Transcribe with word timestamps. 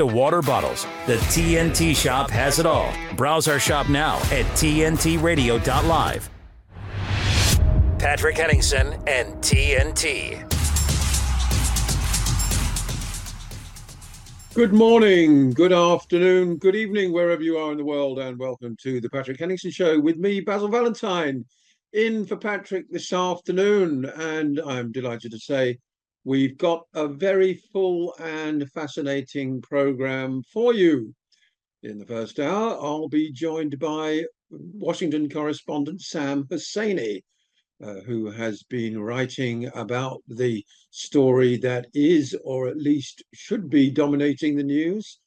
to 0.00 0.06
water 0.06 0.40
bottles, 0.40 0.86
the 1.06 1.16
TNT 1.16 1.96
shop 1.96 2.30
has 2.30 2.58
it 2.58 2.64
all. 2.64 2.90
Browse 3.16 3.48
our 3.48 3.58
shop 3.58 3.88
now 3.88 4.16
at 4.30 4.46
TNTRadio.live. 4.56 6.30
Patrick 7.98 8.36
Henningsen 8.36 8.92
and 9.06 9.36
TNT. 9.36 10.46
Good 14.54 14.72
morning, 14.72 15.50
good 15.52 15.72
afternoon, 15.72 16.56
good 16.56 16.76
evening, 16.76 17.12
wherever 17.12 17.42
you 17.42 17.56
are 17.56 17.72
in 17.72 17.78
the 17.78 17.84
world, 17.84 18.18
and 18.18 18.38
welcome 18.38 18.76
to 18.82 19.00
the 19.00 19.08
Patrick 19.08 19.38
Henningsen 19.38 19.70
Show 19.70 20.00
with 20.00 20.16
me, 20.16 20.40
Basil 20.40 20.68
Valentine, 20.68 21.44
in 21.92 22.24
for 22.24 22.36
Patrick 22.36 22.90
this 22.90 23.12
afternoon. 23.12 24.04
And 24.16 24.60
I'm 24.60 24.92
delighted 24.92 25.32
to 25.32 25.38
say 25.38 25.78
we've 26.24 26.58
got 26.58 26.84
a 26.94 27.08
very 27.08 27.54
full 27.72 28.14
and 28.18 28.70
fascinating 28.72 29.60
program 29.62 30.42
for 30.52 30.74
you. 30.74 31.14
In 31.82 31.98
the 31.98 32.06
first 32.06 32.38
hour, 32.38 32.78
I'll 32.80 33.08
be 33.08 33.32
joined 33.32 33.78
by 33.78 34.24
Washington 34.50 35.30
correspondent 35.30 36.02
Sam 36.02 36.44
Husseini, 36.50 37.22
uh, 37.82 38.00
who 38.00 38.30
has 38.30 38.62
been 38.64 39.00
writing 39.00 39.70
about 39.74 40.22
the 40.28 40.62
story 40.90 41.56
that 41.58 41.86
is, 41.94 42.36
or 42.44 42.68
at 42.68 42.76
least 42.76 43.22
should 43.32 43.70
be, 43.70 43.90
dominating 43.90 44.56
the 44.56 44.62
news, 44.62 45.20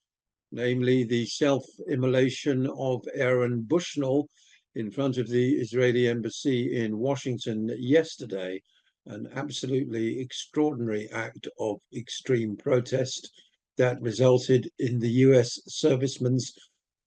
namely 0.51 1.03
the 1.03 1.25
self 1.25 1.65
immolation 1.89 2.67
of 2.77 3.03
Aaron 3.15 3.62
Bushnell 3.62 4.27
in 4.75 4.91
front 4.91 5.17
of 5.17 5.27
the 5.27 5.53
Israeli 5.53 6.07
embassy 6.07 6.75
in 6.77 6.98
Washington 6.98 7.75
yesterday. 7.79 8.62
An 9.05 9.27
absolutely 9.35 10.20
extraordinary 10.20 11.09
act 11.12 11.48
of 11.59 11.80
extreme 11.95 12.55
protest 12.55 13.29
that 13.77 14.02
resulted 14.02 14.70
in 14.79 14.99
the 14.99 15.09
US 15.27 15.59
serviceman's 15.67 16.53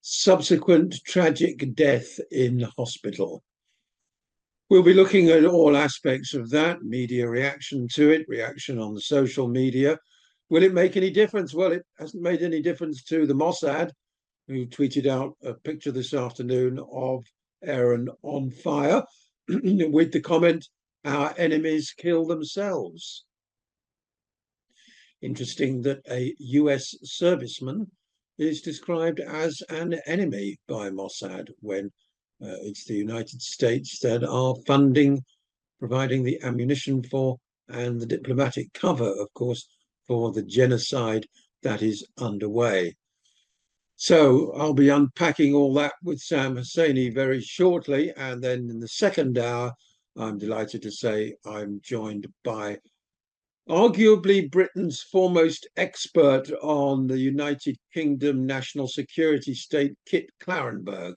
subsequent 0.02 1.00
tragic 1.04 1.74
death 1.74 2.18
in 2.30 2.60
hospital. 2.76 3.42
We'll 4.68 4.82
be 4.82 4.94
looking 4.94 5.30
at 5.30 5.44
all 5.44 5.76
aspects 5.76 6.34
of 6.34 6.50
that 6.50 6.82
media 6.82 7.28
reaction 7.28 7.86
to 7.94 8.10
it, 8.10 8.26
reaction 8.28 8.78
on 8.78 8.94
the 8.94 9.00
social 9.00 9.48
media. 9.48 9.98
Will 10.50 10.64
it 10.64 10.74
make 10.74 10.96
any 10.96 11.10
difference? 11.10 11.54
Well, 11.54 11.72
it 11.72 11.84
hasn't 11.98 12.22
made 12.22 12.42
any 12.42 12.60
difference 12.60 13.04
to 13.04 13.26
the 13.26 13.34
Mossad, 13.34 13.90
who 14.48 14.66
tweeted 14.66 15.06
out 15.06 15.36
a 15.42 15.54
picture 15.54 15.92
this 15.92 16.14
afternoon 16.14 16.80
of 16.92 17.24
Aaron 17.62 18.08
on 18.22 18.50
fire 18.50 19.02
with 19.48 20.12
the 20.12 20.20
comment, 20.20 20.66
Our 21.06 21.32
enemies 21.38 21.94
kill 21.96 22.26
themselves. 22.26 23.24
Interesting 25.22 25.80
that 25.82 26.00
a 26.10 26.34
US 26.38 26.96
serviceman 27.04 27.86
is 28.38 28.60
described 28.60 29.20
as 29.20 29.62
an 29.68 30.00
enemy 30.06 30.58
by 30.66 30.90
Mossad 30.90 31.48
when 31.60 31.92
uh, 32.42 32.58
it's 32.62 32.84
the 32.86 32.96
United 32.96 33.40
States 33.40 34.00
that 34.00 34.24
are 34.24 34.56
funding, 34.66 35.24
providing 35.78 36.24
the 36.24 36.42
ammunition 36.42 37.04
for, 37.04 37.38
and 37.68 38.00
the 38.00 38.06
diplomatic 38.06 38.72
cover, 38.72 39.08
of 39.08 39.32
course, 39.32 39.68
for 40.08 40.32
the 40.32 40.42
genocide 40.42 41.24
that 41.62 41.82
is 41.82 42.04
underway. 42.18 42.96
So 43.94 44.52
I'll 44.56 44.74
be 44.74 44.88
unpacking 44.88 45.54
all 45.54 45.72
that 45.74 45.94
with 46.02 46.18
Sam 46.18 46.56
Husseini 46.56 47.14
very 47.14 47.40
shortly. 47.40 48.12
And 48.16 48.42
then 48.42 48.68
in 48.68 48.80
the 48.80 48.88
second 48.88 49.38
hour, 49.38 49.72
I'm 50.18 50.38
delighted 50.38 50.80
to 50.82 50.90
say 50.90 51.34
I'm 51.44 51.80
joined 51.82 52.26
by 52.42 52.78
arguably 53.68 54.50
Britain's 54.50 55.02
foremost 55.02 55.68
expert 55.76 56.50
on 56.62 57.06
the 57.06 57.18
United 57.18 57.76
Kingdom 57.92 58.46
national 58.46 58.88
security 58.88 59.52
state, 59.52 59.92
Kit 60.06 60.30
Klarenberg. 60.40 61.14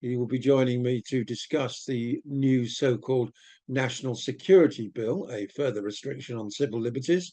He 0.00 0.16
will 0.16 0.26
be 0.26 0.40
joining 0.40 0.82
me 0.82 1.02
to 1.08 1.22
discuss 1.22 1.84
the 1.84 2.20
new 2.24 2.66
so 2.66 2.98
called 2.98 3.30
National 3.68 4.16
Security 4.16 4.88
Bill, 4.88 5.28
a 5.30 5.46
further 5.48 5.82
restriction 5.82 6.36
on 6.36 6.50
civil 6.50 6.80
liberties, 6.80 7.32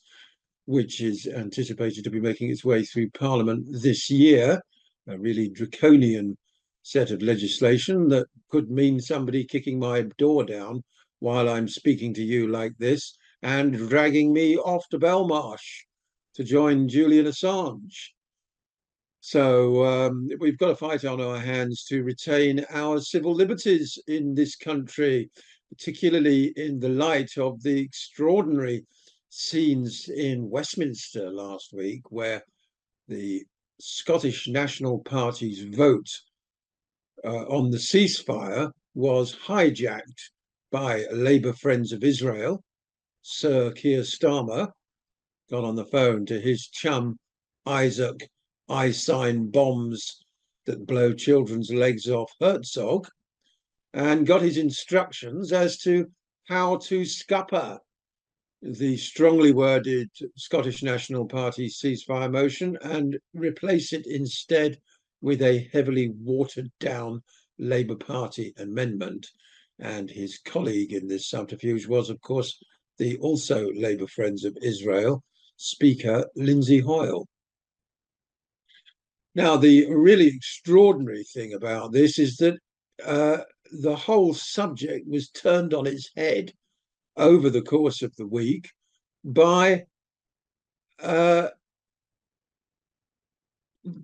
which 0.66 1.02
is 1.02 1.26
anticipated 1.26 2.04
to 2.04 2.12
be 2.12 2.22
making 2.22 2.52
its 2.52 2.64
way 2.64 2.84
through 2.84 3.10
Parliament 3.12 3.66
this 3.82 4.12
year. 4.12 4.62
A 5.08 5.18
really 5.18 5.50
draconian 5.50 6.38
set 6.84 7.12
of 7.12 7.22
legislation 7.22 8.10
that 8.10 8.28
could 8.50 8.70
mean 8.70 9.00
somebody 9.00 9.44
kicking 9.46 9.80
my 9.80 10.02
door 10.18 10.44
down 10.44 10.84
while 11.20 11.50
I'm 11.50 11.68
speaking 11.68 12.14
to 12.16 12.24
you 12.24 12.48
like 12.48 12.74
this 12.78 13.18
and 13.42 13.74
dragging 13.74 14.34
me 14.34 14.58
off 14.58 14.88
to 14.90 15.00
Belmarsh 15.00 15.86
to 16.36 16.44
join 16.44 16.88
Julian 16.90 17.26
Assange. 17.26 18.10
So 19.22 19.86
um, 19.86 20.28
we've 20.40 20.58
got 20.58 20.72
a 20.72 20.76
fight 20.76 21.06
on 21.06 21.22
our 21.22 21.40
hands 21.40 21.86
to 21.86 22.04
retain 22.04 22.66
our 22.70 23.00
civil 23.00 23.34
liberties 23.34 23.98
in 24.08 24.36
this 24.36 24.58
country, 24.58 25.30
particularly 25.70 26.52
in 26.58 26.80
the 26.80 26.90
light 26.90 27.38
of 27.38 27.64
the 27.64 27.80
extraordinary 27.80 28.86
scenes 29.30 30.10
in 30.10 30.50
Westminster 30.50 31.32
last 31.32 31.72
week, 31.72 32.02
where 32.12 32.44
the 33.08 33.44
Scottish 33.80 34.50
National 34.50 35.00
Party's 35.00 35.64
vote 35.64 36.10
uh, 37.26 37.46
on 37.48 37.72
the 37.72 37.78
ceasefire 37.78 38.72
was 38.94 39.36
hijacked 39.36 40.30
by 40.72 41.06
Labour 41.12 41.54
Friends 41.54 41.92
of 41.92 42.04
Israel. 42.04 42.64
Sir 43.22 43.72
Keir 43.72 44.02
Starmer 44.02 44.70
got 45.50 45.64
on 45.64 45.76
the 45.76 45.86
phone 45.86 46.26
to 46.26 46.40
his 46.40 46.68
chum 46.68 47.18
Isaac 47.66 48.28
I 48.70 48.92
sign 48.92 49.50
bombs 49.50 50.24
that 50.66 50.86
blow 50.86 51.14
children's 51.14 51.72
legs 51.72 52.10
off 52.10 52.32
Herzog 52.40 53.08
and 53.94 54.26
got 54.26 54.42
his 54.42 54.58
instructions 54.58 55.52
as 55.52 55.78
to 55.80 56.10
how 56.48 56.78
to 56.78 57.06
scupper 57.06 57.80
the 58.62 58.96
strongly 58.98 59.52
worded 59.52 60.10
Scottish 60.38 60.84
National 60.84 61.26
Party 61.26 61.68
ceasefire 61.68 62.32
motion 62.32 62.78
and 62.82 63.20
replace 63.34 63.92
it 63.92 64.08
instead 64.08 64.80
with 65.24 65.42
a 65.42 65.70
heavily 65.72 66.14
watered 66.20 66.70
down 66.82 67.24
Labour 67.58 67.96
Party 67.96 68.54
amendment. 68.58 69.26
And 69.80 70.10
his 70.10 70.38
colleague 70.46 70.92
in 70.92 71.08
this 71.08 71.30
subterfuge 71.30 71.88
was, 71.88 72.10
of 72.10 72.20
course, 72.22 72.62
the 73.00 73.18
also 73.20 73.72
Labour 73.72 74.06
Friends 74.06 74.44
of 74.44 74.56
Israel 74.62 75.24
Speaker 75.56 76.28
Lindsay 76.36 76.80
Hoyle. 76.80 77.26
Now, 79.34 79.56
the 79.56 79.88
really 79.90 80.28
extraordinary 80.28 81.24
thing 81.24 81.54
about 81.54 81.94
this 81.94 82.20
is 82.20 82.36
that 82.38 82.58
uh, 83.04 83.38
the 83.72 83.96
whole 83.96 84.34
subject 84.34 85.08
was 85.08 85.30
turned 85.30 85.74
on 85.74 85.88
its 85.88 86.12
head 86.18 86.52
over 87.16 87.50
the 87.50 87.62
course 87.62 88.02
of 88.02 88.14
the 88.18 88.28
week 88.28 88.70
by 89.24 89.86
uh, 91.02 91.48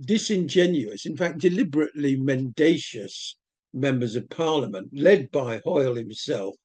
disingenuous, 0.02 1.06
in 1.06 1.16
fact, 1.16 1.40
deliberately 1.40 2.16
mendacious 2.18 3.36
members 3.74 4.16
of 4.16 4.30
parliament, 4.30 4.90
led 4.92 5.32
by 5.32 5.60
Hoyle 5.60 5.96
himself, 5.96 6.56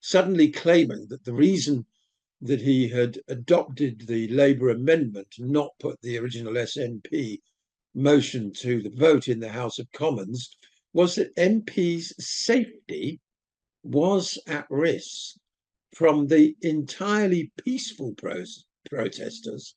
suddenly 0.00 0.48
claiming 0.50 1.06
that 1.08 1.24
the 1.24 1.34
reason 1.34 1.84
that 2.40 2.60
he 2.60 2.88
had 2.88 3.20
adopted 3.28 4.06
the 4.06 4.28
Labour 4.28 4.70
amendment, 4.70 5.34
and 5.38 5.50
not 5.50 5.78
put 5.78 6.00
the 6.00 6.16
original 6.18 6.54
SNP 6.54 7.40
motion 7.94 8.52
to 8.52 8.82
the 8.82 8.90
vote 8.90 9.28
in 9.28 9.40
the 9.40 9.48
House 9.48 9.78
of 9.78 9.90
Commons 9.92 10.50
was 10.92 11.16
that 11.16 11.34
MPs' 11.36 12.12
safety 12.18 13.20
was 13.82 14.38
at 14.46 14.66
risk 14.70 15.36
from 15.94 16.26
the 16.26 16.56
entirely 16.62 17.52
peaceful 17.64 18.14
protesters 18.88 19.74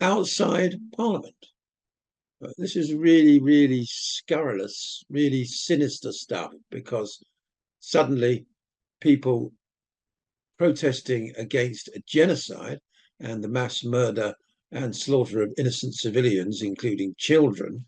outside 0.00 0.78
Parliament. 0.96 1.34
But 2.40 2.52
this 2.58 2.76
is 2.76 2.92
really, 2.92 3.40
really 3.40 3.86
scurrilous, 3.86 5.02
really 5.08 5.44
sinister 5.44 6.12
stuff 6.12 6.52
because 6.70 7.24
suddenly 7.80 8.44
people 9.00 9.52
protesting 10.58 11.32
against 11.36 11.88
a 11.88 12.02
genocide 12.06 12.78
and 13.20 13.42
the 13.42 13.48
mass 13.48 13.84
murder 13.84 14.34
and 14.70 14.94
slaughter 14.94 15.42
of 15.42 15.54
innocent 15.56 15.94
civilians, 15.94 16.60
including 16.60 17.14
children, 17.16 17.86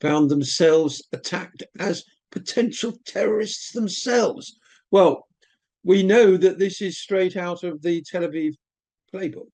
found 0.00 0.28
themselves 0.28 1.02
attacked 1.12 1.62
as 1.78 2.04
potential 2.32 2.98
terrorists 3.06 3.72
themselves. 3.72 4.58
Well, 4.90 5.28
we 5.84 6.02
know 6.02 6.36
that 6.36 6.58
this 6.58 6.82
is 6.82 6.98
straight 6.98 7.36
out 7.36 7.62
of 7.62 7.82
the 7.82 8.02
Tel 8.02 8.22
Aviv 8.22 8.54
playbook. 9.12 9.50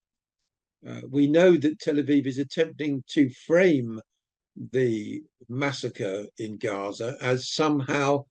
Uh, 0.86 1.02
we 1.10 1.26
know 1.26 1.56
that 1.56 1.78
Tel 1.78 1.96
Aviv 1.96 2.26
is 2.26 2.38
attempting 2.38 3.04
to 3.08 3.28
frame 3.46 4.00
the 4.72 5.22
massacre 5.48 6.26
in 6.38 6.58
Gaza 6.58 7.16
as 7.20 7.50
somehow 7.50 8.24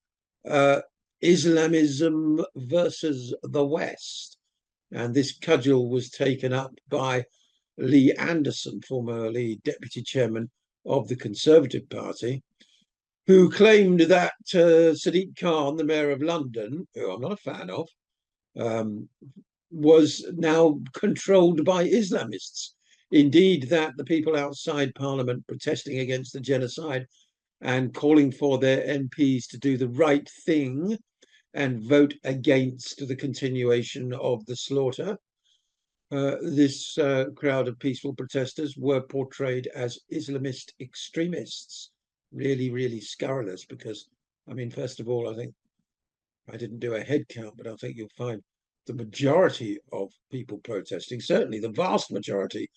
uh, 0.48 0.82
Islamism 1.22 2.44
versus 2.56 3.34
the 3.44 3.66
West. 3.66 4.38
And 4.92 5.14
this 5.14 5.38
cudgel 5.38 5.90
was 5.90 6.10
taken 6.10 6.54
up 6.54 6.72
by 6.88 7.26
Lee 7.78 8.14
Anderson, 8.14 8.82
formerly 8.82 9.60
deputy 9.64 10.02
chairman 10.02 10.50
of 10.86 11.08
the 11.08 11.16
Conservative 11.16 11.90
Party, 11.90 12.44
who 13.28 13.50
claimed 13.50 14.02
that 14.02 14.34
uh, 14.54 14.94
Sadiq 14.94 15.38
Khan, 15.40 15.76
the 15.76 15.84
mayor 15.84 16.12
of 16.12 16.22
London, 16.22 16.88
who 16.96 17.12
I'm 17.12 17.22
not 17.22 17.34
a 17.34 17.38
fan 17.38 17.70
of, 17.70 17.88
um, 18.60 19.08
was 19.72 20.26
now 20.34 20.80
controlled 20.94 21.64
by 21.64 21.88
Islamists. 21.88 22.72
Indeed, 23.12 23.70
that 23.70 23.98
the 23.98 24.04
people 24.04 24.36
outside 24.36 24.94
Parliament 24.94 25.48
protesting 25.48 26.00
against 26.00 26.32
the 26.32 26.40
genocide 26.40 27.08
and 27.62 27.94
calling 27.94 28.32
for 28.32 28.60
their 28.60 28.82
MPs 28.82 29.48
to 29.50 29.58
do 29.58 29.78
the 29.78 29.90
right 29.90 30.30
thing 30.46 30.98
and 31.54 31.82
vote 31.82 32.14
against 32.24 33.08
the 33.08 33.16
continuation 33.16 34.14
of 34.14 34.46
the 34.46 34.56
slaughter. 34.56 35.18
Uh, 36.12 36.36
this 36.42 36.98
uh, 36.98 37.26
crowd 37.36 37.68
of 37.68 37.80
peaceful 37.80 38.14
protesters 38.14 38.78
were 38.78 39.02
portrayed 39.02 39.68
as 39.76 40.00
Islamist 40.12 40.72
extremists. 40.80 41.92
Really, 42.32 42.70
really 42.70 43.02
scurrilous 43.02 43.66
because, 43.66 44.08
I 44.48 44.54
mean, 44.54 44.70
first 44.70 45.00
of 45.00 45.10
all, 45.10 45.30
I 45.30 45.36
think 45.36 45.54
I 46.48 46.58
didn't 46.58 46.80
do 46.80 46.94
a 46.94 47.04
head 47.04 47.28
count, 47.28 47.56
but 47.58 47.68
I 47.68 47.76
think 47.76 47.98
you'll 47.98 48.10
find 48.16 48.42
the 48.86 48.94
majority 48.94 49.80
of 49.92 50.12
people 50.32 50.60
protesting, 50.60 51.22
certainly 51.22 51.60
the 51.60 51.70
vast 51.70 52.12
majority 52.12 52.70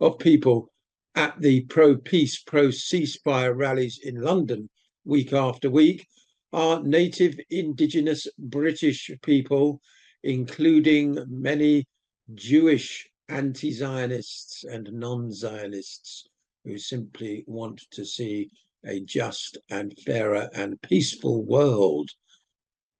of 0.00 0.18
people 0.18 0.70
at 1.14 1.40
the 1.40 1.60
pro 1.62 1.96
peace, 1.96 2.38
pro 2.42 2.68
ceasefire 2.68 3.56
rallies 3.56 4.00
in 4.02 4.20
London 4.20 4.68
week 5.04 5.32
after 5.32 5.70
week 5.70 6.06
are 6.52 6.82
native 6.82 7.38
indigenous 7.50 8.26
British 8.38 9.10
people, 9.22 9.80
including 10.22 11.18
many 11.28 11.86
Jewish 12.34 13.08
anti 13.28 13.70
Zionists 13.72 14.64
and 14.64 14.92
non 14.92 15.32
Zionists 15.32 16.26
who 16.64 16.78
simply 16.78 17.44
want 17.46 17.80
to 17.92 18.04
see 18.04 18.50
a 18.84 19.00
just 19.00 19.58
and 19.70 19.96
fairer 20.00 20.48
and 20.54 20.80
peaceful 20.82 21.44
world. 21.44 22.10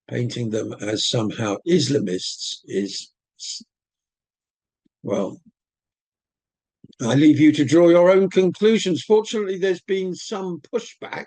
Painting 0.09 0.51
them 0.51 0.75
as 0.81 1.07
somehow 1.07 1.57
Islamists 1.69 2.59
is, 2.65 3.13
well, 5.05 5.41
I 7.03 7.15
leave 7.15 7.41
you 7.41 7.51
to 7.53 7.65
draw 7.65 7.89
your 7.89 8.11
own 8.11 8.29
conclusions. 8.29 9.03
Fortunately, 9.03 9.57
there's 9.57 9.81
been 9.81 10.15
some 10.15 10.61
pushback, 10.61 11.27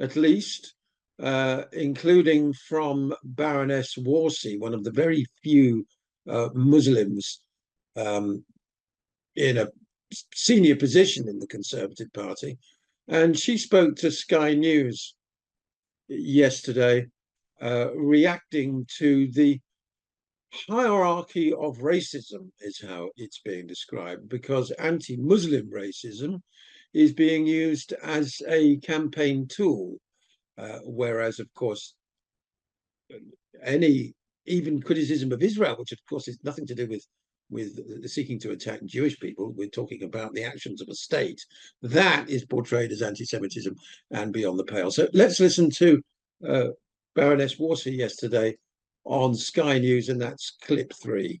at 0.00 0.16
least, 0.16 0.74
uh, 1.22 1.62
including 1.72 2.52
from 2.68 3.14
Baroness 3.22 3.94
Warsi, 3.96 4.58
one 4.58 4.74
of 4.74 4.82
the 4.82 4.90
very 4.90 5.24
few 5.44 5.86
uh, 6.28 6.48
Muslims 6.54 7.40
um, 7.94 8.44
in 9.36 9.58
a 9.58 9.68
senior 10.34 10.74
position 10.74 11.28
in 11.28 11.38
the 11.38 11.46
Conservative 11.46 12.12
Party. 12.12 12.58
And 13.06 13.38
she 13.38 13.58
spoke 13.58 13.94
to 13.96 14.10
Sky 14.10 14.54
News 14.54 15.14
yesterday, 16.08 17.06
uh, 17.62 17.94
reacting 17.94 18.86
to 18.98 19.28
the 19.28 19.60
hierarchy 20.68 21.52
of 21.52 21.78
racism 21.78 22.50
is 22.60 22.80
how 22.80 23.10
it's 23.16 23.40
being 23.40 23.66
described 23.66 24.28
because 24.28 24.70
anti-Muslim 24.72 25.70
racism 25.70 26.40
is 26.94 27.12
being 27.12 27.46
used 27.46 27.92
as 28.02 28.40
a 28.48 28.76
campaign 28.78 29.46
tool, 29.48 29.96
uh, 30.58 30.78
whereas, 30.84 31.40
of 31.40 31.52
course, 31.54 31.94
any 33.62 34.14
even 34.46 34.80
criticism 34.80 35.32
of 35.32 35.42
Israel, 35.42 35.76
which 35.78 35.92
of 35.92 35.98
course 36.08 36.28
is 36.28 36.38
nothing 36.42 36.66
to 36.66 36.74
do 36.74 36.86
with 36.86 37.06
with 37.48 37.78
seeking 38.08 38.40
to 38.40 38.50
attack 38.50 38.84
Jewish 38.84 39.20
people, 39.20 39.52
we're 39.52 39.68
talking 39.68 40.02
about 40.02 40.34
the 40.34 40.42
actions 40.42 40.82
of 40.82 40.88
a 40.88 40.94
state. 40.94 41.40
That 41.80 42.28
is 42.28 42.44
portrayed 42.44 42.90
as 42.90 43.02
anti-Semitism 43.02 43.72
and 44.10 44.32
beyond 44.32 44.58
the 44.58 44.64
pale. 44.64 44.90
So 44.90 45.06
let's 45.12 45.38
listen 45.38 45.70
to 45.70 46.02
uh, 46.44 46.68
Baroness 47.14 47.54
Warsi 47.54 47.96
yesterday 47.96 48.56
on 49.06 49.34
Sky 49.34 49.78
News, 49.78 50.08
and 50.08 50.20
that's 50.20 50.56
clip 50.62 50.92
three 51.02 51.40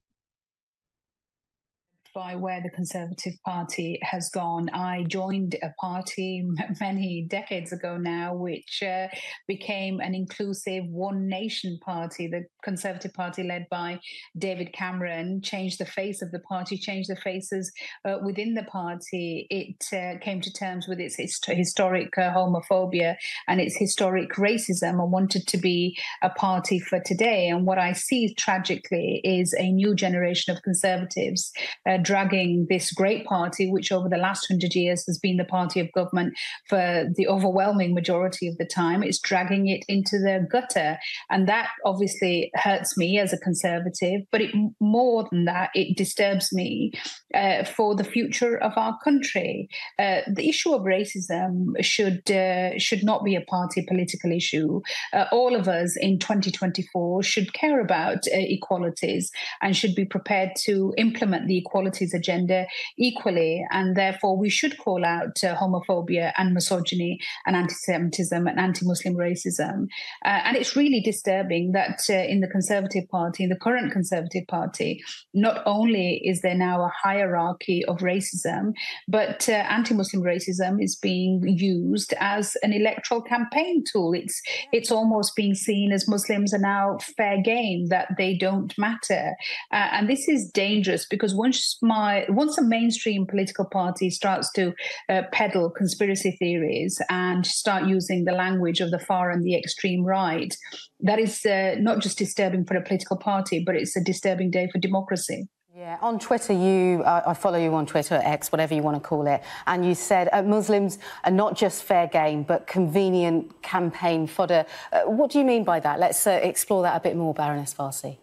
by 2.16 2.34
where 2.34 2.62
the 2.62 2.70
Conservative 2.70 3.34
Party 3.44 3.98
has 4.00 4.30
gone. 4.30 4.70
I 4.70 5.04
joined 5.06 5.54
a 5.62 5.68
party 5.78 6.48
many 6.80 7.26
decades 7.28 7.72
ago 7.72 7.98
now, 7.98 8.34
which 8.34 8.82
uh, 8.82 9.08
became 9.46 10.00
an 10.00 10.14
inclusive 10.14 10.86
One 10.86 11.28
Nation 11.28 11.78
party. 11.84 12.26
The 12.26 12.46
Conservative 12.64 13.12
Party, 13.12 13.42
led 13.42 13.66
by 13.70 14.00
David 14.38 14.72
Cameron, 14.72 15.42
changed 15.42 15.78
the 15.78 15.84
face 15.84 16.22
of 16.22 16.30
the 16.32 16.38
party, 16.38 16.78
changed 16.78 17.10
the 17.10 17.16
faces 17.16 17.70
uh, 18.06 18.16
within 18.24 18.54
the 18.54 18.64
party. 18.64 19.46
It 19.50 19.84
uh, 19.92 20.18
came 20.24 20.40
to 20.40 20.50
terms 20.50 20.88
with 20.88 20.98
its 20.98 21.16
hist- 21.16 21.44
historic 21.44 22.16
uh, 22.16 22.32
homophobia 22.32 23.16
and 23.46 23.60
its 23.60 23.76
historic 23.76 24.32
racism 24.36 25.02
and 25.02 25.12
wanted 25.12 25.46
to 25.48 25.58
be 25.58 25.98
a 26.22 26.30
party 26.30 26.78
for 26.78 26.98
today. 26.98 27.48
And 27.48 27.66
what 27.66 27.78
I 27.78 27.92
see 27.92 28.32
tragically 28.32 29.20
is 29.22 29.54
a 29.58 29.70
new 29.70 29.94
generation 29.94 30.56
of 30.56 30.62
conservatives 30.62 31.52
uh, 31.86 31.98
dragging 32.06 32.66
this 32.70 32.92
great 32.92 33.24
party, 33.26 33.68
which 33.68 33.90
over 33.90 34.08
the 34.08 34.16
last 34.16 34.46
hundred 34.48 34.74
years 34.74 35.04
has 35.06 35.18
been 35.18 35.36
the 35.36 35.44
party 35.44 35.80
of 35.80 35.90
government 35.92 36.34
for 36.68 37.04
the 37.16 37.26
overwhelming 37.26 37.94
majority 37.94 38.46
of 38.46 38.56
the 38.58 38.64
time, 38.64 39.02
it's 39.02 39.18
dragging 39.18 39.66
it 39.66 39.84
into 39.88 40.18
the 40.18 40.46
gutter. 40.50 40.98
And 41.30 41.48
that 41.48 41.68
obviously 41.84 42.50
hurts 42.54 42.96
me 42.96 43.18
as 43.18 43.32
a 43.32 43.38
conservative, 43.38 44.22
but 44.30 44.40
it, 44.40 44.54
more 44.80 45.26
than 45.30 45.46
that, 45.46 45.70
it 45.74 45.96
disturbs 45.96 46.52
me 46.52 46.92
uh, 47.34 47.64
for 47.64 47.96
the 47.96 48.04
future 48.04 48.56
of 48.56 48.72
our 48.76 48.96
country. 49.02 49.68
Uh, 49.98 50.20
the 50.32 50.48
issue 50.48 50.72
of 50.72 50.82
racism 50.82 51.74
should 51.80 52.30
uh, 52.30 52.78
should 52.78 53.02
not 53.02 53.24
be 53.24 53.34
a 53.34 53.40
party 53.40 53.84
political 53.86 54.30
issue. 54.30 54.80
Uh, 55.12 55.24
all 55.32 55.56
of 55.56 55.66
us 55.66 55.96
in 55.96 56.18
2024 56.18 57.22
should 57.22 57.52
care 57.52 57.80
about 57.80 58.18
uh, 58.28 58.38
equalities 58.38 59.30
and 59.62 59.76
should 59.76 59.94
be 59.94 60.04
prepared 60.04 60.50
to 60.56 60.94
implement 60.96 61.46
the 61.46 61.58
equality 61.58 61.95
agenda 62.14 62.66
equally. 62.98 63.64
And 63.70 63.96
therefore, 63.96 64.36
we 64.36 64.50
should 64.50 64.78
call 64.78 65.04
out 65.04 65.42
uh, 65.42 65.56
homophobia 65.56 66.32
and 66.36 66.54
misogyny 66.54 67.18
and 67.46 67.56
anti 67.56 67.74
Semitism 67.74 68.46
and 68.46 68.58
anti 68.58 68.86
Muslim 68.86 69.14
racism. 69.14 69.86
Uh, 70.24 70.40
and 70.44 70.56
it's 70.56 70.76
really 70.76 71.00
disturbing 71.00 71.72
that 71.72 72.00
uh, 72.10 72.14
in 72.14 72.40
the 72.40 72.48
Conservative 72.48 73.08
Party, 73.08 73.44
in 73.44 73.50
the 73.50 73.56
current 73.56 73.92
Conservative 73.92 74.46
Party, 74.48 75.00
not 75.34 75.62
only 75.66 76.20
is 76.24 76.40
there 76.42 76.56
now 76.56 76.82
a 76.82 76.92
hierarchy 77.02 77.84
of 77.86 77.98
racism, 77.98 78.72
but 79.08 79.48
uh, 79.48 79.52
anti 79.52 79.94
Muslim 79.94 80.22
racism 80.22 80.82
is 80.82 80.96
being 80.96 81.42
used 81.46 82.14
as 82.20 82.56
an 82.62 82.72
electoral 82.72 83.22
campaign 83.22 83.84
tool. 83.90 84.12
It's, 84.12 84.40
it's 84.72 84.90
almost 84.90 85.36
being 85.36 85.54
seen 85.54 85.92
as 85.92 86.08
Muslims 86.08 86.52
are 86.54 86.58
now 86.58 86.98
fair 87.16 87.40
game, 87.42 87.86
that 87.86 88.08
they 88.18 88.36
don't 88.36 88.76
matter. 88.78 89.34
Uh, 89.72 89.88
and 89.92 90.08
this 90.08 90.28
is 90.28 90.50
dangerous 90.52 91.06
because 91.08 91.34
once 91.34 91.78
my 91.86 92.26
once 92.28 92.58
a 92.58 92.62
mainstream 92.62 93.26
political 93.26 93.64
party 93.64 94.10
starts 94.10 94.50
to 94.52 94.74
uh, 95.08 95.22
peddle 95.32 95.70
conspiracy 95.70 96.32
theories 96.32 97.00
and 97.08 97.46
start 97.46 97.86
using 97.86 98.24
the 98.24 98.32
language 98.32 98.80
of 98.80 98.90
the 98.90 98.98
far 98.98 99.30
and 99.30 99.44
the 99.44 99.54
extreme 99.54 100.04
right, 100.04 100.56
that 101.00 101.18
is 101.18 101.44
uh, 101.46 101.76
not 101.78 102.00
just 102.00 102.18
disturbing 102.18 102.64
for 102.64 102.76
a 102.76 102.82
political 102.82 103.16
party, 103.16 103.62
but 103.64 103.76
it's 103.76 103.96
a 103.96 104.02
disturbing 104.02 104.50
day 104.50 104.68
for 104.72 104.78
democracy. 104.78 105.48
Yeah, 105.76 105.98
on 106.00 106.18
Twitter, 106.18 106.54
you 106.54 107.02
uh, 107.02 107.22
I 107.26 107.34
follow 107.34 107.58
you 107.58 107.74
on 107.74 107.84
Twitter, 107.84 108.18
X, 108.24 108.50
whatever 108.50 108.72
you 108.74 108.82
want 108.82 108.96
to 108.96 109.06
call 109.06 109.26
it, 109.26 109.42
and 109.66 109.84
you 109.84 109.94
said 109.94 110.30
uh, 110.32 110.42
Muslims 110.42 110.98
are 111.24 111.30
not 111.30 111.54
just 111.54 111.84
fair 111.84 112.06
game, 112.06 112.44
but 112.44 112.66
convenient 112.66 113.60
campaign 113.60 114.26
fodder. 114.26 114.64
Uh, 114.90 115.02
what 115.02 115.30
do 115.30 115.38
you 115.38 115.44
mean 115.44 115.64
by 115.64 115.78
that? 115.80 116.00
Let's 116.00 116.26
uh, 116.26 116.40
explore 116.42 116.82
that 116.84 116.96
a 116.96 117.00
bit 117.00 117.14
more, 117.14 117.34
Baroness 117.34 117.74
Warsi. 117.74 118.16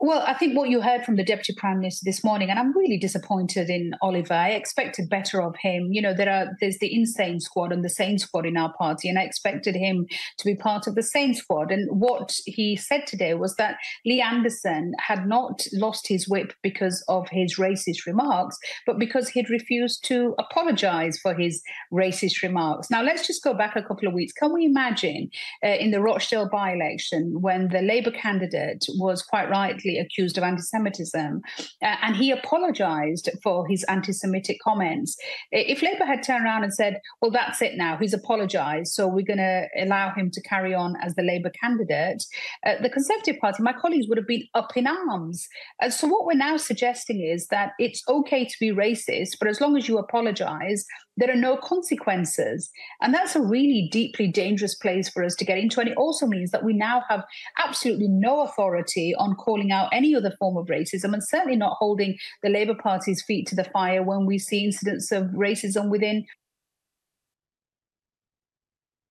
Well, 0.00 0.22
I 0.24 0.34
think 0.34 0.56
what 0.56 0.68
you 0.68 0.80
heard 0.80 1.04
from 1.04 1.16
the 1.16 1.24
Deputy 1.24 1.54
Prime 1.56 1.80
Minister 1.80 2.04
this 2.04 2.22
morning, 2.22 2.50
and 2.50 2.58
I'm 2.58 2.76
really 2.76 2.98
disappointed 2.98 3.68
in 3.68 3.94
Oliver. 4.00 4.32
I 4.32 4.50
expected 4.50 5.10
better 5.10 5.42
of 5.42 5.56
him. 5.60 5.88
You 5.90 6.00
know, 6.00 6.14
there 6.14 6.30
are 6.30 6.56
there's 6.60 6.78
the 6.78 6.94
insane 6.94 7.40
squad 7.40 7.72
and 7.72 7.84
the 7.84 7.88
sane 7.88 8.16
squad 8.18 8.46
in 8.46 8.56
our 8.56 8.72
party, 8.74 9.08
and 9.08 9.18
I 9.18 9.22
expected 9.22 9.74
him 9.74 10.06
to 10.36 10.44
be 10.44 10.54
part 10.54 10.86
of 10.86 10.94
the 10.94 11.02
sane 11.02 11.34
squad. 11.34 11.72
And 11.72 11.88
what 11.90 12.38
he 12.46 12.76
said 12.76 13.08
today 13.08 13.34
was 13.34 13.56
that 13.56 13.78
Lee 14.06 14.20
Anderson 14.20 14.92
had 15.00 15.26
not 15.26 15.66
lost 15.72 16.06
his 16.06 16.28
whip 16.28 16.52
because 16.62 17.04
of 17.08 17.28
his 17.32 17.56
racist 17.56 18.06
remarks, 18.06 18.56
but 18.86 19.00
because 19.00 19.28
he'd 19.28 19.50
refused 19.50 20.04
to 20.04 20.36
apologise 20.38 21.18
for 21.18 21.34
his 21.34 21.60
racist 21.92 22.42
remarks. 22.44 22.88
Now, 22.88 23.02
let's 23.02 23.26
just 23.26 23.42
go 23.42 23.52
back 23.52 23.74
a 23.74 23.82
couple 23.82 24.06
of 24.06 24.14
weeks. 24.14 24.32
Can 24.32 24.54
we 24.54 24.64
imagine 24.64 25.28
uh, 25.64 25.70
in 25.70 25.90
the 25.90 26.00
Rochdale 26.00 26.48
by-election 26.48 27.40
when 27.40 27.70
the 27.70 27.82
Labour 27.82 28.12
candidate 28.12 28.84
was 28.96 29.22
quite 29.22 29.50
rightly 29.50 29.87
accused 29.96 30.36
of 30.36 30.44
anti 30.44 30.62
Semitism. 30.62 31.40
Uh, 31.82 31.96
and 32.02 32.16
he 32.16 32.30
apologized 32.30 33.30
for 33.42 33.66
his 33.66 33.84
anti 33.84 34.12
Semitic 34.12 34.58
comments. 34.62 35.16
If 35.50 35.80
Labour 35.80 36.04
had 36.04 36.22
turned 36.22 36.44
around 36.44 36.64
and 36.64 36.74
said, 36.74 37.00
well, 37.22 37.30
that's 37.30 37.62
it 37.62 37.76
now, 37.76 37.96
he's 37.96 38.12
apologized, 38.12 38.92
so 38.92 39.06
we're 39.06 39.24
going 39.24 39.38
to 39.38 39.66
allow 39.78 40.12
him 40.12 40.30
to 40.32 40.42
carry 40.42 40.74
on 40.74 40.94
as 41.02 41.14
the 41.14 41.22
Labour 41.22 41.50
candidate, 41.62 42.24
uh, 42.66 42.74
the 42.82 42.90
Conservative 42.90 43.36
Party, 43.40 43.62
my 43.62 43.72
colleagues 43.72 44.06
would 44.08 44.18
have 44.18 44.26
been 44.26 44.44
up 44.54 44.76
in 44.76 44.86
arms. 44.86 45.46
Uh, 45.82 45.90
so 45.90 46.06
what 46.06 46.26
we're 46.26 46.34
now 46.34 46.56
suggesting 46.56 47.20
is 47.20 47.46
that 47.48 47.72
it's 47.78 48.02
okay 48.08 48.44
to 48.44 48.54
be 48.60 48.70
racist, 48.70 49.36
but 49.38 49.48
as 49.48 49.60
long 49.60 49.76
as 49.76 49.88
you 49.88 49.98
apologize, 49.98 50.84
there 51.18 51.32
are 51.32 51.36
no 51.36 51.56
consequences. 51.56 52.70
And 53.02 53.12
that's 53.12 53.34
a 53.34 53.42
really 53.42 53.88
deeply 53.90 54.28
dangerous 54.28 54.74
place 54.74 55.08
for 55.08 55.24
us 55.24 55.34
to 55.36 55.44
get 55.44 55.58
into. 55.58 55.80
And 55.80 55.88
it 55.88 55.96
also 55.96 56.26
means 56.26 56.52
that 56.52 56.64
we 56.64 56.72
now 56.72 57.02
have 57.08 57.24
absolutely 57.58 58.06
no 58.08 58.42
authority 58.42 59.14
on 59.16 59.34
calling 59.34 59.72
out 59.72 59.88
any 59.92 60.14
other 60.14 60.34
form 60.38 60.56
of 60.56 60.66
racism 60.66 61.12
and 61.12 61.22
certainly 61.22 61.56
not 61.56 61.76
holding 61.78 62.16
the 62.42 62.48
Labour 62.48 62.76
Party's 62.76 63.22
feet 63.22 63.48
to 63.48 63.56
the 63.56 63.64
fire 63.64 64.02
when 64.02 64.26
we 64.26 64.38
see 64.38 64.64
incidents 64.64 65.10
of 65.10 65.24
racism 65.26 65.90
within. 65.90 66.24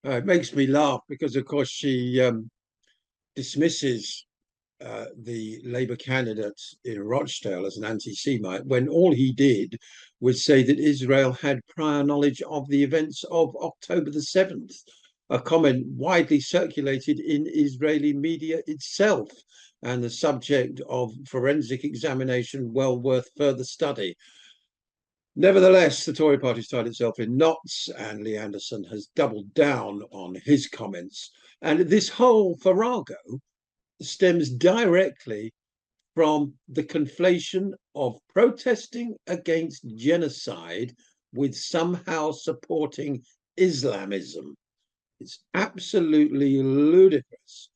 Uh, 0.06 0.12
it 0.12 0.26
makes 0.26 0.54
me 0.54 0.66
laugh 0.66 1.02
because, 1.10 1.36
of 1.36 1.46
course, 1.46 1.70
she 1.70 2.22
um, 2.22 2.50
dismisses 3.36 4.26
uh, 4.80 5.06
the 5.24 5.60
Labour 5.64 5.96
candidate 5.96 6.62
in 6.86 7.02
Rochdale 7.02 7.66
as 7.66 7.78
an 7.78 7.84
anti 7.84 8.14
Semite 8.14 8.66
when 8.66 8.88
all 8.88 9.12
he 9.12 9.32
did 9.34 9.78
was 10.20 10.44
say 10.44 10.64
that 10.64 10.80
Israel 10.80 11.32
had 11.32 11.66
prior 11.68 12.04
knowledge 12.04 12.42
of 12.44 12.68
the 12.70 12.84
events 12.84 13.24
of 13.32 13.56
October 13.56 14.12
the 14.12 14.20
7th, 14.20 14.74
a 15.30 15.40
comment 15.40 15.86
widely 15.88 16.40
circulated 16.40 17.20
in 17.20 17.48
Israeli 17.48 18.14
media 18.14 18.62
itself 18.68 19.30
and 19.84 20.04
the 20.04 20.10
subject 20.10 20.82
of 20.88 21.12
forensic 21.28 21.84
examination 21.84 22.74
well 22.74 23.00
worth 23.00 23.30
further 23.38 23.64
study. 23.64 24.16
Nevertheless, 25.36 26.04
the 26.06 26.14
Tory 26.14 26.40
party 26.40 26.64
tied 26.64 26.88
itself 26.88 27.20
in 27.20 27.38
knots, 27.38 27.90
and 27.96 28.24
Lee 28.24 28.38
Anderson 28.38 28.84
has 28.86 29.08
doubled 29.16 29.54
down 29.54 30.02
on 30.12 30.36
his 30.46 30.68
comments. 30.68 31.32
And 31.62 31.82
this 31.82 32.10
whole 32.10 32.58
farrago 32.58 33.16
stems 34.02 34.50
directly 34.50 35.54
from 36.16 36.54
the 36.68 36.84
conflation 36.84 37.72
of 37.96 38.18
protesting 38.34 39.16
against 39.28 39.86
genocide 39.96 40.96
with 41.34 41.56
somehow 41.56 42.32
supporting 42.32 43.24
Islamism. 43.56 44.56
It's 45.20 45.40
absolutely 45.54 46.62
ludicrous 46.62 47.70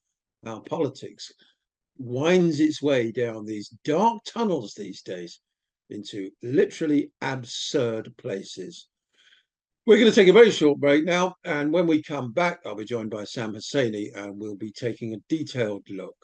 how 0.44 0.60
politics 0.62 1.32
winds 1.98 2.60
its 2.60 2.82
way 2.82 3.12
down 3.12 3.46
these 3.46 3.70
dark 3.84 4.24
tunnels 4.26 4.74
these 4.74 5.02
days 5.02 5.40
into 5.90 6.32
literally 6.42 7.12
absurd 7.22 8.16
places. 8.18 8.88
We're 9.88 9.98
going 9.98 10.12
to 10.12 10.16
take 10.16 10.28
a 10.28 10.34
very 10.34 10.52
short 10.52 10.80
break 10.80 11.06
now, 11.06 11.38
and 11.44 11.74
when 11.74 11.88
we 11.88 12.04
come 12.04 12.32
back, 12.32 12.60
I'll 12.66 12.76
be 12.76 12.86
joined 12.86 13.10
by 13.10 13.24
Sam 13.24 13.54
Husseini, 13.54 14.16
and 14.16 14.38
we'll 14.38 14.56
be 14.56 14.72
taking 14.72 15.16
a 15.16 15.18
detailed 15.28 15.90
look 15.90 16.16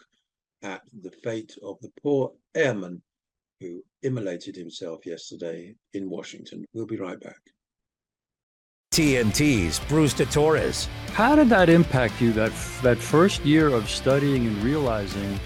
at 0.62 0.82
the 1.02 1.10
fate 1.24 1.58
of 1.64 1.78
the 1.82 1.90
poor 2.04 2.34
airman 2.54 3.02
who 3.60 3.84
immolated 4.04 4.56
himself 4.56 5.08
yesterday 5.08 5.74
in 5.96 6.08
Washington. 6.08 6.66
We'll 6.74 6.86
be 6.86 6.98
right 6.98 7.20
back. 7.20 7.40
TNT's 8.94 9.80
Bruce 9.88 10.14
de 10.14 10.28
Torres. 10.28 10.88
How 11.14 11.36
did 11.36 11.50
that 11.50 11.68
impact 11.68 12.22
you? 12.22 12.34
That 12.34 12.52
that 12.84 13.00
first 13.00 13.44
year 13.44 13.70
of 13.70 13.90
studying 13.90 14.46
and 14.46 14.64
realizing, 14.64 15.40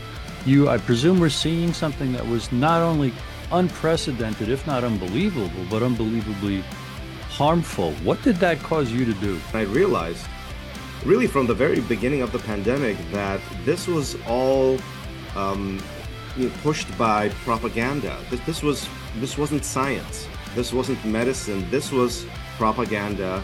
you 0.46 0.68
I 0.68 0.80
presume 0.80 1.20
were 1.22 1.30
seeing 1.30 1.72
something 1.72 2.12
that 2.12 2.28
was 2.28 2.52
not 2.52 2.82
only 2.82 3.14
unprecedented, 3.54 4.50
if 4.50 4.68
not 4.68 4.84
unbelievable, 4.84 5.66
but 5.70 5.82
unbelievably 5.82 6.62
harmful. 7.42 7.92
What 8.08 8.22
did 8.22 8.36
that 8.36 8.60
cause 8.60 8.92
you 8.92 9.04
to 9.04 9.16
do? 9.16 9.42
I 9.56 9.62
realized, 9.62 10.28
really 11.04 11.26
from 11.26 11.48
the 11.48 11.56
very 11.56 11.82
beginning 11.82 12.22
of 12.22 12.32
the 12.32 12.38
pandemic, 12.38 12.98
that 13.14 13.42
this 13.66 13.88
was 13.88 14.16
all 14.28 14.78
um, 15.36 15.82
you 16.38 16.50
know, 16.50 16.56
pushed 16.62 16.96
by 17.00 17.30
propaganda. 17.48 18.16
This, 18.30 18.42
this 18.42 18.62
was 18.62 18.88
this 19.16 19.40
wasn't 19.40 19.66
science. 19.66 20.28
This 20.54 20.72
wasn't 20.72 21.04
medicine. 21.04 21.68
This 21.72 21.92
was 21.92 22.28
propaganda 22.58 23.42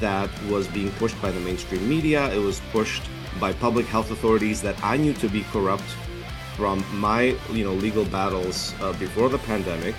that 0.00 0.30
was 0.44 0.66
being 0.66 0.90
pushed 0.92 1.20
by 1.20 1.30
the 1.30 1.40
mainstream 1.40 1.86
media. 1.86 2.32
It 2.32 2.42
was 2.50 2.62
pushed 2.72 3.02
by 3.38 3.52
public 3.52 3.84
health 3.84 4.10
authorities 4.10 4.62
that 4.62 4.82
I 4.82 4.96
knew 4.96 5.12
to 5.24 5.28
be 5.28 5.42
corrupt 5.52 5.90
from 6.56 6.82
my 6.98 7.36
you 7.52 7.64
know 7.66 7.74
legal 7.74 8.06
battles 8.06 8.72
uh, 8.80 8.94
before 8.94 9.28
the 9.28 9.42
pandemic 9.50 9.94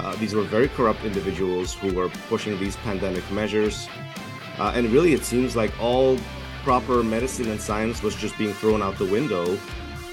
uh, 0.00 0.14
these 0.16 0.34
were 0.34 0.42
very 0.42 0.68
corrupt 0.68 1.04
individuals 1.04 1.74
who 1.74 1.92
were 1.94 2.08
pushing 2.28 2.58
these 2.58 2.76
pandemic 2.76 3.28
measures. 3.30 3.88
Uh, 4.58 4.72
and 4.74 4.90
really, 4.90 5.12
it 5.12 5.24
seems 5.24 5.56
like 5.56 5.72
all 5.80 6.18
proper 6.62 7.02
medicine 7.02 7.48
and 7.50 7.60
science 7.60 8.02
was 8.02 8.14
just 8.14 8.36
being 8.36 8.52
thrown 8.52 8.82
out 8.82 8.96
the 8.98 9.06
window 9.06 9.58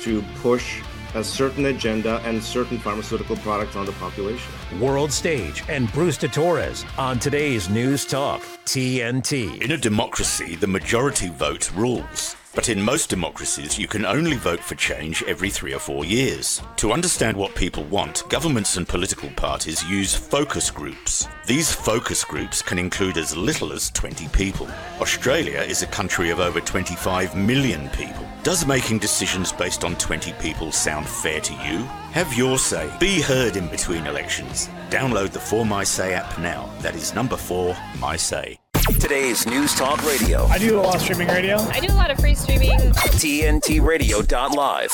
to 0.01 0.21
push 0.41 0.81
a 1.15 1.23
certain 1.23 1.67
agenda 1.67 2.19
and 2.25 2.43
certain 2.43 2.77
pharmaceutical 2.77 3.37
products 3.37 3.75
on 3.75 3.85
the 3.85 3.91
population. 3.93 4.51
World 4.79 5.11
Stage 5.11 5.63
and 5.69 5.91
Bruce 5.93 6.17
de 6.17 6.27
Torres 6.27 6.85
on 6.97 7.19
today's 7.19 7.69
News 7.69 8.05
Talk, 8.05 8.41
TNT. 8.65 9.61
In 9.61 9.71
a 9.71 9.77
democracy, 9.77 10.55
the 10.55 10.67
majority 10.67 11.29
vote 11.29 11.71
rules. 11.73 12.35
But 12.55 12.69
in 12.69 12.81
most 12.81 13.09
democracies, 13.09 13.77
you 13.77 13.85
can 13.85 14.05
only 14.05 14.37
vote 14.37 14.61
for 14.61 14.75
change 14.75 15.21
every 15.23 15.49
three 15.49 15.73
or 15.73 15.79
four 15.79 16.05
years. 16.05 16.61
To 16.77 16.93
understand 16.93 17.35
what 17.35 17.53
people 17.53 17.83
want, 17.83 18.23
governments 18.29 18.77
and 18.77 18.87
political 18.87 19.29
parties 19.31 19.83
use 19.83 20.15
focus 20.15 20.71
groups. 20.71 21.27
These 21.45 21.75
focus 21.75 22.23
groups 22.23 22.61
can 22.61 22.79
include 22.79 23.17
as 23.17 23.35
little 23.35 23.73
as 23.73 23.91
20 23.91 24.29
people. 24.29 24.67
Australia 25.01 25.59
is 25.59 25.83
a 25.83 25.87
country 25.87 26.29
of 26.29 26.39
over 26.39 26.61
25 26.61 27.35
million 27.35 27.89
people. 27.89 28.25
Does 28.43 28.65
making 28.65 28.99
decisions 28.99 29.51
based 29.51 29.83
on 29.83 29.95
20 29.97 30.31
people 30.33 30.71
sound 30.71 31.07
fair 31.07 31.41
to 31.41 31.53
you? 31.53 31.83
Have 32.13 32.33
your 32.33 32.57
say. 32.57 32.89
Be 32.99 33.19
heard 33.19 33.57
in 33.57 33.67
between 33.67 34.07
elections. 34.07 34.69
Download 34.89 35.31
the 35.31 35.39
For 35.39 35.65
My 35.65 35.83
Say 35.83 36.13
app 36.13 36.39
now. 36.39 36.69
That 36.79 36.95
is 36.95 37.13
number 37.13 37.35
4, 37.35 37.75
My 37.99 38.15
Say. 38.15 38.59
Today's 38.85 39.47
News 39.47 39.73
Talk 39.73 40.05
Radio. 40.05 40.45
I 40.45 40.59
do 40.59 40.79
a 40.79 40.81
lot 40.81 40.95
of 40.95 41.01
streaming 41.01 41.27
radio. 41.27 41.57
I 41.57 41.79
do 41.79 41.91
a 41.91 41.95
lot 41.95 42.11
of 42.11 42.19
free 42.19 42.35
streaming. 42.35 42.69
TNTRadio.live. 42.69 44.91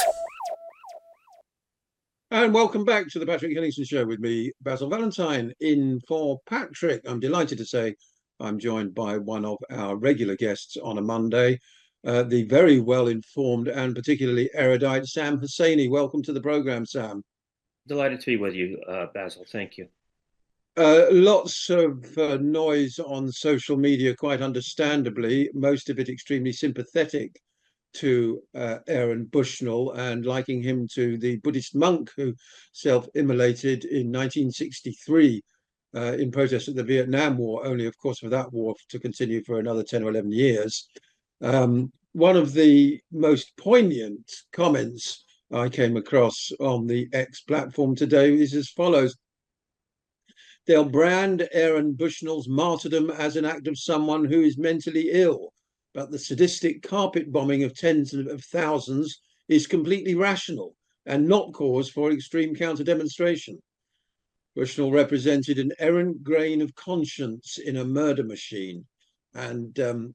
And 2.32 2.54
welcome 2.54 2.86
back 2.86 3.10
to 3.10 3.20
the 3.20 3.26
Patrick 3.26 3.54
Henningsen 3.54 3.84
Show 3.84 4.06
with 4.06 4.22
me, 4.22 4.54
Basil 4.62 4.90
Valentine, 4.90 5.52
in 5.60 6.00
for 6.08 6.40
Patrick. 6.48 7.02
I'm 7.06 7.20
delighted 7.20 7.58
to 7.58 7.66
say 7.66 7.94
I'm 8.40 8.60
joined 8.60 8.96
by 8.96 9.18
one 9.18 9.44
of 9.44 9.58
our 9.70 9.98
regular 9.98 10.38
guests 10.38 10.78
on 10.82 10.98
a 10.98 11.02
Monday, 11.02 11.60
uh, 12.08 12.24
the 12.24 12.44
very 12.44 12.80
well 12.80 13.10
informed 13.10 13.68
and 13.68 13.94
particularly 13.94 14.50
erudite 14.54 15.06
Sam 15.06 15.38
Husseini. 15.38 15.90
Welcome 15.90 16.24
to 16.24 16.32
the 16.32 16.42
program, 16.42 16.86
Sam. 16.86 17.26
Delighted 17.88 18.22
to 18.22 18.26
be 18.26 18.38
with 18.38 18.54
you, 18.54 18.80
uh, 18.88 19.08
Basil. 19.14 19.44
Thank 19.52 19.78
you. 19.78 19.90
Uh, 20.78 21.08
lots 21.12 21.70
of 21.70 22.18
uh, 22.18 22.38
noise 22.38 22.98
on 22.98 23.30
social 23.30 23.76
media, 23.76 24.16
quite 24.16 24.42
understandably, 24.42 25.50
most 25.54 25.90
of 25.90 26.00
it 26.00 26.08
extremely 26.08 26.54
sympathetic 26.54 27.42
to 27.94 28.42
uh, 28.56 28.78
Aaron 28.88 29.26
Bushnell 29.26 29.92
and 29.92 30.26
liking 30.26 30.64
him 30.64 30.88
to 30.94 31.18
the 31.18 31.38
Buddhist 31.38 31.76
monk 31.76 32.10
who 32.16 32.34
self 32.72 33.06
immolated 33.16 33.84
in 33.84 34.08
1963 34.08 35.42
uh, 35.94 36.14
in 36.18 36.32
protest 36.32 36.70
of 36.70 36.76
the 36.76 36.84
Vietnam 36.84 37.38
War, 37.38 37.66
only, 37.66 37.86
of 37.86 37.98
course, 37.98 38.20
for 38.20 38.30
that 38.30 38.54
war 38.54 38.74
to 38.90 39.00
continue 39.00 39.44
for 39.44 39.60
another 39.60 39.84
10 39.84 40.04
or 40.04 40.10
11 40.10 40.32
years. 40.32 40.88
Um, 41.42 41.92
one 42.14 42.38
of 42.38 42.54
the 42.54 43.02
most 43.12 43.58
poignant 43.58 44.32
comments 44.54 45.26
I 45.52 45.68
came 45.68 45.98
across 45.98 46.50
on 46.62 46.88
the 46.88 47.10
X 47.12 47.42
platform 47.42 47.94
today 47.94 48.34
is 48.34 48.54
as 48.54 48.70
follows 48.70 49.18
They'll 50.68 50.86
brand 50.86 51.48
Aaron 51.52 51.94
Bushnell's 51.94 52.48
martyrdom 52.48 53.10
as 53.10 53.36
an 53.36 53.46
act 53.46 53.68
of 53.68 53.80
someone 53.80 54.26
who 54.26 54.42
is 54.42 54.58
mentally 54.58 55.10
ill, 55.12 55.54
but 55.94 56.12
the 56.12 56.20
sadistic 56.20 56.84
carpet 56.84 57.32
bombing 57.32 57.64
of 57.64 57.76
tens 57.76 58.14
of 58.14 58.44
thousands 58.46 59.20
is 59.48 59.68
completely 59.68 60.16
rational 60.16 60.76
and 61.06 61.28
not 61.28 61.54
cause 61.54 61.90
for 61.90 62.12
extreme 62.12 62.56
counter 62.56 62.84
demonstration. 62.84 63.62
Bushnell 64.56 64.92
represented 64.92 65.58
an 65.58 65.72
errant 65.80 66.24
grain 66.24 66.62
of 66.62 66.76
conscience 66.76 67.58
in 67.58 67.78
a 67.78 67.86
murder 67.86 68.24
machine. 68.24 68.86
And 69.34 69.80
um, 69.80 70.14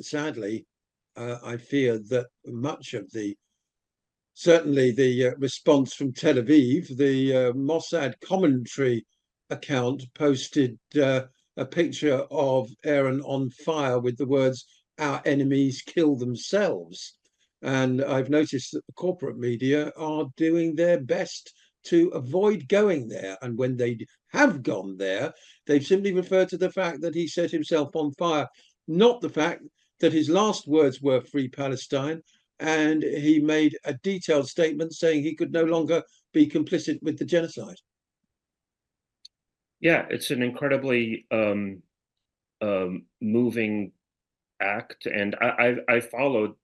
sadly, 0.00 0.66
uh, 1.16 1.38
I 1.42 1.56
fear 1.56 1.98
that 2.10 2.26
much 2.44 2.94
of 2.94 3.10
the 3.12 3.36
certainly 4.34 4.90
the 4.90 5.28
uh, 5.28 5.30
response 5.38 5.94
from 5.94 6.12
Tel 6.12 6.34
Aviv, 6.34 6.94
the 6.96 7.34
uh, 7.34 7.52
Mossad 7.52 8.20
commentary 8.20 9.06
account 9.50 10.02
posted 10.14 10.78
uh, 11.00 11.22
a 11.56 11.64
picture 11.64 12.26
of 12.30 12.68
Aaron 12.84 13.20
on 13.22 13.50
fire 13.50 13.98
with 13.98 14.16
the 14.16 14.26
words, 14.26 14.66
Our 14.98 15.22
enemies 15.24 15.82
kill 15.82 16.16
themselves. 16.16 17.14
And 17.62 18.04
I've 18.04 18.30
noticed 18.30 18.72
that 18.72 18.86
the 18.86 18.92
corporate 18.92 19.38
media 19.38 19.92
are 19.96 20.26
doing 20.36 20.74
their 20.74 21.00
best 21.00 21.52
to 21.84 22.08
avoid 22.08 22.68
going 22.68 23.08
there. 23.08 23.38
And 23.42 23.56
when 23.56 23.76
they 23.76 23.98
have 24.28 24.62
gone 24.62 24.96
there, 24.96 25.32
they've 25.66 25.86
simply 25.86 26.12
referred 26.12 26.48
to 26.50 26.58
the 26.58 26.70
fact 26.70 27.00
that 27.00 27.14
he 27.14 27.26
set 27.26 27.50
himself 27.50 27.94
on 27.94 28.12
fire, 28.12 28.48
not 28.88 29.20
the 29.20 29.30
fact 29.30 29.62
that 30.00 30.12
his 30.12 30.28
last 30.28 30.68
words 30.68 31.00
were 31.00 31.20
free 31.20 31.48
Palestine. 31.48 32.22
And 32.58 33.02
he 33.02 33.38
made 33.38 33.76
a 33.84 33.94
detailed 33.94 34.48
statement 34.48 34.94
saying 34.94 35.22
he 35.22 35.34
could 35.34 35.52
no 35.52 35.64
longer 35.64 36.02
be 36.32 36.46
complicit 36.46 37.02
with 37.02 37.18
the 37.18 37.24
genocide. 37.24 37.76
Yeah, 39.80 40.06
it's 40.10 40.30
an 40.30 40.42
incredibly 40.42 41.26
um, 41.30 41.82
um, 42.62 43.06
moving 43.20 43.92
act, 44.60 45.06
and 45.06 45.36
I, 45.40 45.76
I, 45.88 45.96
I 45.96 46.00
followed 46.00 46.54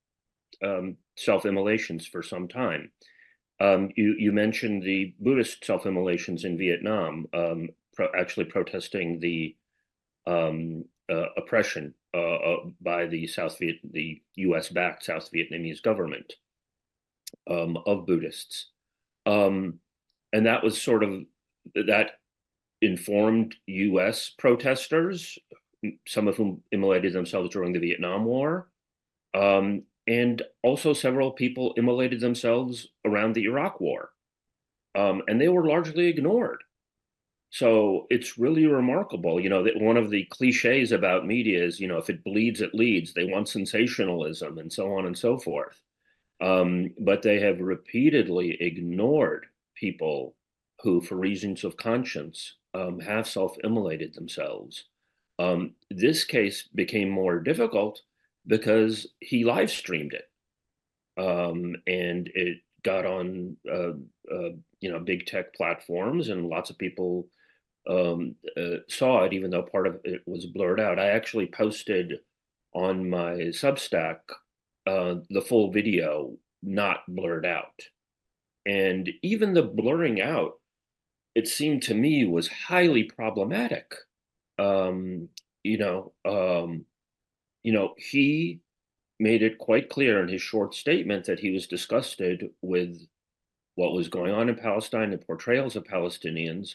um, 0.65 0.97
self-immolations 1.17 2.07
for 2.07 2.23
some 2.23 2.49
time. 2.49 2.91
Um, 3.61 3.91
you 3.97 4.15
you 4.19 4.33
mentioned 4.33 4.83
the 4.83 5.15
Buddhist 5.21 5.65
self-immolations 5.65 6.45
in 6.45 6.59
Vietnam, 6.59 7.27
um, 7.35 7.69
pro 7.95 8.09
actually 8.19 8.47
protesting 8.47 9.21
the 9.21 9.55
um, 10.27 10.85
uh, 11.11 11.27
oppression 11.37 11.95
uh, 12.15 12.37
uh, 12.37 12.57
by 12.81 13.07
the 13.07 13.27
South 13.27 13.59
Viet 13.59 13.81
the 13.93 14.23
U.S.-backed 14.37 15.03
South 15.03 15.31
Vietnamese 15.33 15.83
government 15.83 16.35
of 17.47 18.07
Buddhists, 18.07 18.71
and 20.33 20.47
that 20.47 20.65
was 20.65 20.81
sort 20.81 21.05
of 21.05 21.23
that 21.75 22.13
informed 22.83 23.55
U.S. 23.67 24.31
protesters, 24.39 25.39
some 26.07 26.29
of 26.29 26.37
whom 26.37 26.63
immolated 26.73 27.13
themselves 27.13 27.51
during 27.51 27.73
the 27.73 27.79
Vietnam 27.79 28.25
War, 28.25 28.69
um, 29.35 29.85
and 30.07 30.43
also 30.63 30.93
several 30.93 31.31
people 31.31 31.75
immolated 31.77 32.21
themselves 32.21 32.89
around 33.05 33.35
the 33.35 33.45
Iraq 33.45 33.81
War, 33.81 34.11
um, 34.95 35.23
and 35.29 35.41
they 35.41 35.49
were 35.49 35.67
largely 35.67 36.09
ignored. 36.09 36.63
So 37.51 38.07
it's 38.09 38.39
really 38.39 38.67
remarkable, 38.67 39.39
you 39.39 39.51
know, 39.51 39.63
that 39.63 39.79
one 39.79 39.99
of 39.99 40.09
the 40.09 40.25
cliches 40.31 40.91
about 40.91 41.27
media 41.27 41.63
is, 41.63 41.79
you 41.79 41.87
know, 41.87 41.99
if 41.99 42.09
it 42.09 42.25
bleeds, 42.25 42.63
it 42.63 42.75
leads. 42.75 43.13
They 43.13 43.25
want 43.25 43.49
sensationalism 43.49 44.57
and 44.57 44.73
so 44.73 44.95
on 44.95 45.05
and 45.05 45.17
so 45.17 45.39
forth. 45.39 45.79
Um, 46.41 46.95
but 46.99 47.21
they 47.21 47.39
have 47.41 47.61
repeatedly 47.61 48.57
ignored 48.61 49.47
people 49.75 50.35
who, 50.83 51.03
for 51.03 51.17
reasons 51.17 51.63
of 51.63 51.77
conscience, 51.77 52.57
um, 52.75 53.01
have 53.01 53.29
self-immolated 53.29 54.15
themselves. 54.15 54.85
Um, 55.39 55.75
this 55.91 56.25
case 56.25 56.69
became 56.75 57.09
more 57.09 57.41
difficult 57.41 58.01
because 58.47 59.07
he 59.21 59.45
live 59.45 59.71
streamed 59.71 60.15
it, 60.15 60.29
um, 61.21 61.77
and 61.87 62.31
it 62.35 62.59
got 62.83 63.07
on 63.07 63.57
uh, 63.71 63.93
uh, 64.33 64.51
you 64.81 64.91
know 64.91 65.01
big 65.01 65.27
tech 65.27 65.55
platforms, 65.55 66.29
and 66.29 66.49
lots 66.49 66.71
of 66.71 66.79
people 66.79 67.29
um, 67.89 68.35
uh, 68.57 68.77
saw 68.89 69.25
it, 69.25 69.33
even 69.33 69.51
though 69.51 69.63
part 69.63 69.87
of 69.87 70.01
it 70.05 70.23
was 70.27 70.47
blurred 70.47 70.81
out. 70.81 70.99
I 70.99 71.09
actually 71.09 71.47
posted 71.47 72.19
on 72.75 73.09
my 73.09 73.33
Substack 73.51 74.19
uh, 74.87 75.17
the 75.31 75.43
full 75.43 75.71
video, 75.71 76.37
not 76.63 77.01
blurred 77.09 77.47
out, 77.47 77.81
and 78.67 79.11
even 79.23 79.55
the 79.55 79.63
blurring 79.63 80.21
out 80.21 80.55
it 81.35 81.49
seemed 81.49 81.83
to 81.83 81.95
me 81.95 82.25
was 82.25 82.49
highly 82.49 83.05
problematic. 83.05 83.95
Um, 84.59 85.29
you 85.63 85.79
know, 85.79 86.13
um, 86.25 86.85
you 87.63 87.73
know, 87.73 87.95
he 87.97 88.61
made 89.19 89.43
it 89.43 89.59
quite 89.59 89.89
clear 89.89 90.23
in 90.23 90.29
his 90.29 90.43
short 90.43 90.75
statement 90.75 91.27
that 91.27 91.41
he 91.41 91.51
was 91.51 91.67
disgusted 91.67 92.51
with 92.61 93.07
what 93.77 93.95
was 93.95 94.09
going 94.09 94.33
on 94.33 94.49
in 94.49 94.57
Palestine, 94.57 95.13
and 95.13 95.27
portrayals 95.27 95.77
of 95.77 95.85
Palestinians, 95.85 96.75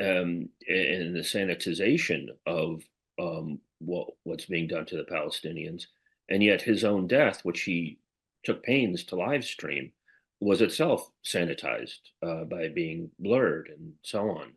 um, 0.00 0.48
and 0.68 1.14
the 1.16 1.20
sanitization 1.20 2.26
of 2.46 2.82
um, 3.20 3.60
what 3.78 4.08
what's 4.24 4.46
being 4.46 4.66
done 4.66 4.84
to 4.86 4.96
the 4.96 5.04
Palestinians, 5.04 5.84
and 6.28 6.42
yet 6.42 6.60
his 6.60 6.84
own 6.84 7.06
death, 7.06 7.44
which 7.44 7.62
he 7.62 7.98
took 8.44 8.62
pains 8.62 9.04
to 9.04 9.16
live 9.16 9.44
stream, 9.44 9.92
was 10.40 10.60
itself 10.60 11.10
sanitized 11.24 11.98
uh, 12.22 12.44
by 12.44 12.68
being 12.68 13.10
blurred 13.18 13.70
and 13.76 13.92
so 14.02 14.30
on. 14.30 14.52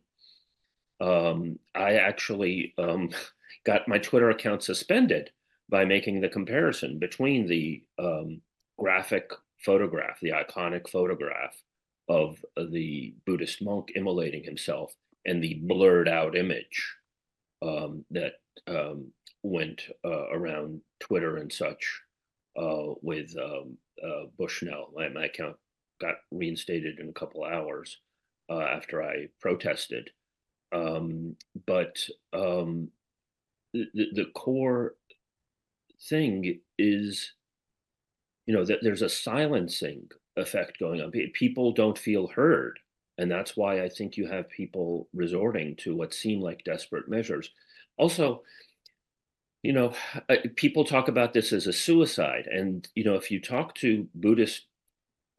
Um, 1.00 1.58
I 1.74 1.94
actually 1.94 2.74
um, 2.78 3.10
got 3.66 3.88
my 3.88 3.98
Twitter 3.98 4.30
account 4.30 4.62
suspended 4.62 5.30
by 5.68 5.84
making 5.84 6.20
the 6.20 6.28
comparison 6.28 6.98
between 6.98 7.46
the 7.46 7.82
um, 7.98 8.40
graphic 8.78 9.30
photograph, 9.64 10.18
the 10.20 10.30
iconic 10.30 10.88
photograph 10.88 11.56
of 12.08 12.36
the 12.70 13.14
Buddhist 13.26 13.62
monk 13.62 13.92
immolating 13.94 14.44
himself, 14.44 14.94
and 15.24 15.42
the 15.42 15.54
blurred 15.62 16.08
out 16.08 16.36
image 16.36 16.94
um, 17.62 18.04
that 18.10 18.34
um, 18.66 19.12
went 19.42 19.82
uh, 20.04 20.28
around 20.30 20.80
Twitter 21.00 21.38
and 21.38 21.52
such 21.52 22.00
uh, 22.56 22.94
with 23.02 23.34
um, 23.38 23.76
uh, 24.04 24.26
Bushnell. 24.38 24.90
My, 24.94 25.08
my 25.08 25.26
account 25.26 25.56
got 26.02 26.16
reinstated 26.30 26.98
in 26.98 27.08
a 27.08 27.18
couple 27.20 27.44
hours 27.44 27.98
uh, 28.50 28.60
after 28.60 29.02
I 29.02 29.28
protested. 29.40 30.10
Um, 30.72 31.36
but 31.66 31.96
um, 32.32 32.88
the, 33.72 34.08
the 34.12 34.26
core 34.34 34.94
thing 36.08 36.60
is, 36.78 37.32
you 38.46 38.54
know, 38.54 38.64
that 38.64 38.80
there's 38.82 39.02
a 39.02 39.08
silencing 39.08 40.08
effect 40.36 40.78
going 40.78 41.00
on. 41.00 41.10
People 41.32 41.72
don't 41.72 41.98
feel 41.98 42.26
heard. 42.26 42.78
And 43.18 43.30
that's 43.30 43.56
why 43.56 43.82
I 43.82 43.88
think 43.88 44.16
you 44.16 44.26
have 44.26 44.48
people 44.48 45.08
resorting 45.14 45.76
to 45.76 45.94
what 45.94 46.14
seem 46.14 46.40
like 46.40 46.64
desperate 46.64 47.08
measures. 47.08 47.50
Also, 47.98 48.42
you 49.62 49.72
know, 49.72 49.94
people 50.56 50.84
talk 50.84 51.08
about 51.08 51.32
this 51.32 51.52
as 51.52 51.66
a 51.66 51.72
suicide. 51.72 52.48
And, 52.50 52.88
you 52.94 53.04
know, 53.04 53.14
if 53.14 53.30
you 53.30 53.40
talk 53.40 53.74
to 53.76 54.08
Buddhist 54.14 54.66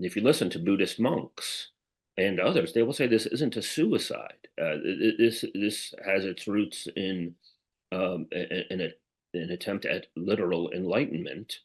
if 0.06 0.16
you 0.16 0.22
listen 0.22 0.50
to 0.52 0.60
Buddhist 0.60 1.00
monks 1.00 1.70
and 2.18 2.40
others, 2.40 2.74
they 2.74 2.84
will 2.84 2.94
say 2.94 3.08
this 3.08 3.26
isn't 3.26 3.58
a 3.58 3.62
suicide. 3.62 4.48
Uh, 4.62 4.76
this 5.18 5.44
this 5.54 5.94
has 6.06 6.26
its 6.26 6.48
roots 6.48 6.88
in 6.96 7.36
um, 7.92 8.28
in 8.32 8.82
a, 8.82 8.90
an 9.34 9.50
attempt 9.52 9.86
at 9.86 10.08
literal 10.16 10.72
enlightenment, 10.72 11.60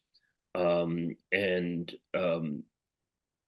um, 0.55 1.17
and 1.33 1.95
um, 2.15 2.63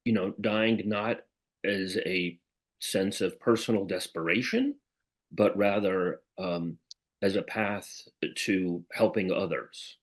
you 0.05 0.13
know, 0.13 0.35
dying 0.41 0.83
not 0.87 1.19
as 1.65 1.99
a 2.07 2.39
sense 2.81 3.21
of 3.21 3.39
personal 3.41 3.85
desperation, 3.85 4.75
but 5.33 5.57
rather 5.57 6.21
um, 6.39 6.79
as 7.23 7.37
a 7.37 7.43
path 7.43 8.03
to 8.35 8.83
helping 8.93 9.31
others, 9.31 9.99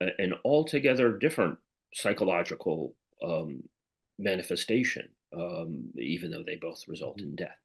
an 0.00 0.34
altogether 0.44 1.16
different 1.16 1.58
psychological 1.92 2.94
um, 3.22 3.62
manifestation, 4.18 5.08
um, 5.36 5.90
even 5.98 6.30
though 6.30 6.44
they 6.44 6.56
both 6.56 6.82
result 6.88 7.20
in 7.20 7.34
death. 7.34 7.58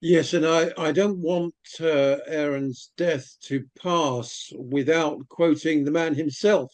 Yes, 0.00 0.34
and 0.34 0.46
I, 0.46 0.70
I 0.76 0.92
don't 0.92 1.18
want 1.18 1.54
uh, 1.80 2.18
Aaron's 2.26 2.90
death 2.98 3.36
to 3.44 3.64
pass 3.80 4.52
without 4.54 5.26
quoting 5.30 5.82
the 5.82 5.90
man 5.90 6.14
himself. 6.14 6.70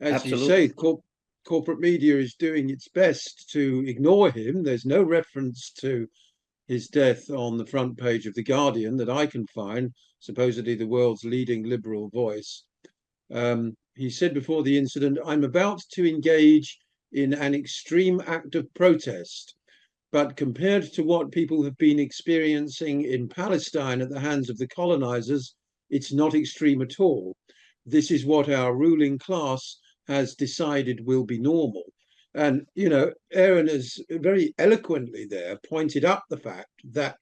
As 0.00 0.14
Absolutely. 0.14 0.42
you 0.42 0.48
say, 0.48 0.68
cor 0.68 1.00
corporate 1.46 1.80
media 1.80 2.16
is 2.16 2.34
doing 2.34 2.68
its 2.68 2.86
best 2.88 3.48
to 3.52 3.82
ignore 3.86 4.30
him. 4.30 4.62
There's 4.62 4.84
no 4.84 5.02
reference 5.02 5.70
to 5.80 6.06
his 6.68 6.88
death 6.88 7.30
on 7.30 7.56
the 7.56 7.66
front 7.66 7.96
page 7.96 8.26
of 8.26 8.34
The 8.34 8.42
Guardian 8.42 8.96
that 8.98 9.08
I 9.08 9.26
can 9.26 9.46
find, 9.46 9.92
supposedly 10.20 10.74
the 10.74 10.86
world's 10.86 11.24
leading 11.24 11.64
liberal 11.64 12.10
voice. 12.10 12.64
Um, 13.32 13.74
he 14.00 14.08
said 14.08 14.32
before 14.32 14.62
the 14.62 14.78
incident, 14.78 15.18
I'm 15.26 15.44
about 15.44 15.82
to 15.92 16.08
engage 16.08 16.78
in 17.12 17.34
an 17.34 17.54
extreme 17.54 18.22
act 18.26 18.54
of 18.54 18.72
protest. 18.72 19.54
But 20.10 20.36
compared 20.36 20.92
to 20.94 21.02
what 21.02 21.30
people 21.30 21.62
have 21.64 21.76
been 21.76 21.98
experiencing 21.98 23.02
in 23.02 23.28
Palestine 23.28 24.00
at 24.00 24.08
the 24.08 24.18
hands 24.18 24.48
of 24.48 24.56
the 24.56 24.66
colonizers, 24.66 25.54
it's 25.90 26.12
not 26.12 26.34
extreme 26.34 26.80
at 26.80 26.98
all. 26.98 27.36
This 27.84 28.10
is 28.10 28.24
what 28.24 28.48
our 28.48 28.74
ruling 28.74 29.18
class 29.18 29.78
has 30.08 30.34
decided 30.34 31.06
will 31.06 31.24
be 31.24 31.38
normal. 31.38 31.84
And, 32.34 32.66
you 32.74 32.88
know, 32.88 33.12
Aaron 33.32 33.68
has 33.68 33.98
very 34.08 34.54
eloquently 34.58 35.26
there 35.26 35.58
pointed 35.68 36.06
up 36.06 36.24
the 36.30 36.38
fact 36.38 36.70
that 36.92 37.16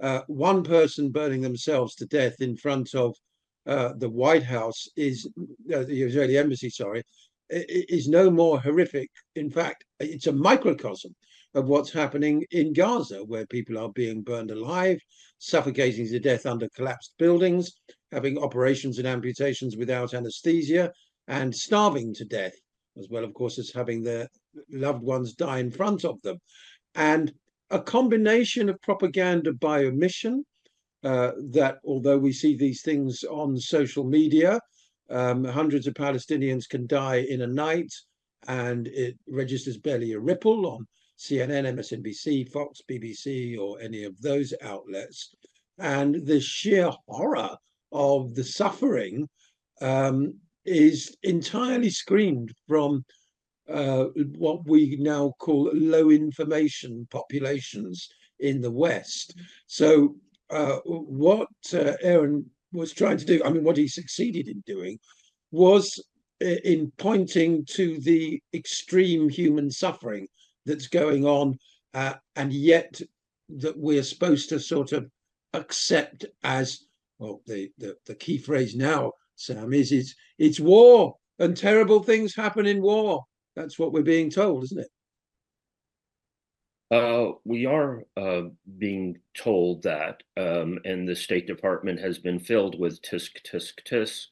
uh, 0.00 0.22
one 0.28 0.62
person 0.62 1.10
burning 1.10 1.42
themselves 1.42 1.94
to 1.96 2.06
death 2.06 2.40
in 2.40 2.56
front 2.56 2.94
of 2.94 3.14
uh, 3.66 3.92
the 3.96 4.08
White 4.08 4.42
House 4.42 4.88
is 4.96 5.28
uh, 5.74 5.84
the 5.84 6.02
Israeli 6.02 6.36
embassy, 6.36 6.70
sorry, 6.70 7.02
is 7.50 8.08
no 8.08 8.30
more 8.30 8.60
horrific. 8.60 9.10
In 9.36 9.50
fact, 9.50 9.84
it's 10.00 10.26
a 10.26 10.32
microcosm 10.32 11.14
of 11.54 11.68
what's 11.68 11.92
happening 11.92 12.44
in 12.50 12.72
Gaza, 12.72 13.22
where 13.24 13.46
people 13.46 13.78
are 13.78 13.90
being 13.90 14.22
burned 14.22 14.50
alive, 14.50 14.98
suffocating 15.38 16.08
to 16.08 16.18
death 16.18 16.46
under 16.46 16.68
collapsed 16.74 17.12
buildings, 17.18 17.72
having 18.10 18.38
operations 18.38 18.98
and 18.98 19.06
amputations 19.06 19.76
without 19.76 20.14
anesthesia, 20.14 20.90
and 21.28 21.54
starving 21.54 22.14
to 22.14 22.24
death, 22.24 22.54
as 22.98 23.08
well, 23.10 23.24
of 23.24 23.34
course, 23.34 23.58
as 23.58 23.70
having 23.74 24.02
their 24.02 24.28
loved 24.70 25.02
ones 25.02 25.34
die 25.34 25.58
in 25.58 25.70
front 25.70 26.04
of 26.04 26.20
them. 26.22 26.38
And 26.94 27.32
a 27.70 27.80
combination 27.80 28.68
of 28.68 28.80
propaganda 28.82 29.52
by 29.52 29.84
omission, 29.84 30.44
uh, 31.04 31.32
that 31.50 31.78
although 31.84 32.18
we 32.18 32.32
see 32.32 32.56
these 32.56 32.82
things 32.82 33.24
on 33.24 33.56
social 33.56 34.04
media, 34.04 34.60
um, 35.10 35.44
hundreds 35.44 35.86
of 35.86 35.94
Palestinians 35.94 36.68
can 36.68 36.86
die 36.86 37.26
in 37.28 37.42
a 37.42 37.46
night, 37.46 37.92
and 38.48 38.88
it 38.88 39.18
registers 39.28 39.76
barely 39.78 40.12
a 40.12 40.18
ripple 40.18 40.66
on 40.66 40.86
CNN, 41.18 41.72
MSNBC, 41.74 42.48
Fox, 42.50 42.80
BBC, 42.90 43.58
or 43.58 43.80
any 43.80 44.04
of 44.04 44.20
those 44.20 44.54
outlets. 44.62 45.34
And 45.78 46.26
the 46.26 46.40
sheer 46.40 46.90
horror 47.08 47.56
of 47.92 48.34
the 48.34 48.44
suffering 48.44 49.28
um, 49.80 50.34
is 50.64 51.16
entirely 51.22 51.90
screened 51.90 52.52
from 52.66 53.04
uh, 53.68 54.06
what 54.36 54.66
we 54.66 54.96
now 55.00 55.32
call 55.38 55.70
low 55.72 56.10
information 56.10 57.06
populations 57.10 58.08
in 58.40 58.60
the 58.60 58.70
West. 58.70 59.34
So, 59.66 60.16
uh, 60.52 60.78
what 60.84 61.48
uh, 61.74 61.94
Aaron 62.02 62.48
was 62.72 62.92
trying 62.92 63.16
to 63.18 63.24
do, 63.24 63.42
I 63.44 63.50
mean, 63.50 63.64
what 63.64 63.76
he 63.76 63.88
succeeded 63.88 64.48
in 64.48 64.62
doing 64.66 64.98
was 65.50 66.02
in 66.40 66.92
pointing 66.96 67.64
to 67.66 67.98
the 68.00 68.40
extreme 68.54 69.28
human 69.28 69.70
suffering 69.70 70.26
that's 70.66 70.88
going 70.88 71.24
on, 71.24 71.58
uh, 71.94 72.14
and 72.36 72.52
yet 72.52 73.00
that 73.48 73.76
we're 73.76 74.02
supposed 74.02 74.48
to 74.48 74.58
sort 74.58 74.92
of 74.92 75.08
accept 75.54 76.24
as 76.42 76.84
well. 77.18 77.42
The, 77.46 77.70
the 77.78 77.96
the 78.06 78.14
key 78.14 78.38
phrase 78.38 78.74
now, 78.74 79.12
Sam, 79.36 79.72
is 79.72 79.92
it's 79.92 80.14
it's 80.38 80.60
war 80.60 81.14
and 81.38 81.56
terrible 81.56 82.02
things 82.02 82.34
happen 82.34 82.66
in 82.66 82.82
war. 82.82 83.24
That's 83.54 83.78
what 83.78 83.92
we're 83.92 84.02
being 84.02 84.30
told, 84.30 84.64
isn't 84.64 84.80
it? 84.80 84.90
Uh, 86.92 87.32
we 87.46 87.64
are 87.64 88.04
uh, 88.18 88.42
being 88.76 89.16
told 89.34 89.82
that, 89.82 90.22
um, 90.36 90.78
and 90.84 91.08
the 91.08 91.16
State 91.16 91.46
Department 91.46 91.98
has 91.98 92.18
been 92.18 92.38
filled 92.38 92.78
with 92.78 93.00
tisk, 93.00 93.30
tisk, 93.50 93.76
tisk, 93.88 94.26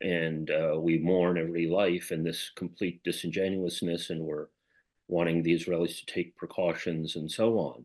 and 0.00 0.50
uh, 0.50 0.76
we 0.80 0.98
mourn 0.98 1.38
every 1.38 1.68
life 1.68 2.10
and 2.10 2.26
this 2.26 2.50
complete 2.56 3.00
disingenuousness, 3.04 4.10
and 4.10 4.20
we're 4.20 4.48
wanting 5.06 5.44
the 5.44 5.54
Israelis 5.54 6.00
to 6.00 6.06
take 6.06 6.36
precautions 6.36 7.14
and 7.14 7.30
so 7.30 7.56
on. 7.56 7.84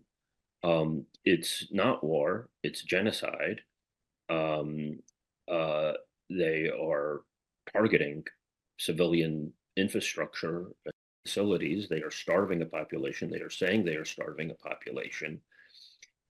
Um, 0.64 1.06
it's 1.24 1.68
not 1.72 2.04
war, 2.04 2.50
it's 2.64 2.82
genocide. 2.82 3.62
Um, 4.30 4.98
uh, 5.48 5.94
they 6.28 6.72
are 6.72 7.22
targeting 7.72 8.24
civilian 8.80 9.54
infrastructure 9.76 10.72
facilities. 11.28 11.90
They 11.90 12.02
are 12.02 12.12
starving 12.12 12.62
a 12.62 12.66
population. 12.66 13.30
They 13.30 13.42
are 13.42 13.50
saying 13.50 13.84
they 13.84 13.96
are 13.96 14.06
starving 14.06 14.52
a 14.52 14.70
population. 14.70 15.42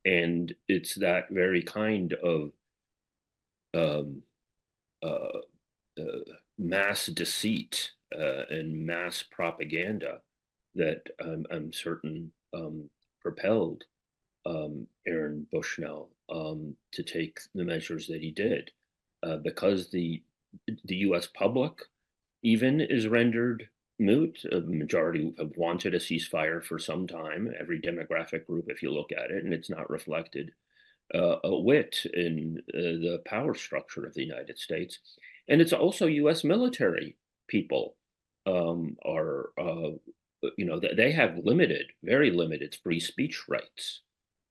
And 0.05 0.55
it's 0.67 0.95
that 0.95 1.29
very 1.29 1.61
kind 1.61 2.13
of 2.13 2.51
um, 3.75 4.23
uh, 5.03 5.39
uh, 5.99 6.19
mass 6.57 7.05
deceit 7.07 7.91
uh, 8.17 8.43
and 8.49 8.85
mass 8.85 9.23
propaganda 9.29 10.21
that 10.73 11.01
I'm 11.19 11.71
certain 11.73 12.31
um, 12.53 12.89
propelled 13.21 13.83
um, 14.45 14.87
Aaron 15.07 15.45
Bushnell 15.51 16.09
um, 16.29 16.75
to 16.93 17.03
take 17.03 17.39
the 17.53 17.65
measures 17.65 18.07
that 18.07 18.21
he 18.21 18.31
did, 18.31 18.71
uh, 19.23 19.37
because 19.37 19.89
the 19.89 20.23
the 20.85 20.95
U.S. 21.07 21.27
public 21.27 21.73
even 22.43 22.79
is 22.79 23.07
rendered 23.07 23.67
moot. 23.99 24.43
A 24.51 24.61
majority 24.61 25.33
have 25.37 25.55
wanted 25.57 25.93
a 25.93 25.99
ceasefire 25.99 26.63
for 26.63 26.79
some 26.79 27.07
time. 27.07 27.53
Every 27.59 27.79
demographic 27.79 28.45
group, 28.45 28.65
if 28.69 28.81
you 28.81 28.91
look 28.91 29.11
at 29.11 29.31
it, 29.31 29.43
and 29.43 29.53
it's 29.53 29.69
not 29.69 29.89
reflected 29.89 30.51
uh, 31.15 31.37
a 31.43 31.57
whit 31.57 32.05
in 32.13 32.61
uh, 32.73 32.77
the 32.77 33.21
power 33.25 33.55
structure 33.55 34.05
of 34.05 34.13
the 34.13 34.23
United 34.23 34.57
States, 34.57 34.99
and 35.47 35.61
it's 35.61 35.73
also 35.73 36.05
U.S. 36.05 36.43
military 36.43 37.15
people 37.47 37.95
um, 38.45 38.97
are 39.05 39.51
uh, 39.57 39.91
uh, 40.43 40.49
you 40.57 40.65
know, 40.65 40.79
they 40.79 41.11
have 41.11 41.39
limited, 41.43 41.87
very 42.03 42.31
limited 42.31 42.77
free 42.83 42.99
speech 42.99 43.43
rights. 43.47 44.01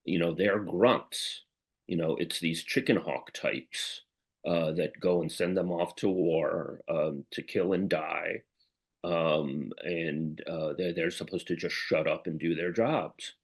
You 0.04 0.18
know, 0.18 0.35
they're 0.35 0.59
grunts. 0.59 1.42
You 1.87 1.96
know, 1.96 2.16
it's 2.16 2.40
these 2.40 2.64
chicken 2.64 2.96
hawk 2.96 3.32
types 3.32 4.02
uh, 4.46 4.72
that 4.72 4.98
go 5.00 5.22
and 5.22 5.30
send 5.30 5.56
them 5.56 5.70
off 5.70 5.94
to 5.96 6.09
war 6.09 6.80
um, 6.88 7.24
to 7.32 7.42
kill 7.42 7.72
and 7.72 7.88
die. 7.88 8.42
Um, 9.04 9.72
and 9.85 10.42
uh, 10.48 10.72
they're, 10.76 10.92
they're 10.92 11.11
supposed 11.11 11.46
to 11.48 11.56
just 11.56 11.74
shut 11.74 12.06
up 12.06 12.26
and 12.26 12.38
do 12.38 12.54
their 12.54 12.72
jobs. 12.72 13.35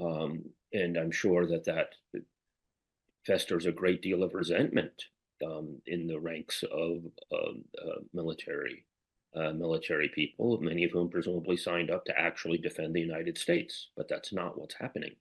Um, 0.00 0.44
and 0.72 0.96
I'm 0.96 1.10
sure 1.12 1.46
that 1.46 1.64
that 1.64 1.90
festers 3.26 3.66
a 3.66 3.72
great 3.72 4.02
deal 4.02 4.22
of 4.22 4.34
resentment 4.34 5.04
um, 5.44 5.80
in 5.86 6.06
the 6.06 6.18
ranks 6.18 6.64
of 6.70 7.02
uh, 7.32 8.00
military 8.12 8.84
uh, 9.36 9.52
military 9.52 10.08
people, 10.08 10.58
many 10.62 10.84
of 10.84 10.92
whom 10.92 11.10
presumably 11.10 11.58
signed 11.58 11.90
up 11.90 12.04
to 12.06 12.18
actually 12.18 12.56
defend 12.56 12.94
the 12.94 13.00
United 13.00 13.36
States, 13.36 13.88
but 13.94 14.08
that's 14.08 14.32
not 14.32 14.58
what's 14.58 14.76
happening. 14.80 15.14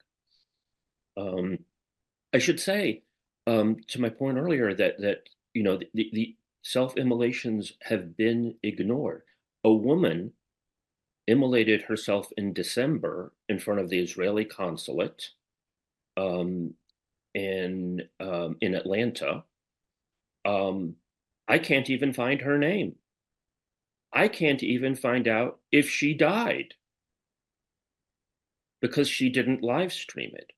Um, 1.17 1.59
I 2.33 2.37
should 2.37 2.59
say, 2.59 3.03
um, 3.45 3.77
to 3.89 3.99
my 3.99 4.09
point 4.09 4.37
earlier, 4.37 4.73
that 4.73 4.99
that 4.99 5.23
you 5.53 5.63
know 5.63 5.77
the, 5.93 6.09
the 6.13 6.35
self-immolations 6.63 7.73
have 7.81 8.15
been 8.17 8.55
ignored. 8.63 9.23
A 9.65 9.73
woman 9.73 10.33
immolated 11.25 11.81
herself 11.81 12.31
in 12.37 12.53
December 12.53 13.33
in 13.49 13.57
front 13.57 13.79
of 13.79 13.89
the 13.89 13.99
Israeli 13.99 14.45
consulate 14.45 15.31
um, 16.17 16.75
in 17.33 18.07
um, 18.19 18.57
in 18.61 18.75
Atlanta. 18.75 19.43
Um, 20.45 20.97
I 21.47 21.57
can't 21.57 21.89
even 21.89 22.13
find 22.13 22.41
her 22.41 22.59
name. 22.59 22.93
I 24.13 24.27
can't 24.27 24.61
even 24.61 24.95
find 24.95 25.27
out 25.27 25.57
if 25.71 25.89
she 25.89 26.13
died 26.13 26.75
because 28.83 29.09
she 29.09 29.29
didn't 29.29 29.63
live 29.63 29.91
stream 29.91 30.33
it. 30.35 30.53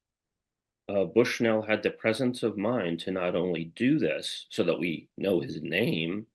Uh, 0.90 1.06
Bushnell 1.06 1.62
had 1.62 1.82
the 1.82 1.92
presence 1.92 2.44
of 2.44 2.58
mind 2.58 3.00
to 3.00 3.12
not 3.12 3.38
only 3.38 3.72
do 3.74 4.00
this 4.00 4.48
so 4.50 4.64
that 4.66 4.80
we 4.80 5.08
know 5.18 5.40
his 5.40 5.62
name, 5.62 6.28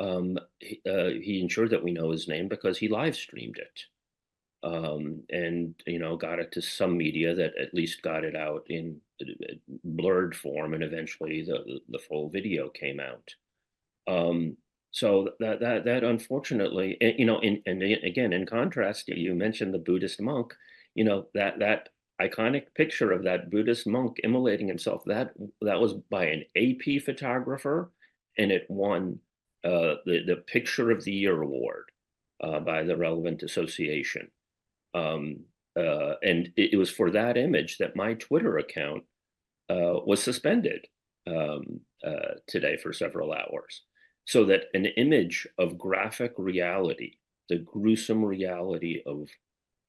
um, 0.00 0.38
he, 0.58 0.80
uh, 0.88 1.10
he, 1.20 1.40
ensured 1.40 1.70
that 1.70 1.84
we 1.84 1.92
know 1.92 2.10
his 2.10 2.26
name 2.26 2.48
because 2.48 2.78
he 2.78 2.88
live 2.88 3.14
streamed 3.14 3.58
it. 3.58 3.80
Um, 4.62 5.22
and 5.30 5.74
you 5.86 5.98
know 5.98 6.16
got 6.16 6.38
it 6.38 6.52
to 6.52 6.60
some 6.60 6.96
media 6.96 7.34
that 7.34 7.52
at 7.58 7.72
least 7.72 8.02
got 8.02 8.24
it 8.24 8.36
out 8.36 8.64
in 8.68 9.00
uh, 9.22 9.54
blurred 9.84 10.36
form 10.36 10.74
and 10.74 10.82
eventually 10.82 11.40
the 11.40 11.80
the 11.88 11.98
full 11.98 12.28
video 12.28 12.68
came 12.68 13.00
out 13.00 13.34
um, 14.06 14.56
so 14.90 15.30
that 15.38 15.60
that 15.60 15.84
that 15.84 16.04
unfortunately, 16.04 16.96
eh, 17.00 17.12
you 17.16 17.24
know, 17.24 17.38
in, 17.40 17.62
and 17.66 17.82
again, 17.82 18.32
in 18.32 18.44
contrast, 18.46 19.08
you 19.08 19.34
mentioned 19.34 19.72
the 19.72 19.78
Buddhist 19.78 20.20
monk. 20.20 20.54
You 20.94 21.04
know 21.04 21.26
that 21.34 21.60
that 21.60 21.90
iconic 22.20 22.74
picture 22.74 23.12
of 23.12 23.22
that 23.24 23.50
Buddhist 23.50 23.86
monk 23.86 24.18
immolating 24.24 24.66
himself. 24.66 25.02
That 25.06 25.32
that 25.62 25.80
was 25.80 25.94
by 26.10 26.26
an 26.26 26.44
AP 26.56 27.02
photographer, 27.02 27.92
and 28.36 28.50
it 28.50 28.66
won 28.68 29.20
uh, 29.64 29.96
the 30.06 30.22
the 30.26 30.42
Picture 30.46 30.90
of 30.90 31.04
the 31.04 31.12
Year 31.12 31.42
award 31.42 31.90
uh, 32.42 32.60
by 32.60 32.82
the 32.82 32.96
relevant 32.96 33.42
association. 33.42 34.30
Um, 34.94 35.40
uh, 35.78 36.14
and 36.22 36.50
it, 36.56 36.72
it, 36.72 36.76
was 36.76 36.90
for 36.90 37.10
that 37.10 37.36
image 37.36 37.78
that 37.78 37.94
my 37.94 38.14
Twitter 38.14 38.58
account 38.58 39.04
uh, 39.68 40.00
was 40.04 40.20
suspended 40.20 40.84
um, 41.28 41.80
uh, 42.04 42.34
today 42.48 42.76
for 42.76 42.92
several 42.92 43.32
hours 43.32 43.82
so 44.26 44.44
that 44.46 44.64
an 44.74 44.86
image 44.86 45.46
of 45.58 45.78
graphic 45.78 46.32
reality, 46.38 47.18
the 47.48 47.58
gruesome 47.58 48.24
reality 48.24 49.02
of 49.06 49.28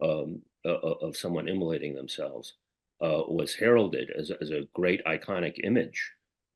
um, 0.04 0.42
uh, 0.66 0.70
of 0.70 1.18
someone 1.18 1.48
immolating 1.48 1.96
themselves, 1.96 2.54
was 3.00 3.56
heralded 3.56 4.12
as, 4.16 4.32
as 4.42 4.52
a 4.52 4.68
great 4.74 5.04
iconic 5.06 5.56
image 5.64 6.12